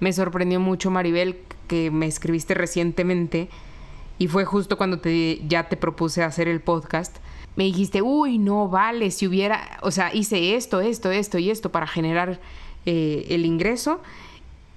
me 0.01 0.12
sorprendió 0.12 0.59
mucho, 0.59 0.90
Maribel, 0.90 1.38
que 1.68 1.92
me 1.92 2.07
escribiste 2.07 2.55
recientemente 2.55 3.48
y 4.23 4.29
fue 4.29 4.45
justo 4.45 4.77
cuando 4.77 5.01
te, 5.01 5.41
ya 5.49 5.69
te 5.69 5.77
propuse 5.77 6.23
hacer 6.23 6.47
el 6.47 6.61
podcast, 6.61 7.17
me 7.57 7.65
dijiste, 7.65 8.03
uy, 8.03 8.39
no, 8.39 8.69
vale, 8.69 9.11
si 9.11 9.27
hubiera, 9.27 9.81
o 9.83 9.91
sea, 9.91 10.15
hice 10.15 10.55
esto, 10.55 10.81
esto, 10.81 11.11
esto 11.11 11.39
y 11.39 11.51
esto 11.51 11.73
para 11.73 11.89
generar 11.89 12.39
eh, 12.87 13.27
el 13.31 13.45
ingreso 13.45 14.01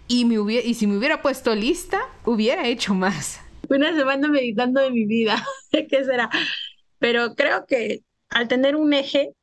y, 0.08 0.26
me 0.26 0.40
hubiera, 0.40 0.66
y 0.66 0.74
si 0.74 0.88
me 0.88 0.98
hubiera 0.98 1.22
puesto 1.22 1.54
lista, 1.54 2.02
hubiera 2.26 2.68
hecho 2.68 2.96
más. 2.96 3.40
Una 3.70 3.96
semana 3.96 4.30
meditando 4.30 4.82
de 4.82 4.90
mi 4.90 5.06
vida, 5.06 5.46
¿qué 5.72 6.04
será? 6.04 6.32
Pero 6.98 7.36
creo 7.36 7.68
que 7.68 8.02
al 8.30 8.48
tener 8.48 8.76
un 8.76 8.94
eje, 8.94 9.36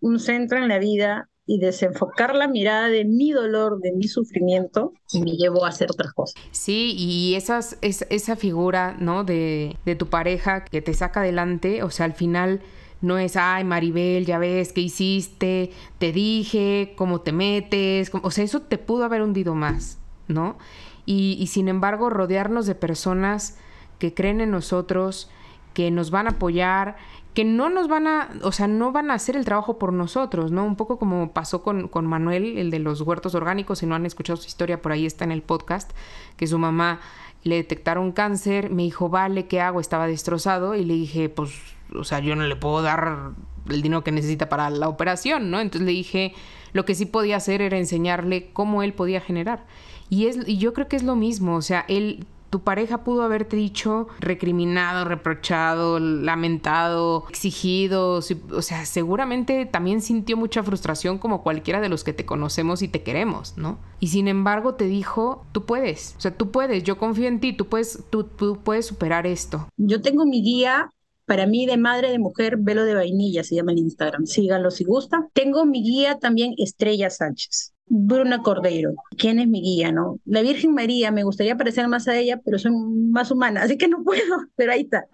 un 0.00 0.18
centro 0.18 0.58
en 0.58 0.66
la 0.66 0.80
vida, 0.80 1.28
y 1.46 1.58
desenfocar 1.60 2.34
la 2.34 2.48
mirada 2.48 2.88
de 2.88 3.04
mi 3.04 3.30
dolor, 3.30 3.80
de 3.80 3.92
mi 3.92 4.08
sufrimiento, 4.08 4.92
y 5.12 5.20
me 5.20 5.32
llevó 5.32 5.64
a 5.64 5.68
hacer 5.68 5.88
otras 5.90 6.12
cosas. 6.12 6.34
Sí, 6.50 6.94
y 6.98 7.34
esas, 7.36 7.78
es, 7.82 8.04
esa 8.10 8.34
figura, 8.34 8.96
¿no? 8.98 9.22
De, 9.22 9.76
de 9.84 9.94
tu 9.94 10.08
pareja 10.08 10.64
que 10.64 10.82
te 10.82 10.92
saca 10.92 11.20
adelante, 11.20 11.82
o 11.84 11.90
sea, 11.90 12.06
al 12.06 12.14
final 12.14 12.60
no 13.00 13.18
es, 13.18 13.36
ay, 13.36 13.62
Maribel, 13.62 14.26
ya 14.26 14.38
ves, 14.38 14.72
¿qué 14.72 14.80
hiciste? 14.80 15.70
Te 15.98 16.12
dije, 16.12 16.94
¿cómo 16.96 17.20
te 17.20 17.32
metes? 17.32 18.10
O 18.22 18.30
sea, 18.30 18.42
eso 18.42 18.62
te 18.62 18.78
pudo 18.78 19.04
haber 19.04 19.22
hundido 19.22 19.54
más, 19.54 19.98
¿no? 20.28 20.58
Y, 21.04 21.36
y 21.38 21.46
sin 21.46 21.68
embargo, 21.68 22.10
rodearnos 22.10 22.66
de 22.66 22.74
personas 22.74 23.58
que 23.98 24.12
creen 24.14 24.40
en 24.40 24.50
nosotros, 24.50 25.30
que 25.74 25.90
nos 25.90 26.10
van 26.10 26.26
a 26.26 26.30
apoyar, 26.30 26.96
que 27.36 27.44
no 27.44 27.68
nos 27.68 27.86
van 27.86 28.06
a, 28.06 28.30
o 28.44 28.50
sea, 28.50 28.66
no 28.66 28.92
van 28.92 29.10
a 29.10 29.14
hacer 29.14 29.36
el 29.36 29.44
trabajo 29.44 29.78
por 29.78 29.92
nosotros, 29.92 30.52
¿no? 30.52 30.64
Un 30.64 30.74
poco 30.74 30.98
como 30.98 31.34
pasó 31.34 31.62
con, 31.62 31.86
con 31.86 32.06
Manuel, 32.06 32.56
el 32.56 32.70
de 32.70 32.78
los 32.78 33.02
huertos 33.02 33.34
orgánicos, 33.34 33.80
si 33.80 33.86
no 33.86 33.94
han 33.94 34.06
escuchado 34.06 34.38
su 34.38 34.46
historia, 34.46 34.80
por 34.80 34.92
ahí 34.92 35.04
está 35.04 35.24
en 35.24 35.32
el 35.32 35.42
podcast, 35.42 35.90
que 36.38 36.46
su 36.46 36.58
mamá 36.58 36.98
le 37.42 37.56
detectaron 37.56 38.12
cáncer, 38.12 38.70
me 38.70 38.84
dijo, 38.84 39.10
vale, 39.10 39.48
¿qué 39.48 39.60
hago? 39.60 39.80
Estaba 39.80 40.06
destrozado 40.06 40.76
y 40.76 40.86
le 40.86 40.94
dije, 40.94 41.28
pues, 41.28 41.52
o 41.94 42.04
sea, 42.04 42.20
yo 42.20 42.36
no 42.36 42.44
le 42.44 42.56
puedo 42.56 42.80
dar 42.80 43.32
el 43.68 43.82
dinero 43.82 44.02
que 44.02 44.12
necesita 44.12 44.48
para 44.48 44.70
la 44.70 44.88
operación, 44.88 45.50
¿no? 45.50 45.60
Entonces 45.60 45.84
le 45.84 45.92
dije, 45.92 46.32
lo 46.72 46.86
que 46.86 46.94
sí 46.94 47.04
podía 47.04 47.36
hacer 47.36 47.60
era 47.60 47.76
enseñarle 47.76 48.48
cómo 48.54 48.82
él 48.82 48.94
podía 48.94 49.20
generar. 49.20 49.66
Y, 50.08 50.28
es, 50.28 50.38
y 50.48 50.56
yo 50.56 50.72
creo 50.72 50.88
que 50.88 50.96
es 50.96 51.02
lo 51.02 51.16
mismo, 51.16 51.56
o 51.56 51.62
sea, 51.62 51.84
él 51.86 52.24
tu 52.56 52.62
pareja 52.62 53.04
pudo 53.04 53.20
haberte 53.20 53.54
dicho 53.54 54.08
recriminado, 54.18 55.04
reprochado, 55.04 55.98
lamentado, 56.00 57.26
exigido, 57.28 58.14
o 58.14 58.62
sea, 58.62 58.86
seguramente 58.86 59.66
también 59.66 60.00
sintió 60.00 60.38
mucha 60.38 60.62
frustración 60.62 61.18
como 61.18 61.42
cualquiera 61.42 61.82
de 61.82 61.90
los 61.90 62.02
que 62.02 62.14
te 62.14 62.24
conocemos 62.24 62.80
y 62.80 62.88
te 62.88 63.02
queremos, 63.02 63.58
¿no? 63.58 63.78
Y 64.00 64.08
sin 64.08 64.26
embargo 64.26 64.74
te 64.74 64.86
dijo, 64.86 65.44
tú 65.52 65.66
puedes, 65.66 66.14
o 66.16 66.20
sea, 66.22 66.34
tú 66.34 66.50
puedes, 66.50 66.82
yo 66.82 66.96
confío 66.96 67.28
en 67.28 67.40
ti, 67.40 67.52
tú 67.52 67.66
puedes, 67.66 68.02
tú, 68.08 68.26
puedes 68.64 68.86
superar 68.86 69.26
esto. 69.26 69.68
Yo 69.76 70.00
tengo 70.00 70.24
mi 70.24 70.42
guía 70.42 70.88
para 71.26 71.46
mí 71.46 71.66
de 71.66 71.76
madre 71.76 72.10
de 72.10 72.18
mujer, 72.18 72.56
velo 72.56 72.86
de 72.86 72.94
vainilla 72.94 73.44
se 73.44 73.54
llama 73.54 73.72
el 73.72 73.80
Instagram. 73.80 74.24
Síganlo 74.24 74.70
si 74.70 74.84
gusta. 74.84 75.28
Tengo 75.34 75.66
mi 75.66 75.82
guía 75.82 76.18
también, 76.18 76.54
Estrella 76.56 77.10
Sánchez. 77.10 77.74
Bruna 77.88 78.42
Cordero, 78.42 78.94
¿quién 79.16 79.38
es 79.38 79.48
mi 79.48 79.62
guía, 79.62 79.92
no? 79.92 80.18
La 80.24 80.42
Virgen 80.42 80.74
María, 80.74 81.12
me 81.12 81.22
gustaría 81.22 81.56
parecer 81.56 81.88
más 81.88 82.08
a 82.08 82.16
ella, 82.16 82.40
pero 82.44 82.58
soy 82.58 82.72
más 82.72 83.30
humana, 83.30 83.62
así 83.62 83.78
que 83.78 83.88
no 83.88 84.02
puedo, 84.02 84.22
pero 84.56 84.72
ahí 84.72 84.82
está. 84.82 85.06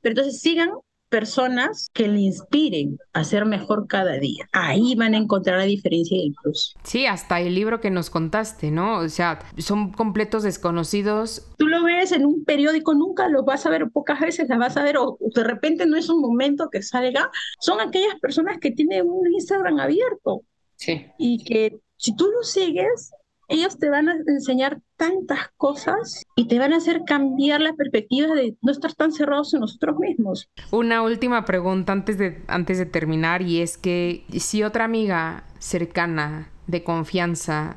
Pero 0.00 0.12
entonces 0.12 0.40
sigan 0.40 0.70
personas 1.10 1.90
que 1.92 2.08
le 2.08 2.20
inspiren 2.20 2.96
a 3.12 3.24
ser 3.24 3.44
mejor 3.44 3.86
cada 3.88 4.12
día. 4.18 4.48
Ahí 4.52 4.94
van 4.94 5.14
a 5.14 5.18
encontrar 5.18 5.58
la 5.58 5.64
diferencia 5.64 6.16
y 6.16 6.28
el 6.28 6.34
plus. 6.40 6.74
Sí, 6.84 7.04
hasta 7.04 7.40
el 7.40 7.54
libro 7.54 7.80
que 7.80 7.90
nos 7.90 8.08
contaste, 8.08 8.70
¿no? 8.70 9.00
O 9.00 9.08
sea, 9.08 9.40
son 9.58 9.92
completos 9.92 10.44
desconocidos. 10.44 11.50
Tú 11.58 11.66
lo 11.66 11.82
ves 11.82 12.12
en 12.12 12.24
un 12.24 12.44
periódico, 12.44 12.94
nunca 12.94 13.28
lo 13.28 13.42
vas 13.42 13.66
a 13.66 13.70
ver, 13.70 13.90
pocas 13.90 14.20
veces 14.20 14.48
la 14.48 14.56
vas 14.56 14.76
a 14.76 14.84
ver, 14.84 14.96
o 14.96 15.18
de 15.34 15.44
repente 15.44 15.84
no 15.84 15.96
es 15.96 16.08
un 16.08 16.20
momento 16.20 16.70
que 16.70 16.80
salga. 16.80 17.28
Son 17.58 17.80
aquellas 17.80 18.14
personas 18.20 18.58
que 18.58 18.70
tienen 18.70 19.06
un 19.10 19.30
Instagram 19.32 19.80
abierto. 19.80 20.42
Sí. 20.76 21.06
Y 21.18 21.44
que 21.44 21.80
si 22.00 22.16
tú 22.16 22.30
lo 22.34 22.42
sigues, 22.42 23.12
ellos 23.48 23.78
te 23.78 23.90
van 23.90 24.08
a 24.08 24.14
enseñar 24.26 24.80
tantas 24.96 25.50
cosas 25.58 26.24
y 26.34 26.48
te 26.48 26.58
van 26.58 26.72
a 26.72 26.76
hacer 26.76 27.02
cambiar 27.04 27.60
la 27.60 27.74
perspectiva 27.74 28.28
de 28.34 28.56
no 28.62 28.72
estar 28.72 28.94
tan 28.94 29.12
cerrados 29.12 29.52
en 29.52 29.60
nosotros 29.60 29.98
mismos. 29.98 30.48
Una 30.70 31.02
última 31.02 31.44
pregunta 31.44 31.92
antes 31.92 32.16
de, 32.16 32.42
antes 32.46 32.78
de 32.78 32.86
terminar 32.86 33.42
y 33.42 33.60
es 33.60 33.76
que 33.76 34.24
si 34.38 34.62
otra 34.62 34.84
amiga 34.84 35.44
cercana, 35.58 36.50
de 36.66 36.84
confianza, 36.84 37.76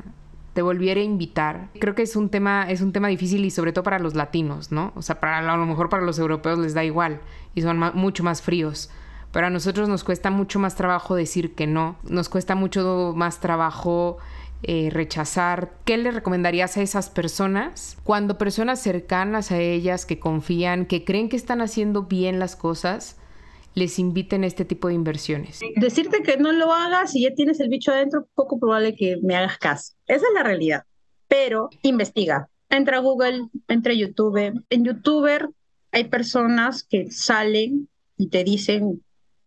te 0.53 0.61
volviera 0.61 1.01
a 1.01 1.03
invitar. 1.03 1.69
Creo 1.79 1.95
que 1.95 2.03
es 2.03 2.15
un 2.15 2.29
tema, 2.29 2.69
es 2.69 2.81
un 2.81 2.93
tema 2.93 3.07
difícil 3.07 3.43
y 3.43 3.49
sobre 3.49 3.73
todo 3.73 3.83
para 3.83 3.97
los 3.97 4.13
latinos, 4.13 4.71
¿no? 4.71 4.93
O 4.95 5.01
sea, 5.01 5.19
para 5.19 5.39
a 5.39 5.57
lo 5.57 5.65
mejor 5.65 5.89
para 5.89 6.03
los 6.03 6.19
europeos 6.19 6.59
les 6.59 6.75
da 6.75 6.83
igual 6.85 7.19
y 7.55 7.63
son 7.63 7.79
mucho 7.95 8.23
más 8.23 8.41
fríos. 8.41 8.89
Pero 9.33 9.47
a 9.47 9.49
nosotros 9.49 9.89
nos 9.89 10.03
cuesta 10.03 10.29
mucho 10.29 10.59
más 10.59 10.75
trabajo 10.75 11.15
decir 11.15 11.55
que 11.55 11.65
no. 11.65 11.97
Nos 12.03 12.29
cuesta 12.29 12.53
mucho 12.53 13.13
más 13.15 13.39
trabajo 13.39 14.19
eh, 14.61 14.91
rechazar. 14.91 15.73
¿Qué 15.85 15.97
le 15.97 16.11
recomendarías 16.11 16.77
a 16.77 16.83
esas 16.83 17.09
personas 17.09 17.97
cuando 18.03 18.37
personas 18.37 18.79
cercanas 18.79 19.51
a 19.51 19.59
ellas 19.59 20.05
que 20.05 20.19
confían, 20.19 20.85
que 20.85 21.03
creen 21.03 21.29
que 21.29 21.35
están 21.35 21.61
haciendo 21.61 22.03
bien 22.03 22.37
las 22.37 22.55
cosas, 22.55 23.17
les 23.73 23.97
inviten 23.97 24.43
a 24.43 24.47
este 24.47 24.65
tipo 24.65 24.87
de 24.87 24.93
inversiones? 24.93 25.61
Decirte 25.77 26.21
que 26.21 26.37
no 26.37 26.51
lo 26.51 26.71
hagas 26.71 27.15
y 27.15 27.23
ya 27.23 27.33
tienes 27.33 27.59
el 27.59 27.69
bicho 27.69 27.91
adentro, 27.91 28.27
poco 28.35 28.59
probable 28.59 28.95
que 28.95 29.17
me 29.23 29.35
hagas 29.35 29.57
caso. 29.57 29.93
Esa 30.05 30.27
es 30.27 30.33
la 30.35 30.43
realidad. 30.43 30.83
Pero 31.27 31.71
investiga. 31.81 32.49
Entra 32.69 32.97
a 32.97 33.01
Google, 33.01 33.47
entra 33.67 33.93
a 33.93 33.95
YouTube. 33.95 34.61
En 34.69 34.85
YouTuber 34.85 35.49
hay 35.91 36.03
personas 36.03 36.83
que 36.83 37.09
salen 37.09 37.89
y 38.15 38.29
te 38.29 38.43
dicen 38.43 39.01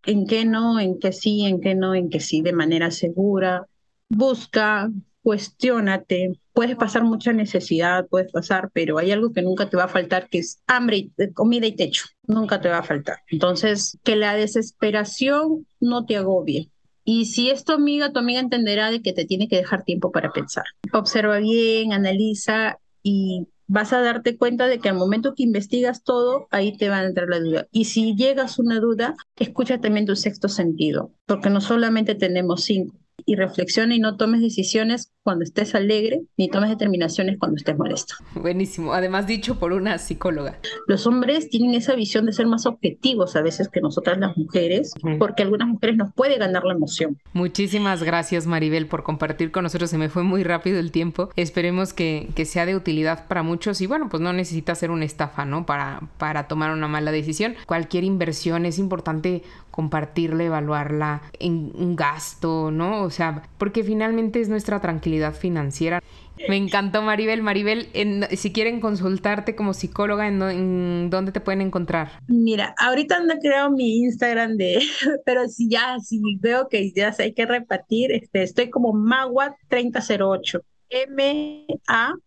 en 0.06 0.26
qué 0.26 0.44
no, 0.44 0.80
en 0.80 0.98
qué 0.98 1.12
sí, 1.12 1.44
en 1.44 1.60
qué 1.60 1.74
no, 1.74 1.94
en 1.94 2.08
qué 2.08 2.20
sí, 2.20 2.42
de 2.42 2.52
manera 2.52 2.90
segura 2.90 3.66
busca, 4.08 4.90
cuestiónate. 5.22 6.38
Puedes 6.52 6.76
pasar 6.76 7.04
mucha 7.04 7.32
necesidad, 7.32 8.06
puedes 8.08 8.32
pasar, 8.32 8.70
pero 8.72 8.98
hay 8.98 9.10
algo 9.10 9.32
que 9.32 9.42
nunca 9.42 9.68
te 9.68 9.76
va 9.76 9.84
a 9.84 9.88
faltar, 9.88 10.28
que 10.28 10.38
es 10.38 10.62
hambre, 10.66 11.10
eh, 11.18 11.32
comida 11.32 11.66
y 11.66 11.76
techo. 11.76 12.04
Nunca 12.26 12.60
te 12.60 12.68
va 12.68 12.78
a 12.78 12.82
faltar. 12.82 13.18
Entonces, 13.28 13.98
que 14.02 14.16
la 14.16 14.34
desesperación 14.34 15.66
no 15.80 16.06
te 16.06 16.16
agobie. 16.16 16.70
Y 17.04 17.26
si 17.26 17.50
es 17.50 17.64
tu 17.64 17.72
amiga, 17.72 18.12
tu 18.12 18.18
amiga 18.18 18.40
entenderá 18.40 18.90
de 18.90 19.00
que 19.00 19.12
te 19.12 19.24
tiene 19.24 19.48
que 19.48 19.56
dejar 19.56 19.84
tiempo 19.84 20.10
para 20.10 20.32
pensar. 20.32 20.64
Observa 20.92 21.38
bien, 21.38 21.92
analiza 21.92 22.78
y 23.02 23.46
vas 23.66 23.92
a 23.92 24.00
darte 24.00 24.36
cuenta 24.36 24.66
de 24.66 24.78
que 24.78 24.88
al 24.88 24.96
momento 24.96 25.34
que 25.34 25.42
investigas 25.42 26.02
todo, 26.02 26.46
ahí 26.50 26.76
te 26.76 26.88
va 26.88 26.98
a 26.98 27.04
entrar 27.04 27.28
la 27.28 27.40
duda. 27.40 27.66
Y 27.72 27.86
si 27.86 28.14
llegas 28.14 28.58
a 28.58 28.62
una 28.62 28.80
duda, 28.80 29.14
escucha 29.36 29.80
también 29.80 30.06
tu 30.06 30.16
sexto 30.16 30.48
sentido, 30.48 31.12
porque 31.26 31.50
no 31.50 31.60
solamente 31.60 32.14
tenemos 32.14 32.64
cinco, 32.64 32.96
y 33.24 33.34
reflexiona 33.34 33.94
y 33.94 33.98
no 33.98 34.16
tomes 34.16 34.40
decisiones 34.40 35.12
cuando 35.26 35.42
estés 35.42 35.74
alegre, 35.74 36.22
ni 36.36 36.48
tomes 36.48 36.70
determinaciones 36.70 37.36
cuando 37.36 37.56
estés 37.56 37.76
molesto. 37.76 38.14
Buenísimo, 38.36 38.92
además 38.92 39.26
dicho 39.26 39.58
por 39.58 39.72
una 39.72 39.98
psicóloga. 39.98 40.60
Los 40.86 41.04
hombres 41.08 41.50
tienen 41.50 41.74
esa 41.74 41.96
visión 41.96 42.26
de 42.26 42.32
ser 42.32 42.46
más 42.46 42.64
objetivos 42.64 43.34
a 43.34 43.42
veces 43.42 43.68
que 43.68 43.80
nosotras 43.80 44.18
las 44.18 44.36
mujeres, 44.36 44.94
porque 45.18 45.42
algunas 45.42 45.66
mujeres 45.66 45.96
nos 45.96 46.12
puede 46.14 46.38
ganar 46.38 46.62
la 46.62 46.74
emoción. 46.74 47.18
Muchísimas 47.32 48.04
gracias 48.04 48.46
Maribel 48.46 48.86
por 48.86 49.02
compartir 49.02 49.50
con 49.50 49.64
nosotros, 49.64 49.90
se 49.90 49.98
me 49.98 50.10
fue 50.10 50.22
muy 50.22 50.44
rápido 50.44 50.78
el 50.78 50.92
tiempo. 50.92 51.30
Esperemos 51.34 51.92
que, 51.92 52.28
que 52.36 52.44
sea 52.44 52.64
de 52.64 52.76
utilidad 52.76 53.26
para 53.26 53.42
muchos 53.42 53.80
y 53.80 53.88
bueno, 53.88 54.08
pues 54.08 54.20
no 54.20 54.32
necesita 54.32 54.76
ser 54.76 54.92
una 54.92 55.06
estafa, 55.06 55.44
¿no? 55.44 55.66
Para, 55.66 56.02
para 56.18 56.46
tomar 56.46 56.70
una 56.70 56.86
mala 56.86 57.10
decisión. 57.10 57.56
Cualquier 57.66 58.04
inversión 58.04 58.64
es 58.64 58.78
importante 58.78 59.42
compartirla, 59.76 60.44
evaluarla 60.44 61.20
en 61.38 61.70
un 61.74 61.96
gasto, 61.96 62.70
¿no? 62.70 63.02
O 63.02 63.10
sea, 63.10 63.42
porque 63.58 63.84
finalmente 63.84 64.40
es 64.40 64.48
nuestra 64.48 64.80
tranquilidad 64.80 65.15
financiera. 65.32 66.02
Me 66.48 66.56
encantó 66.56 67.02
Maribel. 67.02 67.42
Maribel, 67.42 67.88
si 68.36 68.52
quieren 68.52 68.80
consultarte 68.80 69.56
como 69.56 69.72
psicóloga, 69.74 70.28
¿en, 70.28 71.10
dónde 71.10 71.32
te 71.32 71.40
pueden 71.40 71.62
encontrar? 71.62 72.20
Mira, 72.28 72.74
ahorita 72.78 73.20
no 73.20 73.34
he 73.34 73.38
creado 73.38 73.70
mi 73.70 73.98
Instagram 73.98 74.56
de, 74.56 74.80
pero 75.24 75.48
si 75.48 75.68
ya, 75.68 75.98
si 75.98 76.20
veo 76.40 76.68
que 76.68 76.92
ya 76.92 77.14
hay 77.18 77.32
que 77.32 77.46
repartir, 77.46 78.12
este, 78.12 78.42
estoy 78.42 78.70
como 78.70 78.92
Magua3008. 78.92 80.60
M-A-G-U-A 80.88 82.20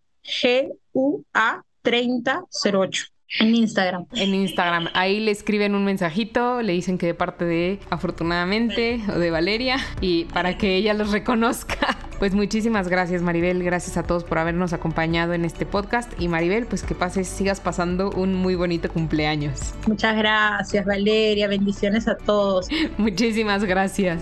3008. 1.82 3.06
En 3.38 3.54
Instagram. 3.54 4.06
En 4.14 4.34
Instagram. 4.34 4.88
Ahí 4.94 5.20
le 5.20 5.32
escriben 5.32 5.76
un 5.76 5.86
mensajito, 5.86 6.62
le 6.62 6.74
dicen 6.74 6.98
que 6.98 7.06
de 7.06 7.14
parte 7.14 7.46
de 7.46 7.80
Afortunadamente 7.90 9.02
o 9.14 9.20
de 9.20 9.30
Valeria 9.30 9.78
y 10.02 10.26
para 10.26 10.58
que 10.58 10.76
ella 10.76 10.94
los 10.94 11.12
reconozca. 11.12 11.78
Pues 12.20 12.34
muchísimas 12.34 12.90
gracias 12.90 13.22
Maribel, 13.22 13.64
gracias 13.64 13.96
a 13.96 14.04
todos 14.04 14.26
por 14.26 14.40
habernos 14.40 14.74
acompañado 14.74 15.32
en 15.32 15.46
este 15.46 15.66
podcast 15.66 16.12
y 16.20 16.28
Maribel, 16.28 16.66
pues 16.66 16.84
que 16.84 16.94
pases, 16.94 17.30
sigas 17.30 17.62
pasando 17.62 18.12
un 18.12 18.36
muy 18.36 18.56
bonito 18.56 18.92
cumpleaños. 18.92 19.74
Muchas 19.88 20.18
gracias 20.18 20.86
Valeria, 20.86 21.48
bendiciones 21.48 22.10
a 22.10 22.18
todos. 22.18 22.68
Muchísimas 22.98 23.64
gracias. 23.64 24.22